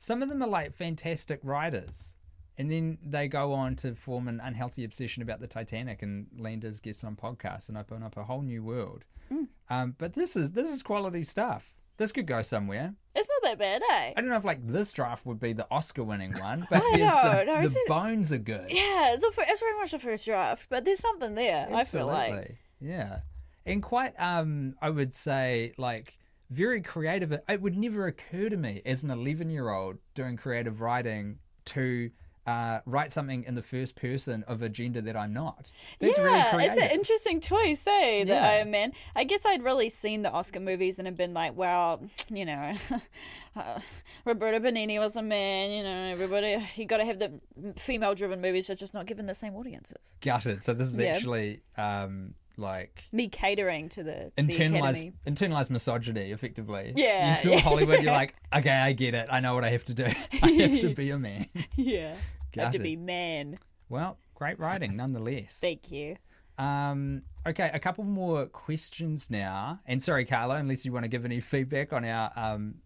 Some 0.01 0.23
of 0.23 0.29
them 0.29 0.43
are 0.43 0.49
like 0.49 0.75
fantastic 0.75 1.39
writers. 1.45 2.13
And 2.59 2.71
then 2.71 2.99
they 3.05 3.29
go 3.29 3.53
on 3.53 3.77
to 3.77 3.95
form 3.95 4.29
an 4.29 4.41
unhealthy 4.43 4.85
obsession 4.85 5.23
about 5.23 5.41
the 5.41 5.47
Titanic 5.47 6.03
and 6.03 6.27
land 6.39 6.65
as 6.65 6.81
guests 6.81 7.05
on 7.05 7.17
podcasts 7.17 7.69
and 7.69 7.77
open 7.77 8.03
up 8.03 8.17
a 8.17 8.25
whole 8.25 8.43
new 8.43 8.63
world. 8.63 9.05
Mm. 9.31 9.49
Um, 9.69 9.95
but 9.99 10.15
this 10.15 10.37
is 10.37 10.53
this 10.53 10.69
is 10.69 10.83
quality 10.83 11.23
stuff. 11.23 11.75
This 11.99 12.13
could 12.13 12.27
go 12.27 12.43
somewhere. 12.43 12.95
It's 13.15 13.29
not 13.29 13.51
that 13.51 13.59
bad, 13.59 13.83
eh? 13.83 14.13
I 14.17 14.21
don't 14.21 14.29
know 14.29 14.37
if 14.37 14.45
like 14.45 14.67
this 14.67 14.93
draft 14.93 15.25
would 15.25 15.41
be 15.41 15.55
the 15.55 15.67
Oscar-winning 15.71 16.35
one, 16.41 16.67
but 16.71 16.83
I 16.85 16.97
know, 16.97 17.23
the, 17.23 17.45
no, 17.45 17.61
the 17.63 17.67
it's 17.67 17.89
bones 17.89 18.33
are 18.33 18.39
good. 18.39 18.67
Yeah, 18.69 19.15
it's, 19.15 19.25
a, 19.25 19.31
it's 19.41 19.61
very 19.61 19.79
much 19.79 19.93
the 19.93 19.99
first 19.99 20.27
draft, 20.27 20.67
but 20.69 20.85
there's 20.85 20.99
something 20.99 21.35
there, 21.35 21.69
I 21.73 21.85
feel 21.85 22.07
like. 22.07 22.33
Absolutely. 22.33 22.59
Yeah. 22.81 23.21
And 23.65 23.83
quite 23.83 24.15
um 24.19 24.75
I 24.81 24.91
would 24.91 25.15
say 25.15 25.73
like 25.79 26.19
very 26.51 26.81
creative. 26.81 27.33
It 27.33 27.61
would 27.61 27.77
never 27.77 28.07
occur 28.07 28.49
to 28.51 28.57
me 28.57 28.83
as 28.85 29.03
an 29.03 29.09
11-year-old 29.09 29.97
doing 30.15 30.37
creative 30.37 30.81
writing 30.81 31.39
to 31.67 32.11
uh, 32.47 32.81
write 32.87 33.13
something 33.13 33.45
in 33.45 33.55
the 33.55 33.63
first 33.63 33.97
person 33.97 34.45
of 34.47 34.63
a 34.63 34.69
gender 34.69 35.01
that 35.01 35.17
I'm 35.17 35.33
not. 35.33 35.71
That's 35.99 36.17
yeah, 36.17 36.25
really 36.55 36.65
it's 36.67 36.77
an 36.81 36.91
interesting 36.91 37.41
choice, 37.41 37.85
eh? 37.87 38.25
The 38.25 38.35
Yeah. 38.35 38.49
Iron 38.49 38.71
Man. 38.71 38.93
I 39.15 39.25
guess 39.25 39.45
I'd 39.45 39.63
really 39.65 39.89
seen 39.89 40.23
the 40.23 40.31
Oscar 40.31 40.61
movies 40.61 40.99
and 40.99 41.07
have 41.07 41.17
been 41.17 41.35
like, 41.35 41.57
well, 41.57 42.03
you 42.31 42.45
know, 42.45 42.75
uh, 43.57 43.81
Roberto 44.25 44.59
Benigni 44.61 44.99
was 44.99 45.17
a 45.17 45.23
man. 45.23 45.71
You 45.71 45.83
know, 45.83 46.05
everybody. 46.13 46.65
You 46.77 46.87
got 46.87 46.99
to 46.99 47.05
have 47.05 47.19
the 47.19 47.33
female-driven 47.77 48.41
movies 48.41 48.69
They're 48.69 48.77
just 48.77 48.95
not 48.95 49.07
given 49.07 49.27
the 49.27 49.35
same 49.35 49.55
audiences. 49.55 50.15
Gutted. 50.21 50.65
So 50.65 50.73
this 50.73 50.89
is 50.89 50.99
Yeah. 50.99 51.15
actually 51.15 51.61
um 51.77 52.35
like 52.59 53.05
Me 53.13 53.29
catering 53.29 53.89
to 53.91 54.03
the, 54.03 54.33
internalized 54.39 55.13
internalized 55.27 55.69
misogyny 55.71 56.31
effectively. 56.33 56.93
Yeah, 56.97 57.29
You 57.31 57.35
saw 57.35 57.49
yeah. 57.51 57.61
Hollywood, 57.61 58.03
you're 58.03 58.13
like, 58.23 58.35
okay, 58.55 58.71
I 58.71 58.93
get 58.95 59.15
it. 59.15 59.29
I 59.31 59.41
know 59.41 59.55
what 59.55 59.65
I 59.65 59.69
have 59.71 59.85
to 59.87 59.95
do. 59.95 60.05
I 60.43 60.51
have 60.53 60.81
to 60.81 60.95
be 60.95 61.11
a 61.11 61.19
man. 61.19 61.47
Yeah, 61.77 62.15
had 62.57 62.73
to 62.73 62.79
Gutted. 62.79 62.83
be 62.83 62.97
man. 62.97 63.57
Well, 63.89 64.19
great 64.35 64.59
writing 64.59 64.97
nonetheless. 64.97 65.59
Thank 65.61 65.91
you. 65.91 66.17
Um, 66.59 67.23
okay, 67.47 67.71
a 67.73 67.79
couple 67.79 68.05
more 68.05 68.47
questions 68.47 69.31
now. 69.31 69.81
And 69.87 70.03
sorry, 70.03 70.25
Carlo, 70.25 70.55
unless 70.55 70.85
you 70.85 70.93
want 70.93 71.05
to 71.05 71.09
give 71.09 71.25
any 71.25 71.41
feedback 71.41 71.93
on 71.93 72.05
our 72.05 72.33
um, 72.37 72.77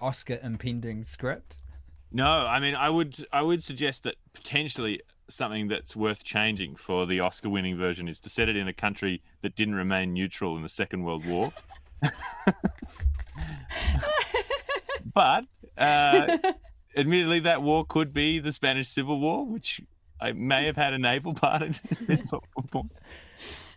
Oscar 0.00 0.38
impending 0.42 1.04
script. 1.04 1.58
No, 2.10 2.26
I 2.26 2.58
mean, 2.58 2.74
I 2.74 2.88
would 2.88 3.16
I 3.32 3.42
would 3.42 3.62
suggest 3.62 4.04
that 4.04 4.16
potentially 4.32 5.00
something 5.28 5.68
that's 5.68 5.94
worth 5.94 6.24
changing 6.24 6.74
for 6.74 7.04
the 7.04 7.20
Oscar-winning 7.20 7.76
version 7.76 8.08
is 8.08 8.18
to 8.20 8.30
set 8.30 8.48
it 8.48 8.56
in 8.56 8.66
a 8.66 8.72
country 8.72 9.20
that 9.42 9.54
didn't 9.54 9.74
remain 9.74 10.14
neutral 10.14 10.56
in 10.56 10.62
the 10.62 10.70
Second 10.70 11.04
World 11.04 11.26
War. 11.26 11.52
but 15.12 15.44
uh, 15.76 16.38
admittedly, 16.98 17.40
that 17.40 17.62
war 17.62 17.84
could 17.86 18.12
be 18.12 18.38
the 18.38 18.52
Spanish 18.52 18.88
Civil 18.88 19.20
War, 19.20 19.46
which 19.46 19.80
I 20.20 20.32
may 20.32 20.66
have 20.66 20.76
had 20.76 20.92
a 20.92 20.98
naval 20.98 21.34
part 21.34 21.62
in. 21.62 21.78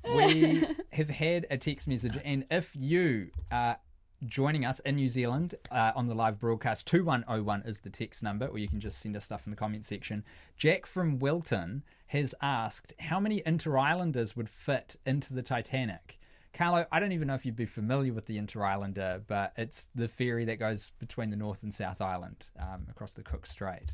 We 0.03 0.65
have 0.91 1.09
had 1.09 1.45
a 1.51 1.57
text 1.57 1.87
message, 1.87 2.17
and 2.25 2.45
if 2.49 2.71
you 2.75 3.29
are 3.51 3.77
joining 4.25 4.65
us 4.65 4.79
in 4.81 4.95
New 4.95 5.09
Zealand 5.09 5.55
uh, 5.69 5.91
on 5.95 6.07
the 6.07 6.15
live 6.15 6.39
broadcast, 6.39 6.87
2101 6.87 7.63
is 7.65 7.79
the 7.79 7.89
text 7.89 8.23
number, 8.23 8.47
or 8.47 8.57
you 8.57 8.67
can 8.67 8.79
just 8.79 8.99
send 8.99 9.15
us 9.15 9.25
stuff 9.25 9.45
in 9.45 9.51
the 9.51 9.55
comment 9.55 9.85
section. 9.85 10.23
Jack 10.57 10.85
from 10.85 11.19
Wilton 11.19 11.83
has 12.07 12.33
asked 12.41 12.93
how 12.99 13.19
many 13.19 13.41
Interislanders 13.41 14.35
would 14.35 14.49
fit 14.49 14.95
into 15.05 15.33
the 15.33 15.43
Titanic. 15.43 16.19
Carlo, 16.53 16.85
I 16.91 16.99
don't 16.99 17.11
even 17.13 17.27
know 17.27 17.35
if 17.35 17.45
you'd 17.45 17.55
be 17.55 17.65
familiar 17.65 18.13
with 18.13 18.25
the 18.25 18.37
Interislander, 18.37 19.23
but 19.25 19.53
it's 19.57 19.87
the 19.95 20.07
ferry 20.07 20.43
that 20.45 20.57
goes 20.59 20.91
between 20.99 21.29
the 21.29 21.37
North 21.37 21.63
and 21.63 21.73
South 21.73 22.01
Island 22.01 22.45
um, 22.59 22.87
across 22.89 23.13
the 23.13 23.23
Cook 23.23 23.45
Strait. 23.45 23.93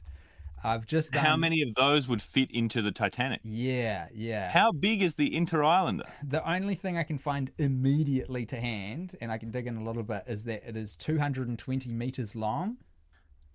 I've 0.63 0.87
just 0.87 1.11
done, 1.11 1.23
How 1.23 1.37
many 1.37 1.61
of 1.61 1.75
those 1.75 2.07
would 2.07 2.21
fit 2.21 2.49
into 2.49 2.81
the 2.81 2.91
Titanic? 2.91 3.41
Yeah, 3.43 4.07
yeah. 4.11 4.49
How 4.49 4.71
big 4.71 5.03
is 5.03 5.13
the 5.13 5.35
Interislander? 5.35 6.05
The 6.27 6.47
only 6.49 6.73
thing 6.73 6.97
I 6.97 7.03
can 7.03 7.19
find 7.19 7.51
immediately 7.59 8.43
to 8.47 8.59
hand, 8.59 9.15
and 9.21 9.31
I 9.31 9.37
can 9.37 9.51
dig 9.51 9.67
in 9.67 9.77
a 9.77 9.83
little 9.83 10.01
bit, 10.01 10.23
is 10.25 10.45
that 10.45 10.67
it 10.67 10.75
is 10.75 10.95
220 10.95 11.91
meters 11.91 12.35
long. 12.35 12.77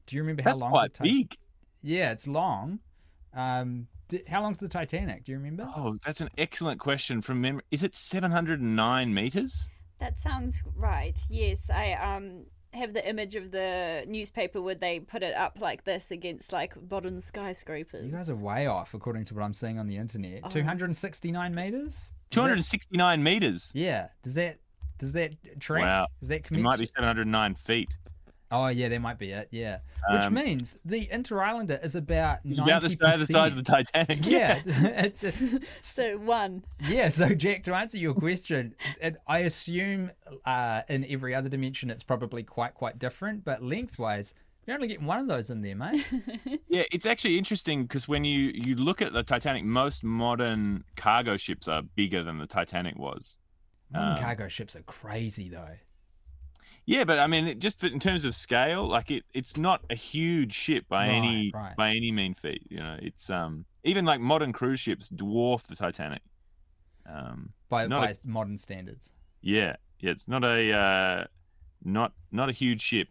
Do 0.07 0.14
you 0.14 0.22
remember 0.22 0.42
how 0.42 0.50
That's 0.50 0.61
long? 0.61 0.70
quite 0.70 0.94
the 0.94 1.05
Ti- 1.05 1.18
big. 1.22 1.36
Yeah, 1.82 2.12
it's 2.12 2.28
long. 2.28 2.78
Um, 3.34 3.88
di- 4.18 4.24
how 4.28 4.42
long's 4.42 4.58
the 4.58 4.68
Titanic? 4.68 5.24
Do 5.24 5.32
you 5.32 5.38
remember? 5.38 5.68
Oh, 5.76 5.96
that's 6.04 6.20
an 6.20 6.28
excellent 6.38 6.80
question 6.80 7.20
from 7.22 7.40
memory. 7.40 7.62
Is 7.70 7.82
it 7.82 7.94
709 7.96 9.12
meters? 9.14 9.68
That 9.98 10.18
sounds 10.18 10.60
right. 10.76 11.18
Yes, 11.28 11.70
I 11.70 11.92
um 11.94 12.46
have 12.74 12.94
the 12.94 13.06
image 13.06 13.34
of 13.34 13.50
the 13.50 14.02
newspaper 14.08 14.60
where 14.62 14.74
they 14.74 14.98
put 15.00 15.22
it 15.22 15.34
up 15.34 15.58
like 15.60 15.84
this 15.84 16.10
against 16.10 16.52
like 16.52 16.74
modern 16.90 17.20
skyscrapers. 17.20 18.06
You 18.06 18.12
guys 18.12 18.30
are 18.30 18.34
way 18.36 18.66
off, 18.66 18.94
according 18.94 19.26
to 19.26 19.34
what 19.34 19.42
I'm 19.42 19.52
seeing 19.54 19.78
on 19.78 19.86
the 19.88 19.98
Oh. 19.98 20.00
internet. 20.00 20.50
269 20.50 21.54
meters. 21.54 21.92
Does 21.92 22.08
that- 22.08 22.40
269 22.40 23.22
meters. 23.22 23.70
yeah. 23.74 24.08
Does 24.22 24.34
that 24.34 24.58
does 24.98 25.12
that 25.12 25.32
track? 25.60 25.82
Wow. 25.82 26.06
Does 26.20 26.28
that 26.30 26.46
It 26.50 26.52
might 26.52 26.78
be 26.78 26.86
709 26.86 27.54
feet. 27.56 27.96
Oh 28.53 28.68
yeah, 28.68 28.88
that 28.88 29.00
might 29.00 29.18
be 29.18 29.30
it. 29.32 29.48
Yeah. 29.50 29.78
Which 30.11 30.22
Um, 30.24 30.34
means 30.34 30.76
the 30.84 31.09
Interislander 31.11 31.80
is 31.82 31.94
about 31.96 32.40
It's 32.44 32.61
90%. 32.61 32.64
about 32.64 32.82
the 32.82 32.90
size, 32.90 33.18
the 33.20 33.26
size 33.26 33.53
of 33.53 33.57
the 33.57 33.62
Titanic. 33.62 34.26
Yeah, 34.26 34.61
it's, 34.66 35.24
it's 35.24 35.78
So 35.82 36.18
one. 36.18 36.64
Yeah, 36.80 37.09
so 37.09 37.30
Jack, 37.34 37.62
to 37.64 37.74
answer 37.74 37.96
your 37.96 38.12
question, 38.14 38.74
it, 39.00 39.16
I 39.26 39.38
assume 39.40 40.11
uh, 40.44 40.82
in 40.88 41.07
every 41.09 41.34
other 41.34 41.48
dimension 41.48 41.88
it's 41.90 42.03
probably 42.03 42.42
quite 42.42 42.74
quite 42.74 42.98
different, 42.98 43.44
but 43.44 43.62
lengthwise, 43.62 44.34
you're 44.66 44.74
only 44.76 44.86
getting 44.88 45.07
one 45.07 45.18
of 45.18 45.26
those 45.28 45.48
in 45.50 45.62
there, 45.62 45.74
mate. 45.74 46.05
Yeah, 46.68 46.82
it's 46.92 47.07
actually 47.07 47.38
interesting 47.38 47.82
because 47.82 48.07
when 48.07 48.24
you, 48.24 48.53
you 48.55 48.76
look 48.76 49.00
at 49.03 49.12
the 49.12 49.22
Titanic, 49.22 49.64
most 49.64 50.05
modern 50.05 50.84
cargo 50.94 51.36
ships 51.36 51.66
are 51.68 51.82
bigger 51.82 52.22
than 52.22 52.38
the 52.38 52.46
Titanic 52.46 52.96
was. 52.98 53.38
Modern 53.90 54.16
Um, 54.18 54.18
cargo 54.22 54.48
ships 54.48 54.76
are 54.76 54.82
crazy 54.82 55.48
though. 55.48 55.76
Yeah, 56.84 57.04
but 57.04 57.18
I 57.20 57.26
mean, 57.28 57.46
it, 57.46 57.58
just 57.60 57.82
in 57.84 58.00
terms 58.00 58.24
of 58.24 58.34
scale, 58.34 58.86
like 58.88 59.10
it, 59.10 59.24
it's 59.32 59.56
not 59.56 59.82
a 59.90 59.94
huge 59.94 60.52
ship 60.52 60.86
by 60.88 61.06
Right, 61.06 61.14
any 61.14 61.50
right. 61.54 61.76
by 61.76 61.90
any 61.90 62.10
mean 62.10 62.34
feat. 62.34 62.66
You 62.68 62.78
know, 62.80 62.96
it's 63.00 63.30
um 63.30 63.64
even 63.84 64.04
like 64.04 64.20
modern 64.20 64.52
cruise 64.52 64.80
ships 64.80 65.08
dwarf 65.08 65.62
the 65.68 65.76
Titanic. 65.76 66.22
Um, 67.06 67.52
By 67.68 67.86
by 67.88 68.10
a- 68.10 68.16
modern 68.24 68.58
standards. 68.58 69.10
yeah, 69.40 69.76
yeah, 70.00 70.10
it's 70.10 70.26
not 70.28 70.44
a 70.44 70.72
uh, 70.72 71.24
not 71.84 72.12
not 72.30 72.48
a 72.48 72.52
huge 72.52 72.80
ship. 72.80 73.08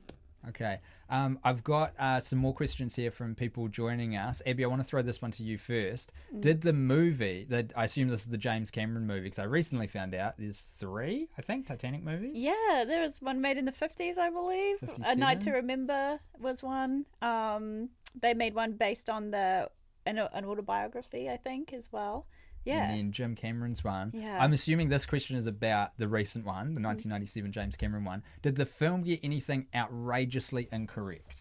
Okay. 0.49 0.79
Um, 1.11 1.39
I've 1.43 1.63
got 1.63 1.93
uh, 1.99 2.21
some 2.21 2.39
more 2.39 2.53
questions 2.53 2.95
here 2.95 3.11
from 3.11 3.35
people 3.35 3.67
joining 3.67 4.15
us. 4.15 4.41
Abby, 4.47 4.63
I 4.63 4.67
want 4.67 4.81
to 4.81 4.87
throw 4.87 5.01
this 5.01 5.21
one 5.21 5.31
to 5.31 5.43
you 5.43 5.57
first. 5.57 6.13
Did 6.39 6.61
the 6.61 6.71
movie, 6.71 7.45
that 7.49 7.73
I 7.75 7.83
assume 7.83 8.07
this 8.07 8.21
is 8.21 8.27
the 8.27 8.37
James 8.37 8.71
Cameron 8.71 9.05
movie, 9.05 9.23
because 9.23 9.39
I 9.39 9.43
recently 9.43 9.87
found 9.87 10.15
out 10.15 10.35
there's 10.39 10.61
three, 10.61 11.27
I 11.37 11.41
think, 11.41 11.67
Titanic 11.67 12.01
movies? 12.01 12.31
Yeah, 12.33 12.85
there 12.87 13.01
was 13.01 13.21
one 13.21 13.41
made 13.41 13.57
in 13.57 13.65
the 13.65 13.73
fifties, 13.73 14.17
I 14.17 14.29
believe. 14.29 14.77
A 15.05 15.13
Night 15.13 15.41
to 15.41 15.51
Remember 15.51 16.19
was 16.39 16.63
one. 16.63 17.05
Um, 17.21 17.89
they 18.19 18.33
made 18.33 18.55
one 18.55 18.73
based 18.73 19.09
on 19.09 19.27
the 19.27 19.69
an, 20.05 20.17
an 20.17 20.45
autobiography, 20.45 21.29
I 21.29 21.37
think, 21.37 21.73
as 21.73 21.89
well. 21.91 22.25
Yeah. 22.63 22.83
And 22.83 22.97
then 22.97 23.11
Jim 23.11 23.35
Cameron's 23.35 23.83
one. 23.83 24.11
Yeah. 24.13 24.37
I'm 24.41 24.53
assuming 24.53 24.89
this 24.89 25.05
question 25.05 25.35
is 25.35 25.47
about 25.47 25.97
the 25.97 26.07
recent 26.07 26.45
one, 26.45 26.75
the 26.75 26.81
mm. 26.81 26.85
1997 26.85 27.51
James 27.51 27.75
Cameron 27.75 28.05
one. 28.05 28.23
Did 28.41 28.55
the 28.55 28.65
film 28.65 29.03
get 29.03 29.19
anything 29.23 29.67
outrageously 29.73 30.67
incorrect? 30.71 31.40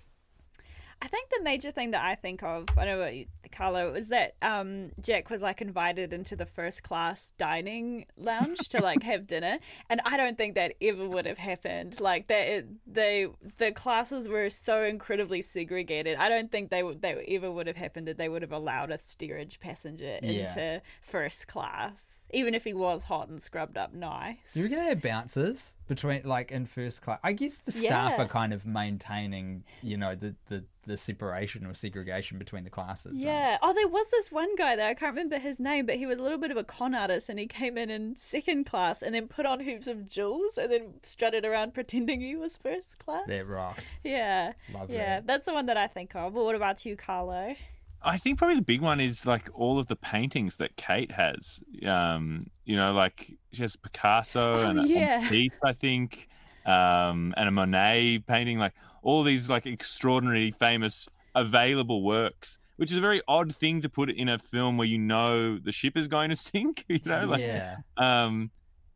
I 1.02 1.08
think 1.08 1.30
the 1.30 1.42
major 1.42 1.70
thing 1.70 1.92
that 1.92 2.04
I 2.04 2.14
think 2.14 2.42
of, 2.42 2.66
I 2.76 2.84
know 2.84 2.98
what 2.98 3.14
you, 3.14 3.26
Carlo, 3.50 3.94
is 3.94 4.08
that 4.10 4.34
um, 4.42 4.90
Jack 5.00 5.30
was 5.30 5.40
like 5.40 5.62
invited 5.62 6.12
into 6.12 6.36
the 6.36 6.44
first 6.44 6.82
class 6.82 7.32
dining 7.38 8.04
lounge 8.18 8.58
to 8.68 8.80
like 8.82 9.02
have 9.02 9.26
dinner, 9.34 9.56
and 9.88 10.00
I 10.04 10.16
don't 10.18 10.36
think 10.36 10.56
that 10.56 10.74
ever 10.82 11.08
would 11.08 11.24
have 11.24 11.38
happened. 11.38 12.00
Like 12.00 12.26
that, 12.28 12.46
it, 12.48 12.66
they 12.86 13.28
the 13.56 13.72
classes 13.72 14.28
were 14.28 14.50
so 14.50 14.82
incredibly 14.82 15.40
segregated. 15.40 16.18
I 16.18 16.28
don't 16.28 16.52
think 16.52 16.68
they 16.70 16.82
would 16.82 17.00
they 17.00 17.24
ever 17.28 17.50
would 17.50 17.66
have 17.66 17.76
happened 17.76 18.06
that 18.06 18.18
they 18.18 18.28
would 18.28 18.42
have 18.42 18.52
allowed 18.52 18.90
a 18.90 18.98
steerage 18.98 19.58
passenger 19.58 20.18
Yeah. 20.22 20.28
into 20.50 20.82
first 21.00 21.48
class, 21.48 22.26
even 22.30 22.54
if 22.54 22.64
he 22.64 22.74
was 22.74 23.04
hot 23.04 23.28
and 23.28 23.40
scrubbed 23.40 23.78
up 23.78 23.94
nice. 23.94 24.52
Do 24.52 24.60
you 24.60 24.68
gonna 24.68 24.90
have 24.90 25.00
bouncers? 25.02 25.72
Between 25.90 26.22
like 26.24 26.50
in 26.52 26.64
first 26.66 27.02
class. 27.02 27.18
I 27.24 27.32
guess 27.32 27.58
the 27.64 27.72
staff 27.72 28.14
Yeah. 28.16 28.22
are 28.24 28.28
kind 28.28 28.52
of 28.54 28.64
maintaining, 28.64 29.64
you 29.82 29.96
know, 29.96 30.14
the 30.14 30.34
the 30.48 30.64
the 30.86 30.96
separation 30.96 31.66
or 31.66 31.74
segregation 31.74 32.38
between 32.38 32.64
the 32.64 32.70
classes. 32.70 33.12
right? 33.16 33.24
Yeah. 33.26 33.58
Oh, 33.60 33.74
there 33.74 33.86
was 33.88 34.10
this 34.10 34.30
one 34.32 34.54
guy 34.56 34.76
there. 34.76 34.88
I 34.88 34.94
can't 34.94 35.10
remember 35.14 35.38
his 35.38 35.60
name, 35.60 35.84
but 35.86 35.96
he 35.96 36.06
was 36.06 36.18
a 36.18 36.22
little 36.22 36.38
bit 36.38 36.50
of 36.50 36.56
a 36.56 36.64
con 36.64 36.94
artist, 36.94 37.28
and 37.28 37.38
he 37.38 37.46
came 37.46 37.76
in 37.76 37.90
in 37.90 38.14
second 38.16 38.64
class, 38.64 39.02
and 39.02 39.14
then 39.14 39.26
put 39.28 39.44
on 39.46 39.60
hoops 39.60 39.86
of 39.88 40.08
jewels, 40.08 40.56
and 40.56 40.72
then 40.72 40.94
strutted 41.02 41.44
around 41.44 41.74
pretending 41.74 42.20
he 42.20 42.36
was 42.36 42.56
first 42.56 42.98
class. 42.98 43.26
that 43.26 43.46
rocks. 43.46 43.96
Yeah. 44.04 44.52
Love 44.72 44.90
yeah, 44.90 45.16
that. 45.16 45.26
that's 45.26 45.44
the 45.46 45.52
one 45.52 45.66
that 45.66 45.76
I 45.76 45.86
think 45.88 46.14
of. 46.14 46.32
But 46.34 46.44
what 46.44 46.54
about 46.54 46.86
you, 46.86 46.96
Carlo? 46.96 47.54
I 48.02 48.16
think 48.16 48.38
probably 48.38 48.56
the 48.56 48.62
big 48.62 48.80
one 48.80 48.98
is 49.00 49.26
like 49.26 49.50
all 49.52 49.78
of 49.78 49.88
the 49.88 49.96
paintings 49.96 50.56
that 50.56 50.76
Kate 50.76 51.12
has. 51.12 51.62
Um, 51.86 52.46
you 52.64 52.74
know, 52.76 52.92
like 52.94 53.32
she 53.52 53.62
has 53.62 53.76
Picasso 53.76 54.54
Oh, 54.56 54.70
and 54.70 54.80
a- 54.80 54.86
yeah. 54.88 55.20
Matisse, 55.22 55.52
I 55.64 55.72
think, 55.72 56.28
um, 56.66 57.34
and 57.36 57.48
a 57.48 57.50
Monet 57.50 58.20
painting. 58.26 58.58
Like 58.58 58.72
all 59.02 59.22
these 59.22 59.48
like 59.48 59.66
extraordinary, 59.66 60.50
famous, 60.52 61.08
available 61.34 62.02
works. 62.02 62.58
Which 62.76 62.90
is 62.90 62.96
a 62.96 63.00
very 63.02 63.20
odd 63.28 63.54
thing 63.54 63.82
to 63.82 63.90
put 63.90 64.08
in 64.10 64.30
a 64.30 64.38
film 64.38 64.78
where 64.78 64.86
you 64.86 64.96
know 64.96 65.58
the 65.58 65.70
ship 65.70 65.98
is 65.98 66.08
going 66.08 66.30
to 66.30 66.36
sink. 66.48 66.84
You 66.88 67.00
know, 67.04 67.26
like 67.26 67.40
yeah. 67.40 67.76
um, 67.98 68.50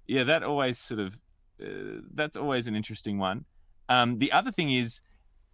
yeah, 0.07 0.25
that 0.25 0.43
always 0.43 0.79
sort 0.79 1.01
of 1.01 1.19
uh, 1.63 2.01
that's 2.15 2.37
always 2.37 2.67
an 2.67 2.75
interesting 2.77 3.19
one. 3.19 3.45
Um, 3.91 4.19
the 4.19 4.33
other 4.33 4.51
thing 4.51 4.73
is, 4.73 5.01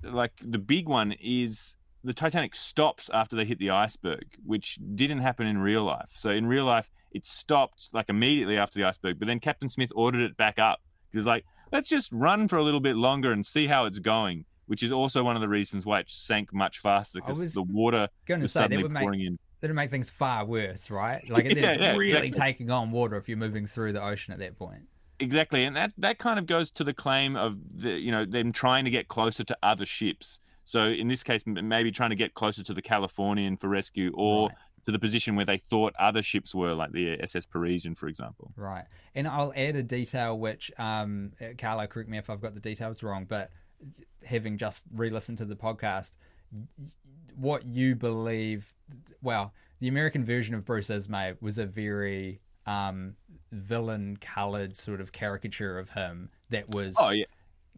like 0.04 0.32
the 0.40 0.58
big 0.58 0.88
one 0.88 1.12
is 1.20 1.74
the 2.04 2.14
Titanic 2.14 2.54
stops 2.54 3.10
after 3.12 3.34
they 3.34 3.44
hit 3.44 3.58
the 3.58 3.70
iceberg, 3.70 4.24
which 4.46 4.78
didn't 4.94 5.18
happen 5.18 5.46
in 5.48 5.58
real 5.58 5.82
life. 5.82 6.10
So 6.16 6.30
in 6.30 6.46
real 6.46 6.64
life, 6.64 6.88
it 7.12 7.26
stopped 7.26 7.88
like 7.92 8.08
immediately 8.08 8.56
after 8.56 8.78
the 8.78 8.84
iceberg, 8.86 9.18
but 9.18 9.26
then 9.28 9.40
Captain 9.40 9.68
Smith 9.68 9.90
ordered 9.94 10.20
it 10.22 10.36
back 10.36 10.58
up. 10.58 10.80
Was 11.12 11.26
like, 11.26 11.44
let's 11.72 11.88
just 11.88 12.12
run 12.12 12.46
for 12.48 12.56
a 12.56 12.62
little 12.62 12.80
bit 12.80 12.96
longer 12.96 13.32
and 13.32 13.44
see 13.44 13.66
how 13.66 13.84
it's 13.86 13.98
going. 13.98 14.44
Which 14.66 14.84
is 14.84 14.92
also 14.92 15.24
one 15.24 15.34
of 15.34 15.42
the 15.42 15.48
reasons 15.48 15.84
why 15.84 15.98
it 15.98 16.08
sank 16.08 16.52
much 16.54 16.78
faster 16.78 17.18
because 17.20 17.54
the 17.54 17.62
water 17.62 18.08
Gonna 18.26 18.42
was 18.42 18.52
say, 18.52 18.60
that 18.60 18.64
suddenly 18.66 18.82
would 18.84 18.92
make- 18.92 19.02
pouring 19.02 19.20
in. 19.22 19.38
That'd 19.60 19.74
make 19.74 19.90
things 19.90 20.08
far 20.10 20.44
worse, 20.44 20.88
right? 20.90 21.28
Like 21.28 21.46
it- 21.46 21.56
Yeah, 21.58 21.72
it's 21.72 21.80
yeah, 21.82 21.96
really 21.96 22.28
exactly. 22.28 22.40
taking 22.52 22.70
on 22.70 22.92
water 22.92 23.16
if 23.16 23.28
you're 23.28 23.36
moving 23.36 23.66
through 23.66 23.92
the 23.94 24.02
ocean 24.02 24.32
at 24.32 24.38
that 24.38 24.56
point. 24.56 24.82
Exactly, 25.18 25.64
and 25.64 25.74
that 25.76 25.92
that 25.98 26.18
kind 26.18 26.38
of 26.38 26.46
goes 26.46 26.70
to 26.70 26.84
the 26.84 26.94
claim 26.94 27.34
of 27.36 27.58
the 27.74 27.90
you 27.90 28.10
know 28.12 28.24
them 28.24 28.52
trying 28.52 28.84
to 28.84 28.90
get 28.90 29.08
closer 29.08 29.42
to 29.44 29.58
other 29.62 29.84
ships. 29.84 30.38
So 30.64 30.84
in 30.84 31.08
this 31.08 31.22
case, 31.24 31.42
maybe 31.46 31.90
trying 31.90 32.10
to 32.10 32.16
get 32.16 32.34
closer 32.34 32.62
to 32.62 32.72
the 32.72 32.80
Californian 32.80 33.56
for 33.56 33.68
rescue, 33.68 34.12
or 34.14 34.48
Right. 34.48 34.56
To 34.86 34.92
the 34.92 34.98
position 34.98 35.36
where 35.36 35.44
they 35.44 35.58
thought 35.58 35.94
other 35.98 36.22
ships 36.22 36.54
were, 36.54 36.74
like 36.74 36.92
the 36.92 37.20
SS 37.22 37.46
Parisian, 37.46 37.94
for 37.94 38.08
example. 38.08 38.52
Right. 38.56 38.84
And 39.14 39.28
I'll 39.28 39.52
add 39.54 39.76
a 39.76 39.82
detail 39.82 40.38
which, 40.38 40.70
um, 40.78 41.32
Carlo, 41.58 41.86
correct 41.86 42.08
me 42.08 42.18
if 42.18 42.30
I've 42.30 42.40
got 42.40 42.54
the 42.54 42.60
details 42.60 43.02
wrong, 43.02 43.26
but 43.28 43.50
having 44.24 44.58
just 44.58 44.84
re 44.94 45.10
listened 45.10 45.38
to 45.38 45.44
the 45.44 45.56
podcast, 45.56 46.12
what 47.36 47.66
you 47.66 47.94
believe, 47.94 48.74
well, 49.22 49.52
the 49.80 49.88
American 49.88 50.24
version 50.24 50.54
of 50.54 50.64
Bruce 50.64 50.90
Ismay 50.90 51.36
was 51.40 51.58
a 51.58 51.66
very 51.66 52.40
um, 52.66 53.16
villain 53.52 54.18
colored 54.20 54.76
sort 54.76 55.00
of 55.00 55.12
caricature 55.12 55.78
of 55.78 55.90
him 55.90 56.30
that 56.50 56.74
was 56.74 56.94
Oh 56.98 57.10
yeah, 57.10 57.24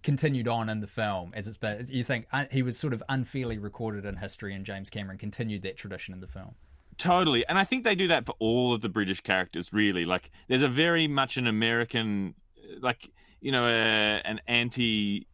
continued 0.02 0.48
on 0.48 0.68
in 0.68 0.80
the 0.80 0.86
film 0.86 1.32
as 1.34 1.46
it's 1.46 1.56
been. 1.56 1.86
You 1.88 2.04
think 2.04 2.26
uh, 2.32 2.46
he 2.50 2.62
was 2.62 2.76
sort 2.76 2.92
of 2.92 3.02
unfairly 3.08 3.58
recorded 3.58 4.04
in 4.04 4.16
history, 4.16 4.54
and 4.54 4.66
James 4.66 4.90
Cameron 4.90 5.18
continued 5.18 5.62
that 5.62 5.76
tradition 5.76 6.12
in 6.12 6.20
the 6.20 6.26
film. 6.26 6.54
Totally. 7.02 7.44
And 7.48 7.58
I 7.58 7.64
think 7.64 7.82
they 7.82 7.96
do 7.96 8.06
that 8.08 8.26
for 8.26 8.36
all 8.38 8.72
of 8.72 8.80
the 8.80 8.88
British 8.88 9.22
characters, 9.22 9.72
really. 9.72 10.04
Like, 10.04 10.30
there's 10.46 10.62
a 10.62 10.68
very 10.68 11.08
much 11.08 11.36
an 11.36 11.48
American, 11.48 12.34
like, 12.80 13.10
you 13.40 13.50
know, 13.50 13.64
uh, 13.64 14.20
an 14.24 14.40
anti 14.46 15.26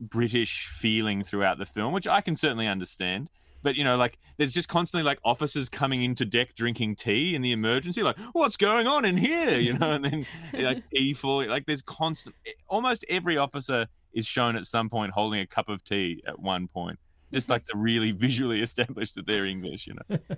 British 0.00 0.68
feeling 0.68 1.22
throughout 1.22 1.58
the 1.58 1.66
film, 1.66 1.92
which 1.92 2.06
I 2.06 2.22
can 2.22 2.34
certainly 2.34 2.66
understand. 2.66 3.28
But, 3.62 3.74
you 3.74 3.84
know, 3.84 3.98
like, 3.98 4.18
there's 4.38 4.54
just 4.54 4.68
constantly, 4.68 5.04
like, 5.04 5.18
officers 5.22 5.68
coming 5.68 6.02
into 6.02 6.24
deck 6.24 6.54
drinking 6.54 6.96
tea 6.96 7.34
in 7.34 7.42
the 7.42 7.52
emergency, 7.52 8.02
like, 8.02 8.16
what's 8.32 8.56
going 8.56 8.86
on 8.86 9.04
in 9.04 9.18
here? 9.18 9.58
You 9.58 9.74
know, 9.74 9.92
and 9.92 10.02
then, 10.06 10.26
like, 10.54 10.82
falling. 11.18 11.50
Like, 11.50 11.66
there's 11.66 11.82
constant, 11.82 12.34
almost 12.68 13.04
every 13.10 13.36
officer 13.36 13.86
is 14.14 14.26
shown 14.26 14.56
at 14.56 14.64
some 14.64 14.88
point 14.88 15.12
holding 15.12 15.40
a 15.40 15.46
cup 15.46 15.68
of 15.68 15.84
tea 15.84 16.22
at 16.26 16.38
one 16.38 16.68
point. 16.68 16.98
Just 17.32 17.48
like 17.48 17.64
to 17.66 17.76
really 17.76 18.12
visually 18.12 18.60
establish 18.62 19.12
that 19.12 19.26
they're 19.26 19.46
English, 19.46 19.86
you 19.86 19.94
know. 19.94 20.18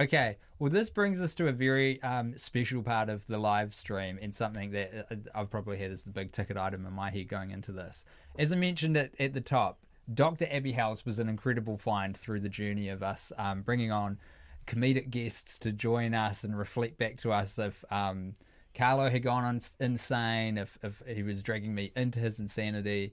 Okay, 0.00 0.38
well, 0.58 0.70
this 0.70 0.88
brings 0.88 1.20
us 1.20 1.34
to 1.34 1.48
a 1.48 1.52
very 1.52 2.02
um, 2.02 2.38
special 2.38 2.82
part 2.82 3.10
of 3.10 3.26
the 3.26 3.36
live 3.36 3.74
stream 3.74 4.18
and 4.22 4.34
something 4.34 4.70
that 4.70 5.06
uh, 5.10 5.16
I've 5.34 5.50
probably 5.50 5.76
had 5.76 5.90
as 5.90 6.02
the 6.02 6.10
big 6.10 6.32
ticket 6.32 6.56
item 6.56 6.86
in 6.86 6.94
my 6.94 7.10
head 7.10 7.28
going 7.28 7.50
into 7.50 7.72
this. 7.72 8.04
As 8.38 8.52
I 8.52 8.56
mentioned 8.56 8.96
at, 8.96 9.10
at 9.20 9.34
the 9.34 9.42
top, 9.42 9.80
Dr. 10.12 10.48
Abby 10.50 10.72
House 10.72 11.04
was 11.04 11.18
an 11.18 11.28
incredible 11.28 11.76
find 11.76 12.16
through 12.16 12.40
the 12.40 12.48
journey 12.48 12.88
of 12.88 13.02
us 13.02 13.32
um, 13.36 13.60
bringing 13.60 13.92
on 13.92 14.18
comedic 14.66 15.10
guests 15.10 15.58
to 15.58 15.72
join 15.72 16.14
us 16.14 16.42
and 16.42 16.56
reflect 16.56 16.96
back 16.96 17.18
to 17.18 17.30
us 17.30 17.58
if 17.58 17.84
um, 17.90 18.32
Carlo 18.74 19.10
had 19.10 19.22
gone 19.22 19.44
on 19.44 19.60
insane, 19.78 20.56
if, 20.56 20.78
if 20.82 21.02
he 21.06 21.22
was 21.22 21.42
dragging 21.42 21.74
me 21.74 21.92
into 21.94 22.18
his 22.18 22.40
insanity, 22.40 23.12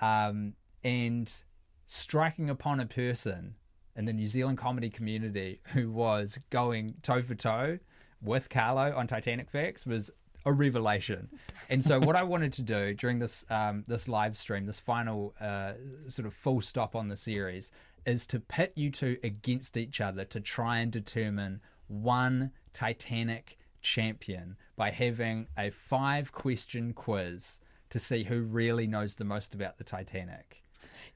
um, 0.00 0.52
and 0.84 1.32
striking 1.88 2.50
upon 2.50 2.78
a 2.78 2.86
person 2.86 3.54
in 3.96 4.04
the 4.04 4.12
New 4.12 4.28
Zealand 4.28 4.58
comedy 4.58 4.90
community 4.90 5.60
who 5.72 5.90
was 5.90 6.38
going 6.50 6.94
toe 7.02 7.22
for 7.22 7.34
toe 7.34 7.78
with 8.22 8.50
Carlo 8.50 8.94
on 8.94 9.06
Titanic 9.06 9.50
Facts 9.50 9.86
was 9.86 10.10
a 10.44 10.52
revelation. 10.52 11.28
And 11.68 11.82
so, 11.82 11.98
what 11.98 12.14
I 12.14 12.22
wanted 12.34 12.52
to 12.54 12.62
do 12.62 12.94
during 12.94 13.18
this 13.18 13.44
um, 13.50 13.84
this 13.88 14.06
live 14.06 14.36
stream, 14.36 14.66
this 14.66 14.78
final 14.78 15.34
uh, 15.40 15.72
sort 16.08 16.26
of 16.26 16.34
full 16.34 16.60
stop 16.60 16.94
on 16.94 17.08
the 17.08 17.16
series, 17.16 17.72
is 18.06 18.26
to 18.28 18.38
pit 18.38 18.72
you 18.76 18.90
two 18.90 19.16
against 19.24 19.76
each 19.76 20.00
other 20.00 20.24
to 20.26 20.40
try 20.40 20.78
and 20.78 20.92
determine 20.92 21.60
one 21.88 22.52
Titanic 22.74 23.58
champion 23.80 24.56
by 24.76 24.90
having 24.90 25.48
a 25.56 25.70
five 25.70 26.32
question 26.32 26.92
quiz 26.92 27.60
to 27.88 27.98
see 27.98 28.24
who 28.24 28.42
really 28.42 28.86
knows 28.86 29.14
the 29.14 29.24
most 29.24 29.54
about 29.54 29.78
the 29.78 29.84
Titanic. 29.84 30.62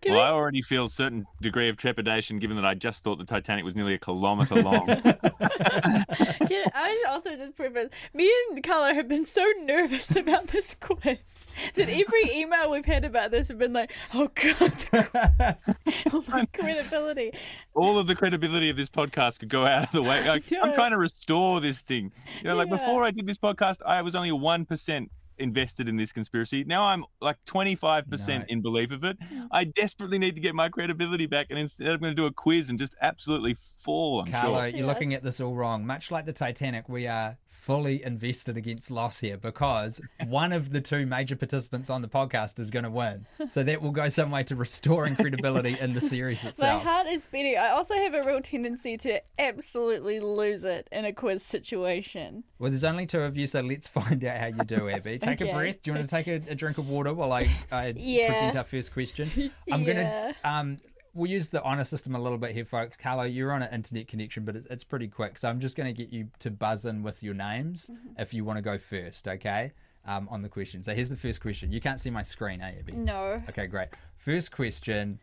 Can 0.02 0.12
well, 0.12 0.20
we- 0.20 0.26
I 0.26 0.30
already 0.32 0.62
feel 0.62 0.86
a 0.86 0.90
certain 0.90 1.24
degree 1.40 1.68
of 1.68 1.76
trepidation 1.76 2.38
given 2.38 2.56
that 2.56 2.66
I 2.66 2.74
just 2.74 3.02
thought 3.04 3.18
the 3.18 3.24
Titanic 3.24 3.64
was 3.64 3.74
nearly 3.76 3.94
a 3.94 3.98
kilometre 3.98 4.56
long. 4.56 4.86
Can 4.86 6.70
I 6.74 7.04
also 7.08 7.36
just 7.36 7.54
preface, 7.56 7.88
me 8.12 8.30
and 8.50 8.62
Carlo 8.62 8.92
have 8.94 9.08
been 9.08 9.24
so 9.24 9.44
nervous 9.62 10.14
about 10.16 10.48
this 10.48 10.74
quiz 10.80 11.48
that 11.74 11.88
every 11.88 12.30
email 12.34 12.70
we've 12.70 12.84
had 12.84 13.04
about 13.04 13.30
this 13.30 13.48
have 13.48 13.58
been 13.58 13.72
like, 13.72 13.92
oh 14.14 14.28
god, 14.34 14.72
the 14.90 15.56
oh 16.12 16.24
my 16.28 16.46
credibility. 16.46 17.32
All 17.74 17.98
of 17.98 18.06
the 18.06 18.14
credibility 18.14 18.70
of 18.70 18.76
this 18.76 18.88
podcast 18.88 19.38
could 19.38 19.48
go 19.48 19.64
out 19.66 19.86
of 19.86 19.92
the 19.92 20.02
way. 20.02 20.26
Like, 20.28 20.44
I'm 20.62 20.74
trying 20.74 20.90
to 20.92 20.98
restore 20.98 21.60
this 21.60 21.80
thing. 21.80 22.12
You 22.38 22.48
know, 22.48 22.56
like 22.56 22.68
Yeah. 22.68 22.76
before 22.76 23.04
I 23.04 23.10
did 23.10 23.26
this 23.26 23.38
podcast, 23.38 23.76
I 23.86 24.02
was 24.02 24.14
only 24.14 24.30
1% 24.30 25.08
invested 25.38 25.88
in 25.88 25.96
this 25.96 26.12
conspiracy. 26.12 26.64
Now 26.64 26.84
I'm 26.84 27.04
like 27.20 27.36
25% 27.46 28.28
No. 28.28 28.44
in 28.48 28.62
belief 28.62 28.90
of 28.90 29.04
it. 29.04 29.18
Mm-hmm. 29.20 29.46
I 29.50 29.64
desperately 29.64 30.18
need 30.18 30.34
to 30.36 30.40
get 30.40 30.54
my 30.54 30.68
credibility 30.68 31.26
back. 31.26 31.46
And 31.50 31.58
instead, 31.58 31.88
I'm 31.88 31.98
going 32.00 32.12
to 32.12 32.20
do 32.20 32.26
a 32.26 32.32
quiz 32.32 32.70
and 32.70 32.78
just 32.78 32.94
absolutely 33.00 33.56
fall, 33.76 34.20
I'm 34.22 34.30
Carlo, 34.32 34.58
sure. 34.60 34.66
you're 34.68 34.78
Yes. 34.78 34.86
looking 34.86 35.14
at 35.14 35.22
this 35.22 35.40
all 35.40 35.54
wrong. 35.54 35.86
Much 35.86 36.10
like 36.10 36.26
the 36.26 36.32
Titanic, 36.32 36.88
we 36.88 37.06
are 37.06 37.38
fully 37.46 38.02
invested 38.02 38.56
against 38.56 38.90
loss 38.90 39.20
here 39.20 39.36
because 39.36 40.00
one 40.26 40.52
of 40.52 40.70
the 40.72 40.80
two 40.80 41.06
major 41.06 41.36
participants 41.36 41.90
on 41.90 42.02
the 42.02 42.08
podcast 42.08 42.58
is 42.58 42.70
going 42.70 42.84
to 42.84 42.90
win. 42.90 43.26
So 43.50 43.62
that 43.62 43.82
will 43.82 43.90
go 43.90 44.08
some 44.08 44.30
way 44.30 44.42
to 44.44 44.56
restoring 44.56 45.16
credibility 45.16 45.76
in 45.80 45.92
the 45.94 46.00
series 46.00 46.44
itself. 46.44 46.84
My 46.84 46.90
heart 46.90 47.06
is 47.08 47.26
beating. 47.26 47.58
I 47.58 47.68
also 47.70 47.94
have 47.94 48.14
a 48.14 48.22
real 48.22 48.40
tendency 48.40 48.96
to 48.98 49.20
absolutely 49.38 50.20
lose 50.20 50.64
it 50.64 50.88
in 50.92 51.04
a 51.04 51.12
quiz 51.12 51.42
situation. 51.42 52.44
Well, 52.58 52.70
there's 52.70 52.84
only 52.84 53.06
two 53.06 53.20
of 53.20 53.36
you, 53.36 53.46
so 53.46 53.60
let's 53.60 53.88
find 53.98 54.24
out 54.24 54.38
how 54.38 54.46
you 54.46 54.64
do, 54.64 54.88
Abby. 54.88 55.18
Take 55.22 55.40
a 55.40 55.46
breath. 55.52 55.82
Do 55.82 55.90
you 55.90 55.96
want 55.96 56.08
to 56.08 56.14
take 56.16 56.26
a, 56.28 56.50
a 56.50 56.54
drink 56.54 56.78
of 56.78 56.88
water 56.88 57.12
while 57.14 57.32
I, 57.32 57.50
I 57.70 57.94
Yeah. 57.96 58.26
present 58.32 58.56
our 58.56 58.64
first 58.64 58.92
question? 58.92 59.30
I'm 59.72 59.82
Yeah. 59.84 60.32
to. 60.42 60.48
Um, 60.48 60.78
We'll 61.14 61.30
use 61.30 61.50
the 61.50 61.62
honor 61.62 61.84
system 61.84 62.14
a 62.14 62.18
little 62.18 62.38
bit 62.38 62.52
here, 62.52 62.64
folks. 62.64 62.96
Carlo, 62.96 63.24
you're 63.24 63.52
on 63.52 63.60
an 63.60 63.70
internet 63.70 64.08
connection, 64.08 64.46
but 64.46 64.56
it's, 64.56 64.66
it's 64.70 64.82
pretty 64.82 65.08
quick. 65.08 65.36
So 65.36 65.46
I'm 65.46 65.60
just 65.60 65.76
going 65.76 65.94
to 65.94 66.02
get 66.02 66.10
you 66.10 66.28
to 66.38 66.50
buzz 66.50 66.86
in 66.86 67.02
with 67.02 67.22
your 67.22 67.34
names 67.34 67.90
Mm-hmm. 67.92 68.18
if 68.18 68.32
you 68.32 68.46
want 68.46 68.56
to 68.56 68.62
go 68.62 68.78
first, 68.78 69.28
okay? 69.28 69.72
Um, 70.06 70.26
on 70.30 70.40
the 70.40 70.48
question. 70.48 70.82
So 70.82 70.94
here's 70.94 71.10
the 71.10 71.18
first 71.18 71.42
question. 71.42 71.70
You 71.70 71.82
can't 71.82 72.00
see 72.00 72.08
my 72.08 72.22
screen, 72.22 72.62
eh, 72.62 72.76
Abby? 72.78 72.92
No. 72.92 73.42
Okay, 73.50 73.66
great. 73.66 73.88
First 74.16 74.52
question. 74.52 75.18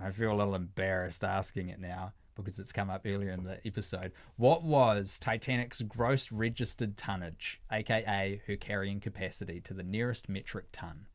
I 0.00 0.12
feel 0.12 0.30
a 0.32 0.36
little 0.36 0.54
embarrassed 0.54 1.24
asking 1.24 1.70
it 1.70 1.80
now 1.80 2.12
because 2.42 2.58
it's 2.58 2.72
come 2.72 2.90
up 2.90 3.02
earlier 3.04 3.30
in 3.30 3.44
the 3.44 3.58
episode. 3.66 4.12
What 4.36 4.62
was 4.62 5.18
Titanic's 5.18 5.82
gross 5.82 6.32
registered 6.32 6.96
tonnage, 6.96 7.60
aka 7.70 8.40
her 8.46 8.56
carrying 8.56 9.00
capacity, 9.00 9.60
to 9.62 9.74
the 9.74 9.82
nearest 9.82 10.28
metric 10.28 10.66
ton? 10.72 11.06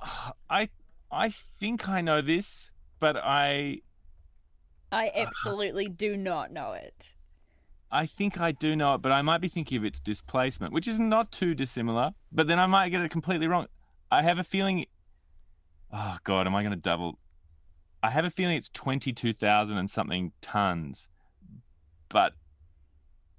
I, 0.50 0.68
I 1.10 1.32
think 1.60 1.88
I 1.88 2.00
know 2.00 2.20
this, 2.20 2.70
but 3.00 3.16
I 3.16 3.82
I 4.90 5.10
absolutely 5.14 5.86
do 5.86 6.16
not 6.16 6.52
know 6.52 6.72
it. 6.72 7.14
I 7.90 8.06
think 8.06 8.40
I 8.40 8.52
do 8.52 8.76
know 8.76 8.94
it, 8.94 9.02
but 9.02 9.12
I 9.12 9.22
might 9.22 9.40
be 9.40 9.48
thinking 9.48 9.78
of 9.78 9.84
its 9.84 10.00
displacement, 10.00 10.72
which 10.72 10.88
is 10.88 10.98
not 10.98 11.32
too 11.32 11.54
dissimilar. 11.54 12.12
But 12.30 12.46
then 12.46 12.58
I 12.58 12.66
might 12.66 12.90
get 12.90 13.02
it 13.02 13.10
completely 13.10 13.46
wrong. 13.46 13.66
I 14.10 14.22
have 14.22 14.38
a 14.38 14.44
feeling. 14.44 14.86
Oh 15.92 16.18
God, 16.24 16.46
am 16.46 16.54
I 16.54 16.62
going 16.62 16.72
to 16.72 16.76
double? 16.76 17.18
I 18.02 18.10
have 18.10 18.24
a 18.24 18.30
feeling 18.30 18.56
it's 18.56 18.70
twenty-two 18.70 19.32
thousand 19.32 19.78
and 19.78 19.90
something 19.90 20.32
tons, 20.40 21.08
but 22.08 22.32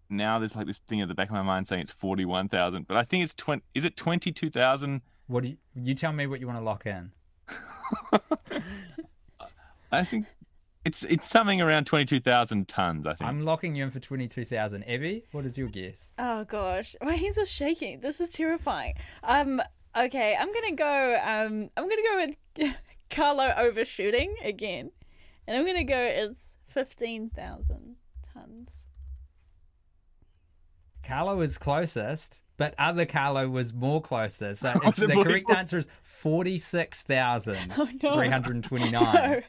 now 0.09 0.39
there's 0.39 0.55
like 0.55 0.67
this 0.67 0.79
thing 0.79 1.01
at 1.01 1.07
the 1.07 1.13
back 1.13 1.29
of 1.29 1.33
my 1.33 1.41
mind 1.41 1.67
saying 1.67 1.81
it's 1.81 1.93
forty-one 1.93 2.49
thousand. 2.49 2.87
But 2.87 2.97
I 2.97 3.03
think 3.03 3.23
it's 3.23 3.33
twenty. 3.33 3.63
Is 3.73 3.85
it 3.85 3.95
twenty-two 3.95 4.49
thousand? 4.49 5.01
What 5.27 5.43
do 5.43 5.49
you, 5.49 5.57
you 5.75 5.93
tell 5.95 6.11
me 6.11 6.27
what 6.27 6.39
you 6.39 6.47
want 6.47 6.59
to 6.59 6.63
lock 6.63 6.85
in? 6.85 7.11
I 9.91 10.03
think 10.03 10.25
it's 10.85 11.03
it's 11.03 11.27
something 11.27 11.61
around 11.61 11.85
twenty-two 11.85 12.19
thousand 12.19 12.67
tons. 12.67 13.05
I 13.05 13.13
think. 13.13 13.29
I'm 13.29 13.43
locking 13.43 13.75
you 13.75 13.83
in 13.83 13.91
for 13.91 13.99
twenty 13.99 14.27
two 14.27 14.45
thousand. 14.45 14.83
Abby, 14.83 15.23
what 15.31 15.45
is 15.45 15.57
your 15.57 15.67
guess? 15.67 16.09
Oh 16.17 16.43
gosh, 16.45 16.95
my 17.01 17.15
hands 17.15 17.37
are 17.37 17.45
shaking. 17.45 17.99
This 18.01 18.19
is 18.19 18.31
terrifying. 18.31 18.95
Um, 19.23 19.61
okay, 19.95 20.35
I'm 20.39 20.51
gonna 20.53 20.75
go. 20.75 21.19
Um, 21.23 21.69
I'm 21.77 21.89
gonna 21.89 22.01
go 22.03 22.15
with 22.57 22.75
Carlo 23.09 23.53
overshooting 23.57 24.35
again, 24.43 24.91
and 25.47 25.57
I'm 25.57 25.65
gonna 25.65 25.83
go 25.83 25.99
it's 25.99 26.53
fifteen 26.67 27.29
thousand 27.29 27.95
tons. 28.33 28.85
Carlo 31.03 31.41
is 31.41 31.57
closest, 31.57 32.43
but 32.57 32.75
other 32.77 33.05
Carlo 33.05 33.49
was 33.49 33.73
more 33.73 34.01
closer. 34.01 34.53
So 34.53 34.79
it's, 34.83 34.99
the 34.99 35.07
correct 35.07 35.49
answer 35.49 35.77
is 35.77 35.87
forty 36.19 36.59
six 36.59 37.01
thousand 37.03 37.57
Oh, 37.77 37.87
no. 38.03 38.13
three 38.13 38.29
hundred 38.29 38.63
twenty 38.63 38.91
nine. 38.91 39.43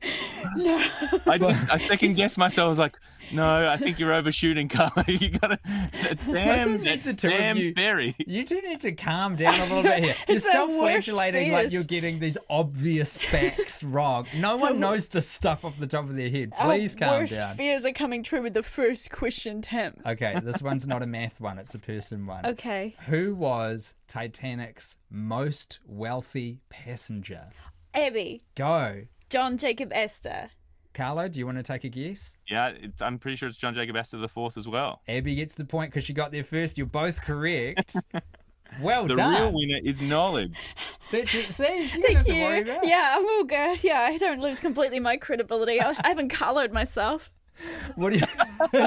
No, 0.57 0.77
no. 0.79 0.87
I 1.27 1.39
just 1.39 1.71
I 1.71 1.77
second 1.79 2.17
guessed 2.17 2.39
myself. 2.39 2.67
I 2.67 2.69
was 2.69 2.79
like, 2.79 2.99
no, 3.33 3.45
I 3.71 3.77
think 3.77 3.99
you're 3.99 4.13
overshooting, 4.13 4.69
Carlo. 4.69 4.91
You 5.09 5.31
gotta 5.31 5.59
damn 6.27 6.79
that 6.85 7.03
the 7.05 7.15
two 7.15 7.29
of 7.29 7.33
damn 7.35 7.57
you- 7.57 7.75
berry. 7.75 8.15
You 8.19 8.45
do 8.45 8.61
need 8.63 8.81
to 8.81 8.93
calm 8.93 9.37
down 9.37 9.59
a 9.61 9.65
little 9.65 9.83
bit 9.83 10.05
here. 10.05 10.15
You're 10.29 10.37
It's 10.37 10.51
self-flagellating 10.51 11.53
like 11.53 11.73
you're 11.73 11.85
getting 11.85 12.19
these 12.21 12.39
obvious 12.49 13.17
facts 13.17 13.83
wrong. 13.83 14.27
No 14.39 14.57
one 14.57 14.81
knows 14.81 15.09
the 15.09 15.21
stuff 15.21 15.65
off 15.65 15.79
the 15.79 15.87
top 15.87 16.05
of 16.05 16.17
their 16.17 16.31
head. 16.31 16.53
Please 16.61 16.95
Our 16.97 16.99
calm 17.09 17.21
worst 17.21 17.33
down. 17.35 17.57
fears 17.57 17.85
are 17.85 17.93
coming 17.93 18.23
true 18.23 18.43
with 18.43 18.55
the 18.55 18.63
first 18.63 19.11
question, 19.11 19.63
Tim. 19.63 19.95
Okay, 20.07 20.41
this 20.43 20.63
one's 20.63 20.87
not 20.87 21.03
a 21.03 21.07
math 21.07 21.41
one; 21.41 21.59
it's 21.59 21.75
a 21.75 21.79
person 21.79 22.27
one. 22.27 22.47
Okay, 22.47 22.95
Who 23.07 23.35
was 23.35 23.95
Titanic's 24.11 24.97
most 25.09 25.79
wealthy 25.87 26.59
passenger? 26.69 27.51
Abby, 27.95 28.43
Go, 28.57 29.03
John 29.29 29.57
Jacob 29.57 29.93
Astor. 29.93 30.51
Carlo. 30.93 31.29
Do 31.29 31.39
you 31.39 31.47
want 31.47 31.59
to 31.59 31.63
take 31.63 31.85
a 31.85 31.89
guess? 31.89 32.35
Yeah, 32.49 32.71
it's, 32.71 33.01
I'm 33.01 33.21
pretty 33.21 33.37
sure 33.37 33.49
it's 33.49 33.57
John 33.57 33.73
Jacob 33.73 33.95
Astor 33.97 34.19
the 34.19 34.27
fourth 34.27 34.57
as 34.57 34.67
well. 34.67 35.01
Abby 35.07 35.37
gets 35.37 35.55
the 35.55 35.65
point 35.65 35.93
because 35.93 36.05
she 36.05 36.13
got 36.13 36.33
there 36.33 36.43
first. 36.43 36.77
You're 36.77 36.87
both 36.89 37.23
correct. 37.23 37.97
Well 38.81 39.09
The 39.09 39.17
done. 39.17 39.35
The 39.35 39.41
real 39.41 39.53
winner 39.53 39.81
is 39.83 40.01
knowledge. 40.01 40.75
That's 41.11 41.35
it. 41.35 41.53
See, 41.53 41.99
you 41.99 42.05
Thank 42.07 42.29
you. 42.29 42.41
worry 42.41 42.61
about. 42.63 42.87
Yeah, 42.87 43.17
I'm 43.17 43.27
all 43.27 43.43
good. 43.43 43.83
Yeah, 43.83 43.99
I 44.03 44.17
don't 44.17 44.41
lose 44.41 44.61
completely 44.61 45.01
my 45.01 45.17
credibility. 45.17 45.81
I, 45.81 45.91
I 45.91 46.07
haven't 46.09 46.29
coloured 46.29 46.73
myself. 46.73 47.33
What 47.97 48.13
do 48.13 48.19
you? 48.21 48.27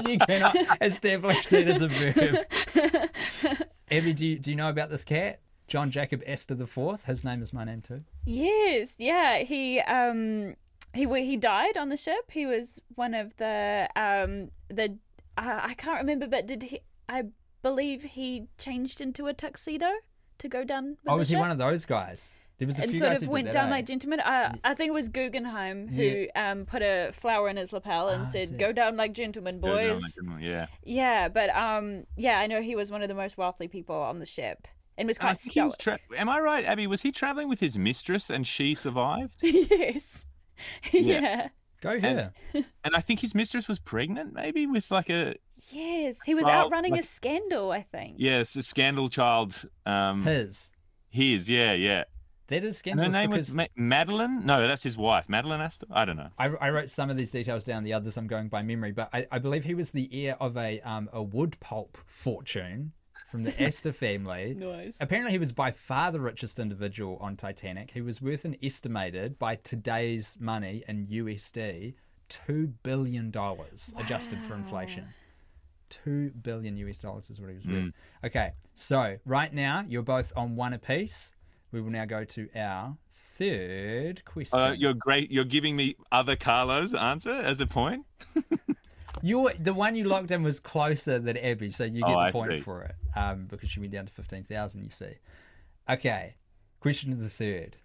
you 0.13 0.19
cannot 0.19 0.55
establish 0.81 1.45
that 1.47 1.67
as 1.67 1.81
a 1.81 1.87
verb. 1.89 3.59
Abby, 3.97 4.13
do 4.13 4.25
you, 4.25 4.39
do 4.39 4.49
you 4.49 4.55
know 4.55 4.69
about 4.69 4.89
this 4.89 5.03
cat? 5.03 5.39
John 5.67 5.91
Jacob 5.91 6.21
Astor 6.27 6.55
the 6.55 6.67
Fourth. 6.67 7.05
His 7.05 7.23
name 7.23 7.41
is 7.41 7.53
my 7.53 7.63
name 7.63 7.81
too. 7.81 8.03
Yes, 8.25 8.95
yeah. 8.97 9.39
He 9.39 9.79
um 9.79 10.55
he 10.93 11.05
he 11.25 11.37
died 11.37 11.77
on 11.77 11.89
the 11.89 11.97
ship. 11.97 12.31
He 12.31 12.45
was 12.45 12.79
one 12.95 13.13
of 13.13 13.35
the 13.37 13.87
um 13.95 14.49
the 14.67 14.97
uh, 15.37 15.59
I 15.63 15.73
can't 15.75 15.99
remember, 15.99 16.27
but 16.27 16.45
did 16.45 16.63
he? 16.63 16.79
I 17.07 17.25
believe 17.61 18.03
he 18.03 18.47
changed 18.57 18.99
into 18.99 19.27
a 19.27 19.33
tuxedo 19.33 19.89
to 20.37 20.49
go 20.49 20.63
down. 20.63 20.89
With 20.89 20.97
Oh, 21.07 21.11
the 21.13 21.17
was 21.19 21.29
he 21.29 21.35
one 21.37 21.51
of 21.51 21.57
those 21.57 21.85
guys? 21.85 22.33
There 22.59 22.67
was 22.67 22.77
a 22.79 22.83
and 22.83 22.91
few 22.91 22.99
sort 22.99 23.11
guys 23.11 23.17
of 23.17 23.21
who 23.23 23.27
did 23.27 23.33
went 23.33 23.45
that, 23.47 23.53
down 23.53 23.67
eh? 23.67 23.71
like 23.71 23.85
gentlemen. 23.87 24.19
Uh, 24.19 24.53
I 24.63 24.73
think 24.73 24.89
it 24.89 24.93
was 24.93 25.09
Guggenheim 25.09 25.87
who 25.87 26.27
um 26.35 26.65
put 26.65 26.81
a 26.81 27.11
flower 27.11 27.49
in 27.49 27.57
his 27.57 27.73
lapel 27.73 28.09
and 28.09 28.23
Ah, 28.23 28.25
said, 28.25 28.57
"Go 28.59 28.71
down 28.71 28.95
like 28.95 29.13
gentlemen, 29.13 29.59
Goes 29.59 29.77
down 29.79 29.89
boys." 29.93 30.17
like- 30.35 30.41
Yeah. 30.43 30.65
Yeah, 30.83 31.27
but 31.29 31.49
um, 31.55 32.05
yeah, 32.15 32.39
I 32.39 32.47
know 32.47 32.61
he 32.61 32.75
was 32.75 32.91
one 32.91 33.01
of 33.01 33.09
the 33.09 33.15
most 33.15 33.37
wealthy 33.37 33.67
people 33.67 33.95
on 33.95 34.19
the 34.19 34.25
ship 34.25 34.67
and 34.97 35.07
was 35.07 35.17
quite 35.17 35.39
think 35.39 35.53
he 35.55 35.61
was 35.61 35.75
tra- 35.77 35.99
Am 36.15 36.29
I 36.29 36.39
right, 36.39 36.63
Abby? 36.63 36.85
Was 36.87 37.01
he 37.01 37.11
traveling 37.11 37.49
with 37.49 37.59
his 37.59 37.77
mistress 37.77 38.29
and 38.29 38.45
she 38.45 38.75
survived? 38.75 39.35
yes. 39.41 40.25
yeah. 40.91 41.47
Go 41.81 41.99
here. 41.99 42.31
And 42.85 42.95
I 42.95 43.01
think 43.01 43.19
his 43.19 43.33
mistress 43.35 43.67
was 43.67 43.79
pregnant, 43.79 44.33
maybe 44.33 44.67
with 44.67 44.89
like 44.91 45.09
a 45.09 45.35
Yes, 45.71 46.17
he 46.25 46.35
was 46.35 46.45
Well, 46.45 46.65
out 46.65 46.71
running 46.71 46.91
like- 46.91 47.01
a 47.01 47.03
scandal. 47.03 47.71
I 47.71 47.81
think. 47.81 48.15
yeah, 48.19 48.37
it's 48.39 48.55
a 48.55 48.63
scandal 48.63 49.09
child. 49.09 49.67
Um, 49.85 50.21
His. 50.23 50.69
his, 51.09 51.49
yeah, 51.49 51.73
yeah. 51.73 52.03
That 52.47 52.63
is 52.63 52.81
And 52.85 52.99
her 52.99 53.09
name 53.09 53.29
because 53.29 53.49
was 53.49 53.55
Ma- 53.55 53.65
Madeline. 53.75 54.45
No, 54.45 54.67
that's 54.67 54.83
his 54.83 54.97
wife, 54.97 55.29
Madeline 55.29 55.61
Astor. 55.61 55.87
I 55.91 56.05
don't 56.05 56.17
know. 56.17 56.29
I, 56.37 56.47
I 56.47 56.69
wrote 56.71 56.89
some 56.89 57.09
of 57.09 57.17
these 57.17 57.31
details 57.31 57.63
down. 57.63 57.83
The 57.83 57.93
others 57.93 58.17
I'm 58.17 58.27
going 58.27 58.49
by 58.49 58.61
memory, 58.63 58.91
but 58.91 59.09
I, 59.13 59.25
I 59.31 59.39
believe 59.39 59.63
he 59.63 59.75
was 59.75 59.91
the 59.91 60.09
heir 60.11 60.35
of 60.41 60.57
a 60.57 60.81
um, 60.81 61.09
a 61.13 61.23
wood 61.23 61.57
pulp 61.61 61.97
fortune 62.05 62.91
from 63.31 63.43
the 63.43 63.63
Astor 63.63 63.93
family. 63.93 64.55
Nice. 64.57 64.97
Apparently, 64.99 65.31
he 65.31 65.39
was 65.39 65.53
by 65.53 65.71
far 65.71 66.11
the 66.11 66.19
richest 66.19 66.59
individual 66.59 67.17
on 67.21 67.37
Titanic. 67.37 67.91
He 67.93 68.01
was 68.01 68.21
worth 68.21 68.43
an 68.45 68.57
estimated, 68.61 69.39
by 69.39 69.55
today's 69.55 70.37
money 70.39 70.83
in 70.87 71.07
USD, 71.07 71.93
two 72.29 72.73
billion 72.83 73.31
dollars 73.31 73.93
adjusted 73.97 74.39
for 74.39 74.55
inflation. 74.55 75.05
Two 75.89 76.31
billion 76.31 76.75
US 76.77 76.97
dollars 76.97 77.29
is 77.29 77.39
what 77.39 77.49
he 77.49 77.55
was 77.55 77.65
worth. 77.65 77.91
Okay, 78.25 78.51
so 78.75 79.17
right 79.25 79.53
now 79.53 79.85
you're 79.87 80.01
both 80.01 80.33
on 80.35 80.55
one 80.55 80.73
apiece. 80.73 81.33
We 81.73 81.81
will 81.81 81.89
now 81.89 82.05
go 82.05 82.23
to 82.23 82.47
our 82.55 82.95
third 83.37 84.23
question. 84.25 84.59
Uh, 84.59 84.75
you're 84.77 84.93
great. 84.93 85.31
You're 85.31 85.43
giving 85.43 85.75
me 85.75 85.95
other 86.11 86.35
Carlos 86.35 86.93
answer 86.93 87.31
as 87.31 87.59
a 87.59 87.65
point. 87.67 88.05
Your 89.21 89.51
the 89.59 89.73
one 89.73 89.95
you 89.95 90.03
locked 90.05 90.31
in 90.31 90.43
was 90.43 90.59
closer 90.59 91.17
than 91.17 91.37
Abby, 91.37 91.69
so 91.71 91.83
you 91.83 92.01
get 92.01 92.09
Oh, 92.09 92.11
the 92.13 92.17
I 92.17 92.31
point 92.31 92.51
see. 92.51 92.59
for 92.61 92.83
it. 92.83 92.95
Um, 93.15 93.45
because 93.49 93.69
she 93.69 93.79
went 93.79 93.91
down 93.93 94.05
to 94.05 94.11
fifteen 94.11 94.43
thousand. 94.43 94.83
You 94.83 94.89
see. 94.91 95.13
Okay, 95.89 96.35
question 96.79 97.11
of 97.11 97.19
the 97.19 97.29
third. 97.29 97.77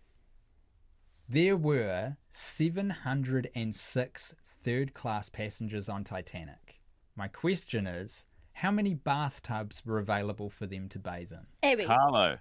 There 1.28 1.56
were 1.56 2.16
seven 2.30 2.90
hundred 2.90 3.50
and 3.54 3.74
six 3.74 4.34
third-class 4.64 5.28
passengers 5.28 5.88
on 5.88 6.02
Titanic. 6.04 6.80
My 7.16 7.28
question 7.28 7.86
is, 7.86 8.24
how 8.54 8.70
many 8.70 8.92
bathtubs 8.94 9.82
were 9.86 9.98
available 9.98 10.50
for 10.50 10.66
them 10.66 10.88
to 10.90 10.98
bathe 10.98 11.30
in? 11.32 11.46
Abby. 11.62 11.84
Carlo. 11.84 12.38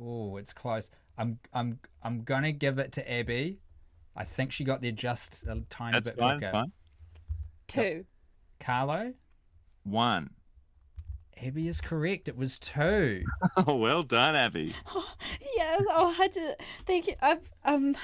Oh, 0.00 0.36
it's 0.36 0.52
close. 0.52 0.90
I'm 1.16 1.38
I'm 1.52 1.80
I'm 2.02 2.22
gonna 2.22 2.52
give 2.52 2.78
it 2.78 2.92
to 2.92 3.12
Abby. 3.12 3.58
I 4.16 4.24
think 4.24 4.52
she 4.52 4.64
got 4.64 4.82
there 4.82 4.92
just 4.92 5.44
a 5.44 5.62
tiny 5.70 5.92
That's 5.96 6.10
bit 6.10 6.18
fine. 6.18 6.38
quicker. 6.38 6.52
Fine. 6.52 6.72
Two. 7.66 8.04
Carlo, 8.60 9.14
One. 9.84 10.30
Abby 11.40 11.68
is 11.68 11.80
correct. 11.80 12.26
It 12.26 12.36
was 12.36 12.58
two. 12.58 13.22
Oh, 13.56 13.74
well 13.76 14.02
done, 14.02 14.34
Abby. 14.34 14.74
Yes. 15.56 15.82
Oh, 15.90 16.08
I 16.10 16.12
had 16.12 16.32
to. 16.32 16.56
Thank 16.86 17.06
you. 17.08 17.14
I've 17.20 17.48
um, 17.64 17.96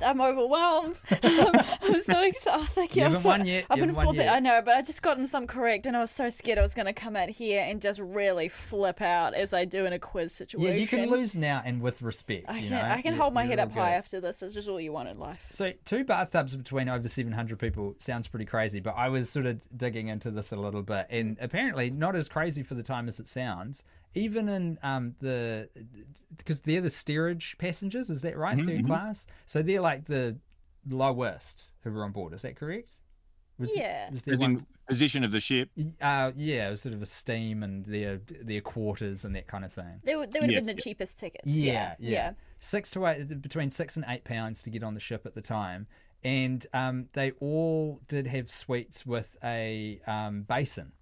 I'm 0.00 0.20
overwhelmed. 0.20 0.98
I'm 1.22 2.02
so 2.02 2.20
excited. 2.22 2.38
Oh, 2.46 2.64
thank 2.70 2.96
you. 2.96 3.00
You 3.02 3.06
I'm 3.06 3.12
haven't 3.12 3.22
so- 3.22 3.28
won 3.28 3.46
yet. 3.46 3.64
I've 3.70 3.78
You 3.78 3.86
been 3.86 3.94
flipping. 3.94 4.14
yet. 4.22 4.28
I 4.34 4.38
know, 4.40 4.62
but 4.64 4.74
I 4.76 4.82
just 4.82 5.02
gotten 5.02 5.26
some 5.26 5.46
correct, 5.46 5.86
and 5.86 5.96
I 5.96 6.00
was 6.00 6.10
so 6.10 6.28
scared 6.28 6.58
I 6.58 6.62
was 6.62 6.74
going 6.74 6.86
to 6.86 6.92
come 6.92 7.16
out 7.16 7.28
here 7.28 7.62
and 7.62 7.80
just 7.82 8.00
really 8.00 8.48
flip 8.48 9.00
out 9.02 9.34
as 9.34 9.52
I 9.52 9.64
do 9.64 9.86
in 9.86 9.92
a 9.92 9.98
quiz 9.98 10.32
situation. 10.34 10.74
Yeah, 10.74 10.80
you 10.80 10.86
can 10.86 11.10
lose 11.10 11.34
now 11.36 11.62
and 11.64 11.80
with 11.80 12.02
respect. 12.02 12.46
I 12.48 12.56
you 12.58 12.68
can. 12.68 12.70
know? 12.70 12.80
I 12.94 13.02
can 13.02 13.14
You- 13.14 13.20
hold 13.20 13.34
my 13.34 13.44
head 13.44 13.58
up 13.58 13.72
high 13.72 13.92
after 13.94 14.20
this. 14.20 14.42
It's 14.42 14.54
just 14.54 14.68
all 14.68 14.80
you 14.80 14.92
want 14.92 15.08
in 15.08 15.18
life. 15.18 15.46
So 15.50 15.72
two 15.84 16.04
bathtubs 16.04 16.54
between 16.56 16.88
over 16.88 17.08
700 17.08 17.58
people 17.58 17.94
sounds 17.98 18.28
pretty 18.28 18.44
crazy, 18.46 18.80
but 18.80 18.94
I 18.96 19.08
was 19.08 19.28
sort 19.30 19.46
of 19.46 19.60
digging 19.76 20.08
into 20.08 20.30
this 20.30 20.52
a 20.52 20.56
little 20.56 20.82
bit, 20.82 21.06
and 21.10 21.36
apparently 21.40 21.90
not 21.90 22.14
as 22.16 22.28
crazy 22.28 22.62
for 22.62 22.74
the 22.74 22.82
time 22.82 23.08
as 23.08 23.18
it 23.20 23.28
sounds. 23.28 23.82
Even 24.14 24.48
in 24.48 24.78
um, 24.82 25.14
the 25.20 25.68
because 26.36 26.60
they're 26.60 26.80
the 26.80 26.90
steerage 26.90 27.56
passengers, 27.58 28.10
is 28.10 28.22
that 28.22 28.36
right? 28.36 28.56
Mm-hmm, 28.56 28.68
3rd 28.68 28.86
class, 28.86 29.26
so 29.46 29.62
they're 29.62 29.80
like 29.80 30.06
the 30.06 30.38
lowest 30.88 31.70
who 31.82 31.92
were 31.92 32.04
on 32.04 32.12
board. 32.12 32.32
Is 32.32 32.42
that 32.42 32.56
correct? 32.56 33.00
Was 33.58 33.70
Yeah. 33.74 34.10
Was 34.10 34.22
there 34.22 34.34
As 34.34 34.40
one, 34.40 34.50
in 34.52 34.66
position 34.88 35.24
of 35.24 35.30
the 35.30 35.40
ship. 35.40 35.70
uh, 36.00 36.32
yeah, 36.36 36.68
it 36.68 36.70
was 36.70 36.82
sort 36.82 36.94
of 36.94 37.02
a 37.02 37.06
steam 37.06 37.62
and 37.62 37.84
their 37.84 38.20
their 38.42 38.60
quarters 38.60 39.24
and 39.24 39.34
that 39.36 39.46
kind 39.46 39.64
of 39.64 39.72
thing. 39.72 40.00
They 40.04 40.16
would. 40.16 40.32
They 40.32 40.40
would 40.40 40.50
have 40.50 40.54
Yes, 40.54 40.60
been 40.66 40.76
the 40.76 40.80
yeah. 40.80 40.84
cheapest 40.84 41.18
tickets. 41.18 41.46
Yeah, 41.46 41.94
Yeah. 41.98 42.10
yeah, 42.10 42.32
Six 42.60 42.90
to 42.92 43.06
eight, 43.06 43.42
between 43.42 43.70
six 43.70 43.96
and 43.96 44.04
eight 44.08 44.24
pounds 44.24 44.62
to 44.62 44.70
get 44.70 44.82
on 44.82 44.94
the 44.94 45.00
ship 45.00 45.26
at 45.26 45.34
the 45.34 45.42
time, 45.42 45.86
and 46.24 46.66
um, 46.72 47.08
they 47.12 47.32
all 47.32 48.00
did 48.08 48.26
have 48.28 48.50
suites 48.50 49.04
with 49.04 49.36
a 49.44 50.00
um, 50.06 50.42
basin, 50.42 50.92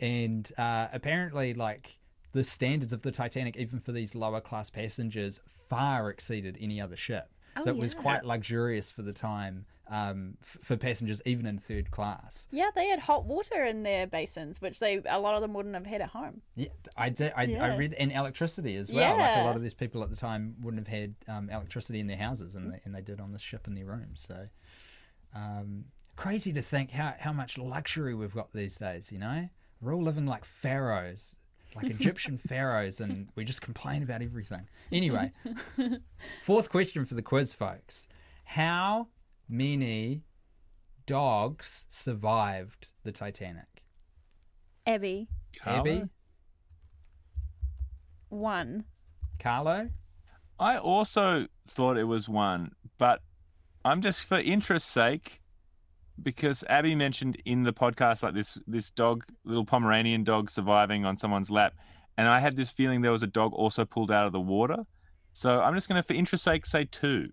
and 0.00 0.50
uh, 0.56 0.88
apparently, 0.92 1.52
like 1.54 1.98
the 2.36 2.44
standards 2.44 2.92
of 2.92 3.02
the 3.02 3.10
Titanic, 3.10 3.56
even 3.56 3.80
for 3.80 3.92
these 3.92 4.14
lower 4.14 4.40
class 4.40 4.68
passengers, 4.68 5.40
far 5.48 6.10
exceeded 6.10 6.58
any 6.60 6.80
other 6.80 6.96
ship. 6.96 7.30
Oh, 7.56 7.62
so 7.64 7.70
it 7.70 7.78
was 7.78 7.94
quite 7.94 8.24
luxurious 8.24 8.90
for 8.90 9.00
the 9.00 9.14
time 9.14 9.64
um, 9.88 10.36
f- 10.42 10.58
for 10.62 10.76
passengers, 10.76 11.22
even 11.24 11.46
in 11.46 11.58
third 11.58 11.90
class. 11.90 12.46
Yeah, 12.50 12.68
they 12.74 12.88
had 12.88 12.98
hot 12.98 13.24
water 13.24 13.64
in 13.64 13.82
their 13.82 14.06
basins, 14.06 14.60
which 14.60 14.78
they 14.80 15.00
a 15.08 15.18
lot 15.18 15.34
of 15.34 15.40
them 15.40 15.54
wouldn't 15.54 15.74
have 15.74 15.86
had 15.86 16.02
at 16.02 16.10
home. 16.10 16.42
Yeah, 16.54 16.68
I 16.94 17.08
did. 17.08 17.32
I, 17.34 17.44
I 17.54 17.76
read 17.76 17.94
and 17.94 18.12
electricity 18.12 18.76
as 18.76 18.92
well. 18.92 19.00
Yeah. 19.00 19.14
Like 19.14 19.38
a 19.38 19.46
lot 19.46 19.56
of 19.56 19.62
these 19.62 19.74
people 19.74 20.02
at 20.02 20.10
the 20.10 20.16
time 20.16 20.56
wouldn't 20.60 20.86
have 20.86 20.94
had 20.94 21.14
um, 21.26 21.48
electricity 21.48 22.00
in 22.00 22.06
their 22.06 22.18
houses, 22.18 22.54
and 22.54 22.74
they, 22.74 22.80
and 22.84 22.94
they 22.94 23.00
did 23.00 23.18
on 23.18 23.32
the 23.32 23.38
ship 23.38 23.66
in 23.66 23.74
their 23.74 23.86
rooms. 23.86 24.22
So 24.28 24.48
um, 25.34 25.86
crazy 26.16 26.52
to 26.52 26.60
think 26.62 26.90
how 26.90 27.14
how 27.18 27.32
much 27.32 27.56
luxury 27.56 28.14
we've 28.14 28.34
got 28.34 28.52
these 28.52 28.76
days. 28.76 29.10
You 29.10 29.20
know, 29.20 29.48
we're 29.80 29.94
all 29.94 30.02
living 30.02 30.26
like 30.26 30.44
pharaohs, 30.44 31.36
like 31.76 31.90
Egyptian 31.90 32.38
pharaohs, 32.48 33.00
and 33.00 33.28
we 33.34 33.44
just 33.44 33.60
complain 33.60 34.02
about 34.02 34.22
everything. 34.22 34.68
Anyway, 34.90 35.32
fourth 36.42 36.70
question 36.70 37.04
for 37.04 37.14
the 37.14 37.22
quiz, 37.22 37.54
folks: 37.54 38.08
How 38.44 39.08
many 39.48 40.22
dogs 41.06 41.84
survived 41.88 42.88
the 43.04 43.12
Titanic? 43.12 43.84
Abby, 44.86 45.28
Carlo? 45.58 45.80
Abby, 45.80 46.02
one. 48.28 48.84
Carlo. 49.38 49.90
I 50.58 50.78
also 50.78 51.46
thought 51.68 51.98
it 51.98 52.04
was 52.04 52.28
one, 52.28 52.72
but 52.96 53.20
I'm 53.84 54.00
just 54.00 54.24
for 54.24 54.38
interest's 54.38 54.90
sake, 54.90 55.42
because 56.22 56.64
Abby 56.68 56.94
mentioned 56.94 57.40
in 57.44 57.62
the 57.62 57.72
podcast 57.72 58.22
like 58.22 58.34
this 58.34 58.58
this 58.66 58.90
dog, 58.90 59.24
little 59.44 59.64
Pomeranian 59.64 60.24
dog 60.24 60.50
surviving 60.50 61.04
on 61.04 61.16
someone's 61.16 61.50
lap, 61.50 61.74
and 62.16 62.28
I 62.28 62.40
had 62.40 62.56
this 62.56 62.70
feeling 62.70 63.02
there 63.02 63.12
was 63.12 63.22
a 63.22 63.28
dog 63.28 63.52
also 63.52 63.84
pulled 63.84 64.10
out 64.10 64.26
of 64.26 64.32
the 64.32 64.40
water. 64.40 64.86
So 65.32 65.60
I'm 65.60 65.74
just 65.74 65.88
going 65.88 66.00
to, 66.00 66.02
for 66.02 66.14
interest 66.14 66.44
sake, 66.44 66.64
say 66.64 66.86
two. 66.90 67.28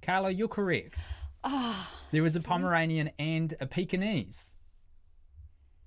Carlo, 0.00 0.28
you're 0.28 0.48
correct. 0.48 1.00
Ah. 1.44 1.92
there 2.12 2.22
was 2.22 2.34
a 2.36 2.38
hmm. 2.38 2.46
Pomeranian 2.46 3.10
and 3.18 3.54
a 3.60 3.66
Pekingese. 3.66 4.54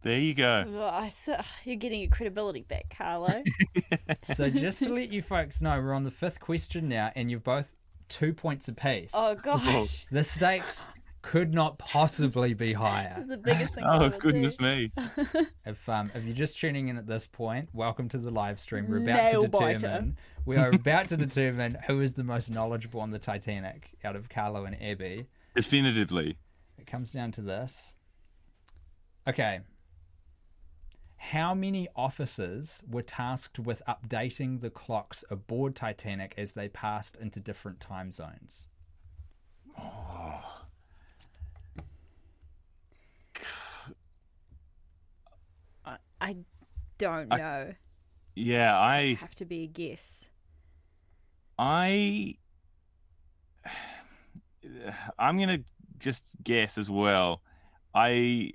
There 0.04 0.20
you 0.20 0.36
go. 0.36 0.66
Ugh, 0.68 0.76
I 0.94 1.08
s- 1.08 1.30
you're 1.64 1.78
getting 1.78 2.02
your 2.02 2.12
credibility 2.12 2.62
back, 2.62 2.96
Carlo. 2.96 3.42
So 4.36 4.50
just 4.50 4.80
to 4.80 4.90
let 4.90 5.12
you 5.12 5.22
folks 5.22 5.62
know, 5.62 5.80
we're 5.80 5.94
on 5.94 6.04
the 6.04 6.12
fifth 6.12 6.40
question 6.40 6.88
now, 6.90 7.12
and 7.16 7.32
you've 7.32 7.44
both 7.44 7.76
two 8.10 8.34
points 8.34 8.68
apiece. 8.68 9.12
oh 9.14 9.36
gosh, 9.36 10.06
The 10.12 10.24
stakes 10.24 10.86
could 11.26 11.56
not 11.56 11.80
possibly 11.80 12.54
be 12.54 12.74
this 12.74 12.78
higher. 12.78 13.18
is 13.20 13.28
the 13.28 13.38
biggest 13.38 13.74
thing. 13.74 13.84
Oh 13.88 14.10
goodness 14.10 14.58
do. 14.58 14.64
me! 14.66 14.92
If 15.66 15.90
um, 15.90 16.12
if 16.14 16.24
you're 16.24 16.36
just 16.36 16.60
tuning 16.60 16.88
in 16.90 16.98
at 16.98 17.08
this 17.08 17.26
point, 17.26 17.70
welcome 17.74 18.08
to 18.10 18.20
the 18.20 18.30
live 18.30 18.60
stream. 18.60 18.88
We're 18.88 18.98
about 18.98 19.32
to 19.32 19.40
Nail 19.40 19.48
biter. 19.48 19.74
determine 19.80 20.18
we 20.46 20.58
are 20.58 20.70
about 20.70 21.08
to 21.10 21.18
determine 21.18 21.78
who 21.88 22.00
is 22.00 22.14
the 22.14 22.24
most 22.24 22.52
knowledgeable 22.52 23.02
on 23.02 23.10
the 23.10 23.18
Titanic 23.18 23.90
out 24.04 24.16
of 24.16 24.30
Carlo 24.30 24.66
and 24.66 24.80
Abby. 24.80 25.26
Definitively. 25.56 26.38
It 26.78 26.86
comes 26.86 27.12
down 27.12 27.32
to 27.34 27.42
this. 27.42 27.96
Okay. 29.28 29.62
How 31.18 31.56
many 31.56 31.88
officers 31.96 32.84
were 32.88 33.02
tasked 33.02 33.58
with 33.58 33.82
updating 33.90 34.62
the 34.62 34.70
clocks 34.70 35.24
aboard 35.32 35.76
Titanic 35.76 36.36
as 36.38 36.54
they 36.54 36.68
passed 36.68 37.18
into 37.18 37.40
different 37.40 37.80
time 37.80 38.12
zones? 38.12 38.68
I 46.22 46.38
don't 46.98 47.32
I- 47.32 47.38
know. 47.38 47.74
Yeah, 48.36 48.78
I 48.78 49.14
Have 49.16 49.36
to 49.36 49.46
be 49.46 49.64
a 49.64 49.68
guess. 49.68 50.30
I 51.58 52.36
I'm 55.20 55.38
gonna 55.40 55.60
just 56.00 56.24
guess 56.44 56.78
as 56.78 56.90
well. 56.90 57.42
I 57.94 58.52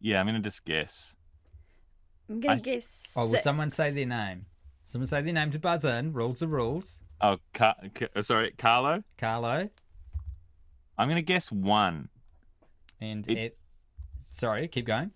yeah, 0.00 0.20
I'm 0.20 0.26
gonna 0.26 0.40
just 0.40 0.64
guess. 0.64 1.16
I'm 2.28 2.40
gonna 2.40 2.54
I- 2.56 2.60
guess. 2.60 3.02
Oh, 3.16 3.22
will 3.22 3.28
six. 3.32 3.44
someone 3.44 3.70
say 3.70 3.90
their 3.90 4.06
name? 4.06 4.46
Someone 4.84 5.08
say 5.08 5.22
their 5.22 5.32
name 5.32 5.50
to 5.50 5.58
buzz 5.58 5.84
in. 5.84 6.12
Rules 6.12 6.42
are 6.42 6.46
rules. 6.46 7.00
Oh, 7.20 7.38
Car- 7.54 7.74
Car- 7.94 8.10
uh, 8.14 8.22
sorry, 8.22 8.52
Carlo. 8.58 9.02
Carlo 9.18 9.68
I'm 10.98 11.08
gonna 11.08 11.22
guess 11.22 11.50
one. 11.50 12.08
and 13.00 13.28
It- 13.28 13.38
Ed- 13.38 13.52
sorry, 14.24 14.68
keep 14.68 14.86
going. 14.86 15.10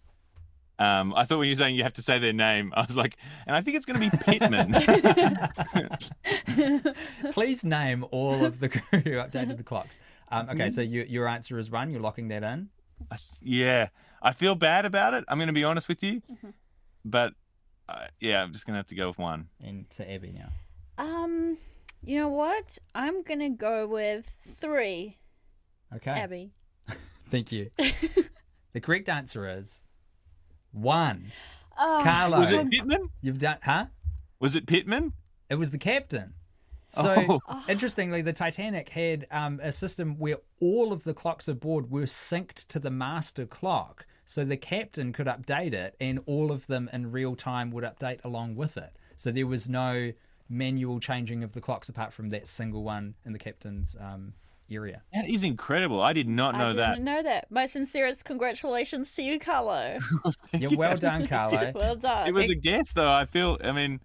Um, 0.81 1.13
I 1.15 1.25
thought 1.25 1.39
when 1.39 1.49
you 1.49 1.53
were 1.53 1.59
saying 1.59 1.77
you 1.77 1.83
have 1.83 1.93
to 1.93 2.03
say 2.03 2.19
their 2.19 2.33
name, 2.33 2.73
I 2.75 2.81
was 2.81 2.97
like, 2.97 3.19
and 3.47 3.55
I 3.55 3.61
think 3.61 3.77
it's 3.77 3.85
gonna 3.85 3.99
be 3.99 4.09
Pitman. 4.09 4.73
Please 7.33 7.63
name 7.63 8.07
all 8.11 8.47
of 8.47 8.61
the 8.61 8.71
crew 8.71 9.01
who 9.01 9.11
updated 9.11 9.59
the 9.59 9.63
clocks. 9.63 9.99
Um, 10.31 10.49
okay, 10.49 10.71
so 10.71 10.81
you, 10.81 11.05
your 11.07 11.29
answer 11.29 11.59
is 11.59 11.71
one. 11.71 11.91
You're 11.91 12.01
locking 12.01 12.29
that 12.29 12.43
in. 12.43 12.71
yeah, 13.43 13.89
I 14.23 14.33
feel 14.33 14.55
bad 14.55 14.87
about 14.87 15.13
it. 15.13 15.25
I'm 15.29 15.39
gonna 15.39 15.53
be 15.53 15.65
honest 15.65 15.87
with 15.87 16.03
you, 16.03 16.23
but 17.05 17.35
uh, 17.87 18.07
yeah, 18.19 18.43
I'm 18.43 18.55
just 18.55 18.65
gonna 18.65 18.79
have 18.79 18.87
to 18.87 18.95
go 18.95 19.09
with 19.09 19.19
one. 19.19 19.49
And 19.63 19.89
to 19.91 20.11
Abby 20.11 20.33
now. 20.33 20.49
Um, 20.97 21.59
you 22.03 22.17
know 22.17 22.31
what? 22.31 22.79
I'm 22.95 23.23
gonna 23.23 23.51
go 23.51 23.87
with 23.87 24.35
three. 24.49 25.19
Okay. 25.95 26.11
Abby. 26.11 26.53
Thank 27.29 27.53
you. 27.53 27.69
the 28.73 28.81
correct 28.81 29.11
answer 29.11 29.47
is 29.47 29.83
one. 30.73 31.33
Oh, 31.79 32.01
Carlo, 32.05 32.39
Was 32.41 32.51
it 32.53 32.71
Pitman? 32.71 33.09
you've 33.23 33.39
done, 33.39 33.59
huh? 33.63 33.87
Was 34.39 34.55
it 34.55 34.67
Pitman? 34.67 35.13
It 35.49 35.55
was 35.57 35.71
the 35.71 35.79
captain. 35.79 36.35
So, 36.93 37.41
Oh. 37.49 37.65
interestingly, 37.69 38.21
the 38.21 38.33
Titanic 38.33 38.91
had 38.91 39.27
um, 39.31 39.61
a 39.63 39.71
system 39.73 40.19
where 40.19 40.39
all 40.61 40.93
of 40.93 41.05
the 41.05 41.15
clocks 41.15 41.47
aboard 41.49 41.91
were 41.91 42.03
synced 42.03 42.67
to 42.69 42.79
the 42.79 42.91
master 42.91 43.47
clock. 43.47 44.07
So 44.27 44.45
the 44.45 44.57
captain 44.57 45.13
could 45.13 45.27
update 45.27 45.73
it, 45.73 45.97
and 46.01 46.21
all 46.27 46.53
of 46.53 46.67
them 46.69 46.89
in 46.93 47.11
real 47.11 47.35
time 47.35 47.71
would 47.73 47.85
update 47.85 48.25
along 48.25 48.57
with 48.57 48.77
it. 48.77 48.95
So 49.17 49.31
there 49.33 49.47
was 49.47 49.69
no 49.69 50.13
manual 50.49 50.99
changing 51.01 51.43
of 51.45 51.53
the 51.53 51.61
clocks 51.61 51.89
apart 51.89 52.13
from 52.13 52.31
that 52.31 52.47
single 52.49 52.83
one 52.83 53.15
in 53.25 53.33
the 53.33 53.39
captain's 53.39 53.97
um, 54.01 54.35
area. 54.71 55.03
That 55.13 55.29
is 55.29 55.43
incredible. 55.43 56.01
I 56.01 56.13
did 56.13 56.29
not 56.29 56.57
know 56.57 56.73
that. 56.73 56.81
I 56.81 56.91
know 56.91 56.95
didn't 56.95 57.05
that. 57.05 57.13
know 57.17 57.23
that. 57.23 57.51
My 57.51 57.67
sincerest 57.67 58.25
congratulations 58.25 59.13
to 59.15 59.23
you, 59.23 59.39
Carlo. 59.39 59.99
Yeah, 60.53 60.69
well 60.75 60.97
done, 60.97 61.29
Carlo. 61.29 61.73
well 61.77 61.97
done. 61.97 62.27
It 62.27 62.35
was 62.35 62.51
a 62.51 62.55
guess, 62.55 62.93
though. 62.93 63.11
I 63.11 63.25
feel. 63.25 63.57
I 63.63 63.73
mean, 63.73 64.01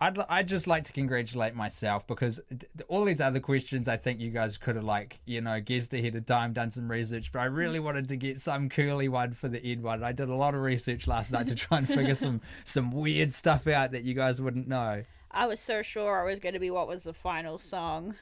I'd, 0.00 0.18
I'd 0.28 0.48
just 0.48 0.66
like 0.66 0.84
to 0.84 0.92
congratulate 0.92 1.54
myself 1.54 2.06
because 2.06 2.40
d- 2.50 2.66
d- 2.76 2.84
all 2.88 3.04
these 3.04 3.20
other 3.20 3.40
questions 3.40 3.88
I 3.88 3.96
think 3.96 4.20
you 4.20 4.30
guys 4.30 4.58
could 4.58 4.76
have 4.76 4.84
like 4.84 5.20
you 5.24 5.40
know 5.40 5.60
guessed 5.60 5.94
ahead 5.94 6.16
of 6.16 6.26
time, 6.26 6.52
done 6.52 6.72
some 6.72 6.90
research, 6.90 7.32
but 7.32 7.38
I 7.38 7.44
really 7.44 7.78
mm. 7.78 7.84
wanted 7.84 8.08
to 8.08 8.16
get 8.16 8.40
some 8.40 8.68
curly 8.68 9.08
one 9.08 9.32
for 9.32 9.48
the 9.48 9.64
Ed 9.64 9.82
one. 9.82 10.02
I 10.02 10.12
did 10.12 10.28
a 10.28 10.34
lot 10.34 10.54
of 10.54 10.60
research 10.60 11.06
last 11.06 11.30
night 11.30 11.46
to 11.48 11.54
try 11.54 11.78
and 11.78 11.88
figure 11.88 12.14
some 12.14 12.40
some 12.64 12.90
weird 12.90 13.32
stuff 13.32 13.66
out 13.66 13.92
that 13.92 14.02
you 14.02 14.14
guys 14.14 14.40
wouldn't 14.40 14.68
know. 14.68 15.04
I 15.30 15.46
was 15.46 15.60
so 15.60 15.82
sure 15.82 16.22
I 16.22 16.30
was 16.30 16.38
going 16.38 16.54
to 16.54 16.60
be 16.60 16.70
what 16.70 16.88
was 16.88 17.04
the 17.04 17.12
final 17.12 17.58
song 17.58 18.14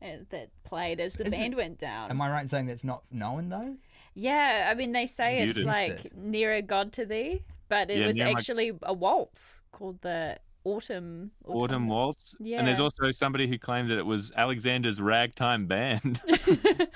that 0.00 0.48
played 0.64 1.00
as 1.00 1.14
the 1.14 1.26
Is 1.26 1.32
it- 1.32 1.36
band 1.36 1.54
went 1.56 1.78
down. 1.78 2.10
Am 2.10 2.20
I 2.20 2.30
right 2.30 2.40
in 2.42 2.48
saying 2.48 2.66
that's 2.66 2.84
not 2.84 3.02
known 3.12 3.48
though? 3.48 3.76
Yeah, 4.14 4.68
I 4.70 4.74
mean 4.74 4.90
they 4.90 5.06
say 5.06 5.42
You 5.42 5.50
it's 5.50 5.58
like 5.58 5.90
Instead. 5.90 6.16
nearer 6.16 6.62
God 6.62 6.92
to 6.94 7.06
thee, 7.06 7.42
but 7.68 7.90
it 7.90 7.98
Yeah, 8.00 8.06
was 8.06 8.16
near 8.16 8.24
my- 8.26 8.30
actually 8.32 8.72
a 8.82 8.92
waltz 8.92 9.62
called 9.72 10.00
the 10.02 10.38
Autumn 10.64 11.30
Autumn 11.46 11.88
Waltz. 11.88 12.36
Yeah. 12.38 12.58
And 12.58 12.68
there's 12.68 12.80
also 12.80 13.10
somebody 13.12 13.46
who 13.46 13.56
claimed 13.58 13.90
that 13.90 13.96
it 13.98 14.04
was 14.04 14.30
Alexander's 14.36 15.00
ragtime 15.00 15.66
band. 15.66 16.20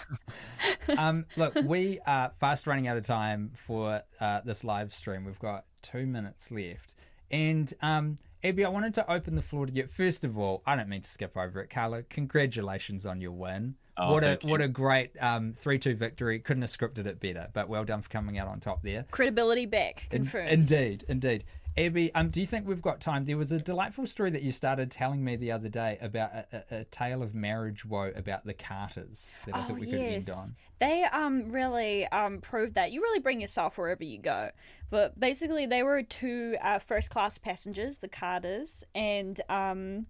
um, 0.99 1.27
look, 1.37 1.55
we 1.55 1.99
are 2.07 2.31
fast 2.39 2.67
running 2.67 2.89
out 2.89 2.97
of 2.97 3.07
time 3.07 3.53
for 3.55 4.03
uh, 4.21 4.41
this 4.45 4.65
live 4.65 4.93
stream. 4.95 5.25
We've 5.25 5.39
got 5.39 5.65
two 5.83 6.07
minutes 6.07 6.51
left. 6.51 6.95
And 7.31 7.73
um, 7.81 8.19
Abby, 8.45 8.65
I 8.65 8.69
wanted 8.69 8.93
to 8.95 9.11
open 9.11 9.37
the 9.37 9.43
floor 9.43 9.65
to 9.67 9.73
you. 9.73 9.87
First 9.87 10.23
of 10.23 10.39
all, 10.39 10.63
I 10.67 10.77
don't 10.77 10.89
mean 10.91 11.01
to 11.01 11.09
skip 11.11 11.35
over 11.37 11.63
it, 11.63 11.71
Carla. 11.71 12.03
Congratulations 12.03 13.07
on 13.07 13.21
your 13.23 13.33
win. 13.33 13.77
Oh, 13.97 14.13
what 14.13 14.23
a 14.23 14.27
thank 14.27 14.45
you. 14.45 14.51
what 14.51 14.61
a 14.61 14.69
great 14.69 15.13
um, 15.21 15.55
three 15.55 15.79
two 15.79 15.95
victory. 15.95 16.41
Couldn't 16.41 16.63
have 16.63 16.71
scripted 16.71 17.07
it 17.07 17.21
better, 17.21 17.49
but 17.55 17.69
well 17.69 17.85
done 17.85 18.03
for 18.03 18.11
coming 18.11 18.39
out 18.39 18.49
on 18.49 18.61
top 18.61 18.83
there. 18.83 19.07
Credibility 19.11 19.67
back, 19.67 20.09
In- 20.11 20.23
confirmed. 20.23 20.51
indeed, 20.51 21.05
indeed. 21.09 21.45
Abby, 21.77 22.15
um, 22.15 22.31
do 22.31 22.41
you 22.41 22.47
think 22.47 22.69
we've 22.69 22.81
got 22.83 23.01
time? 23.01 23.25
There 23.25 23.37
was 23.37 23.51
a 23.51 23.59
delightful 23.59 24.07
story 24.07 24.31
that 24.31 24.43
you 24.43 24.53
started 24.53 24.93
telling 24.93 25.25
me 25.25 25.35
the 25.35 25.51
other 25.51 25.69
day 25.69 25.99
about 26.01 26.33
a, 26.33 26.47
a, 26.53 26.77
a 26.81 26.85
tale 26.85 27.21
of 27.23 27.35
marriage 27.35 27.85
woe 27.85 28.13
about 28.15 28.45
the 28.45 28.55
Carters 28.55 29.33
that 29.45 29.57
I 29.57 29.61
Oh 29.61 29.63
thought 29.63 29.79
we 29.79 29.87
could 29.89 29.99
yes, 29.99 30.29
end 30.29 30.31
on. 30.31 30.57
they 30.79 31.05
um 31.05 31.49
really 31.51 32.07
um 32.09 32.41
proved 32.41 32.75
that 32.75 32.93
you 32.93 33.01
really 33.03 33.19
bring 33.19 33.41
yourself 33.41 33.77
wherever 33.77 34.05
you 34.05 34.19
go. 34.19 34.51
But 34.91 35.19
basically, 35.19 35.67
they 35.67 35.83
were 35.83 36.03
two 36.05 36.57
uh, 36.63 36.79
first 36.79 37.11
class 37.11 37.39
passengers, 37.39 37.99
the 37.99 38.09
Carters, 38.09 38.85
and 38.95 39.41
um 39.49 40.07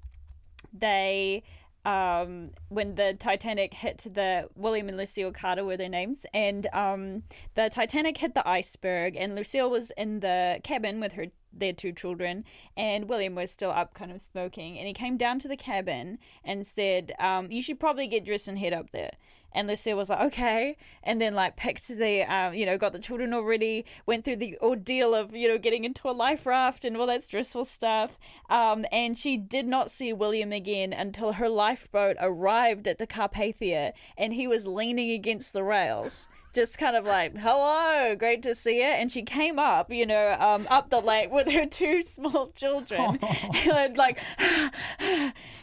they 0.72 1.44
um, 1.84 2.50
when 2.68 2.94
the 2.94 3.14
Titanic 3.18 3.74
hit 3.74 4.06
the 4.12 4.48
William 4.54 4.88
and 4.88 4.96
Lucille 4.96 5.32
Carter 5.32 5.64
were 5.64 5.76
their 5.76 5.88
names, 5.88 6.24
and 6.32 6.66
um, 6.72 7.22
the 7.54 7.68
Titanic 7.68 8.18
hit 8.18 8.34
the 8.34 8.46
iceberg, 8.48 9.16
and 9.16 9.34
Lucille 9.34 9.70
was 9.70 9.92
in 9.96 10.20
the 10.20 10.60
cabin 10.62 11.00
with 11.00 11.12
her 11.14 11.26
their 11.56 11.72
two 11.72 11.92
children, 11.92 12.44
and 12.76 13.08
William 13.08 13.34
was 13.34 13.50
still 13.50 13.70
up, 13.70 13.94
kind 13.94 14.10
of 14.10 14.20
smoking, 14.20 14.78
and 14.78 14.88
he 14.88 14.92
came 14.92 15.16
down 15.16 15.38
to 15.38 15.48
the 15.48 15.56
cabin 15.56 16.18
and 16.44 16.66
said, 16.66 17.12
um, 17.18 17.50
"You 17.50 17.62
should 17.62 17.78
probably 17.78 18.06
get 18.06 18.24
dressed 18.24 18.48
and 18.48 18.58
head 18.58 18.72
up 18.72 18.90
there." 18.92 19.12
And 19.54 19.68
Lucille 19.68 19.96
was 19.96 20.10
like, 20.10 20.20
okay. 20.20 20.76
And 21.02 21.20
then, 21.20 21.34
like, 21.34 21.56
picked 21.56 21.86
the, 21.88 22.22
um, 22.22 22.54
you 22.54 22.66
know, 22.66 22.76
got 22.76 22.92
the 22.92 22.98
children 22.98 23.32
already, 23.32 23.84
went 24.06 24.24
through 24.24 24.36
the 24.36 24.58
ordeal 24.60 25.14
of, 25.14 25.34
you 25.34 25.48
know, 25.48 25.58
getting 25.58 25.84
into 25.84 26.08
a 26.08 26.12
life 26.12 26.46
raft 26.46 26.84
and 26.84 26.96
all 26.96 27.06
that 27.06 27.22
stressful 27.22 27.64
stuff. 27.64 28.18
Um, 28.50 28.84
and 28.90 29.16
she 29.16 29.36
did 29.36 29.66
not 29.66 29.90
see 29.90 30.12
William 30.12 30.52
again 30.52 30.92
until 30.92 31.34
her 31.34 31.48
lifeboat 31.48 32.16
arrived 32.20 32.88
at 32.88 32.98
the 32.98 33.06
Carpathia 33.06 33.92
and 34.18 34.32
he 34.32 34.46
was 34.46 34.66
leaning 34.66 35.10
against 35.10 35.52
the 35.52 35.62
rails 35.62 36.26
just 36.54 36.78
kind 36.78 36.96
of 36.96 37.04
like, 37.04 37.36
hello, 37.36 38.14
great 38.14 38.42
to 38.44 38.54
see 38.54 38.78
you. 38.78 38.84
And 38.84 39.10
she 39.10 39.22
came 39.22 39.58
up, 39.58 39.90
you 39.90 40.06
know, 40.06 40.36
um, 40.38 40.66
up 40.70 40.88
the 40.88 41.00
lake 41.00 41.30
with 41.30 41.50
her 41.50 41.66
two 41.70 42.00
small 42.00 42.48
children. 42.54 43.18
and 43.54 43.98
like, 43.98 44.20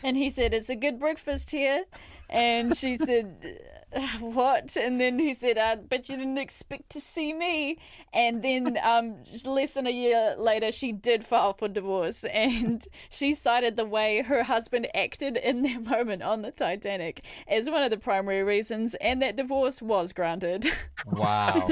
and 0.03 0.17
he 0.17 0.29
said, 0.29 0.53
it's 0.53 0.69
a 0.69 0.75
good 0.75 0.99
breakfast 0.99 1.49
here. 1.49 1.85
And 2.29 2.75
she 2.75 2.97
said, 2.97 3.59
what? 4.19 4.75
And 4.77 4.99
then 4.99 5.19
he 5.19 5.33
said, 5.33 5.57
I 5.57 5.75
bet 5.75 6.09
you 6.09 6.17
didn't 6.17 6.37
expect 6.37 6.89
to 6.91 7.01
see 7.01 7.33
me. 7.33 7.77
And 8.13 8.41
then 8.41 8.77
um, 8.83 9.17
less 9.45 9.73
than 9.73 9.87
a 9.87 9.91
year 9.91 10.35
later, 10.37 10.71
she 10.71 10.91
did 10.91 11.23
file 11.23 11.53
for 11.53 11.67
divorce. 11.67 12.23
And 12.25 12.85
she 13.09 13.33
cited 13.33 13.75
the 13.75 13.85
way 13.85 14.21
her 14.21 14.43
husband 14.43 14.87
acted 14.93 15.37
in 15.37 15.63
that 15.63 15.85
moment 15.85 16.23
on 16.23 16.41
the 16.41 16.51
Titanic 16.51 17.25
as 17.47 17.69
one 17.69 17.83
of 17.83 17.89
the 17.89 17.97
primary 17.97 18.43
reasons. 18.43 18.95
And 18.95 19.21
that 19.21 19.35
divorce 19.35 19.81
was 19.81 20.13
granted. 20.13 20.65
Wow. 21.05 21.67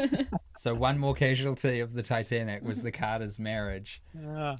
so 0.57 0.73
one 0.73 0.97
more 0.97 1.13
casualty 1.13 1.79
of 1.79 1.93
the 1.93 2.03
Titanic 2.03 2.63
was 2.63 2.81
the 2.81 2.91
Carter's 2.91 3.39
marriage. 3.39 4.01
Yeah. 4.19 4.57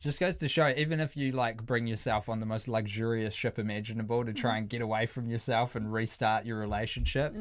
Just 0.00 0.20
goes 0.20 0.36
to 0.36 0.48
show, 0.48 0.68
even 0.76 1.00
if 1.00 1.16
you 1.16 1.32
like 1.32 1.64
bring 1.64 1.86
yourself 1.86 2.28
on 2.28 2.38
the 2.40 2.46
most 2.46 2.68
luxurious 2.68 3.34
ship 3.34 3.58
imaginable 3.58 4.24
to 4.24 4.32
try 4.32 4.56
and 4.58 4.68
get 4.68 4.80
away 4.82 5.06
from 5.06 5.28
yourself 5.28 5.74
and 5.74 5.92
restart 5.92 6.44
your 6.46 6.58
relationship, 6.58 7.34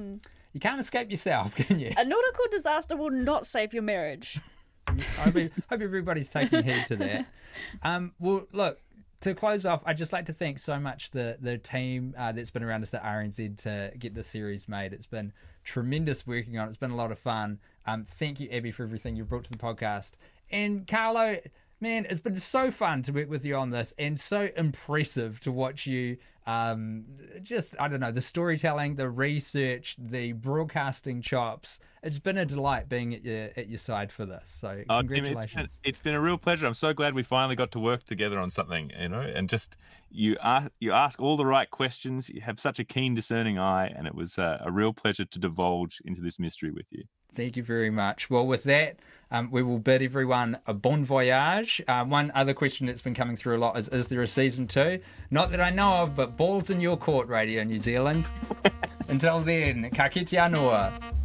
you 0.54 0.60
can't 0.60 0.80
escape 0.80 1.12
yourself, 1.12 1.54
can 1.56 1.80
you? 1.80 1.92
a 1.98 2.06
nautical 2.06 2.46
disaster 2.52 2.96
will 2.96 3.12
not 3.12 3.46
save 3.46 3.74
your 3.74 3.84
marriage. 3.84 4.40
I 4.88 4.92
hope, 4.94 5.36
hope 5.70 5.82
everybody's 5.82 6.30
taking 6.32 6.64
heed 6.64 6.86
to 6.88 6.96
that. 6.98 7.26
Um, 7.84 8.12
well, 8.20 8.48
look, 8.52 8.80
to 9.22 9.34
close 9.34 9.66
off, 9.66 9.82
I'd 9.86 9.96
just 9.98 10.12
like 10.12 10.26
to 10.26 10.34
thank 10.34 10.60
so 10.60 10.78
much 10.78 11.12
the 11.12 11.38
the 11.40 11.58
team 11.58 12.14
uh, 12.18 12.34
that's 12.34 12.52
been 12.52 12.64
around 12.64 12.84
us 12.84 12.94
at 12.94 13.02
RNZ 13.02 13.62
to 13.64 13.94
get 13.98 14.14
the 14.14 14.24
series 14.24 14.68
made. 14.68 14.92
It's 14.92 15.06
been 15.06 15.32
tremendous 15.64 16.28
working 16.28 16.60
on. 16.60 16.66
it. 16.66 16.68
It's 16.68 16.78
been 16.78 16.92
a 16.92 16.98
lot 16.98 17.14
of 17.14 17.18
fun. 17.18 17.60
Um, 17.88 18.04
thank 18.04 18.42
you, 18.42 18.50
Abby, 18.52 18.72
for 18.72 18.84
everything 18.84 19.16
you've 19.16 19.30
brought 19.30 19.46
to 19.46 19.52
the 19.52 19.58
podcast. 19.58 20.16
And 20.52 20.86
Carlo, 20.86 21.38
man, 21.86 22.08
it's 22.10 22.20
been 22.20 22.36
so 22.36 22.72
fun 22.72 23.04
to 23.04 23.12
work 23.12 23.30
with 23.30 23.46
you 23.46 23.56
on 23.56 23.70
this, 23.70 23.94
and 24.00 24.20
so 24.20 24.50
impressive 24.58 25.40
to 25.42 25.52
watch 25.52 25.86
you. 25.86 26.18
Um, 26.48 27.06
just 27.44 27.76
I 27.80 27.88
don't 27.88 28.00
know 28.00 28.12
the 28.12 28.22
storytelling, 28.22 28.96
the 28.96 29.10
research, 29.10 29.96
the 30.00 30.32
broadcasting 30.32 31.22
chops. 31.22 31.80
It's 32.02 32.18
been 32.18 32.38
a 32.38 32.46
delight 32.46 32.90
being 32.90 33.14
at 33.14 33.24
your 33.24 33.50
at 33.56 33.70
your 33.70 33.78
side 33.78 34.12
for 34.12 34.26
this. 34.26 34.50
So 34.62 34.84
Oh, 34.90 35.00
congratulations. 35.00 35.46
it's 35.46 35.78
been, 35.78 35.90
it's 35.90 36.00
been 36.00 36.16
a 36.16 36.22
real 36.22 36.40
pleasure. 36.40 36.66
I'm 36.66 36.74
so 36.74 36.92
glad 36.92 37.14
we 37.14 37.22
finally 37.24 37.56
got 37.56 37.72
to 37.74 37.80
work 37.80 38.04
together 38.06 38.40
on 38.40 38.50
something, 38.50 38.92
you 39.00 39.10
know, 39.10 39.22
and 39.22 39.48
just 39.48 39.78
you 40.10 40.38
ask 40.42 40.72
you 40.80 40.92
ask 40.92 41.20
all 41.20 41.38
the 41.38 41.46
right 41.46 41.70
questions. 41.70 42.30
You 42.30 42.42
have 42.42 42.60
such 42.60 42.80
a 42.80 42.84
keen, 42.84 43.14
discerning 43.14 43.60
eye, 43.60 43.88
and 43.96 44.08
it 44.08 44.16
was 44.16 44.40
uh, 44.40 44.58
a 44.62 44.72
real 44.72 44.94
pleasure 44.94 45.26
to 45.26 45.40
divulge 45.40 46.02
into 46.06 46.22
this 46.22 46.40
mystery 46.40 46.72
with 46.72 46.88
you. 46.90 47.04
Thank 47.36 47.58
you 47.58 47.64
very 47.64 47.90
much. 47.90 48.30
Well, 48.30 48.48
with 48.48 48.64
that, 48.64 48.98
um, 49.30 49.52
we 49.52 49.62
will 49.62 49.80
bid 49.80 50.02
everyone 50.02 50.58
a 50.66 50.74
bon 50.74 51.04
voyage. 51.04 51.82
Uh, 51.88 52.06
one 52.06 52.32
other 52.34 52.54
question 52.54 52.88
that's 52.88 53.02
been 53.02 53.14
coming 53.14 53.36
through 53.36 53.58
a 53.58 53.60
lot 53.60 53.78
is 53.78 53.90
Is 53.90 54.08
there 54.08 54.22
a 54.22 54.28
season 54.28 54.68
two? 54.68 55.00
Not 55.30 55.52
that 55.52 55.60
I 55.60 55.70
know 55.70 56.04
of, 56.04 56.16
but 56.16 56.38
balls 56.38 56.70
in 56.70 56.80
your 56.80 56.96
court, 56.96 57.28
Radio 57.28 57.64
New 57.64 57.80
Zealand. 57.80 58.26
Until 59.10 59.42
then, 59.42 59.90
ka 59.92 60.08
kite 60.08 60.28
anō. 60.28 61.25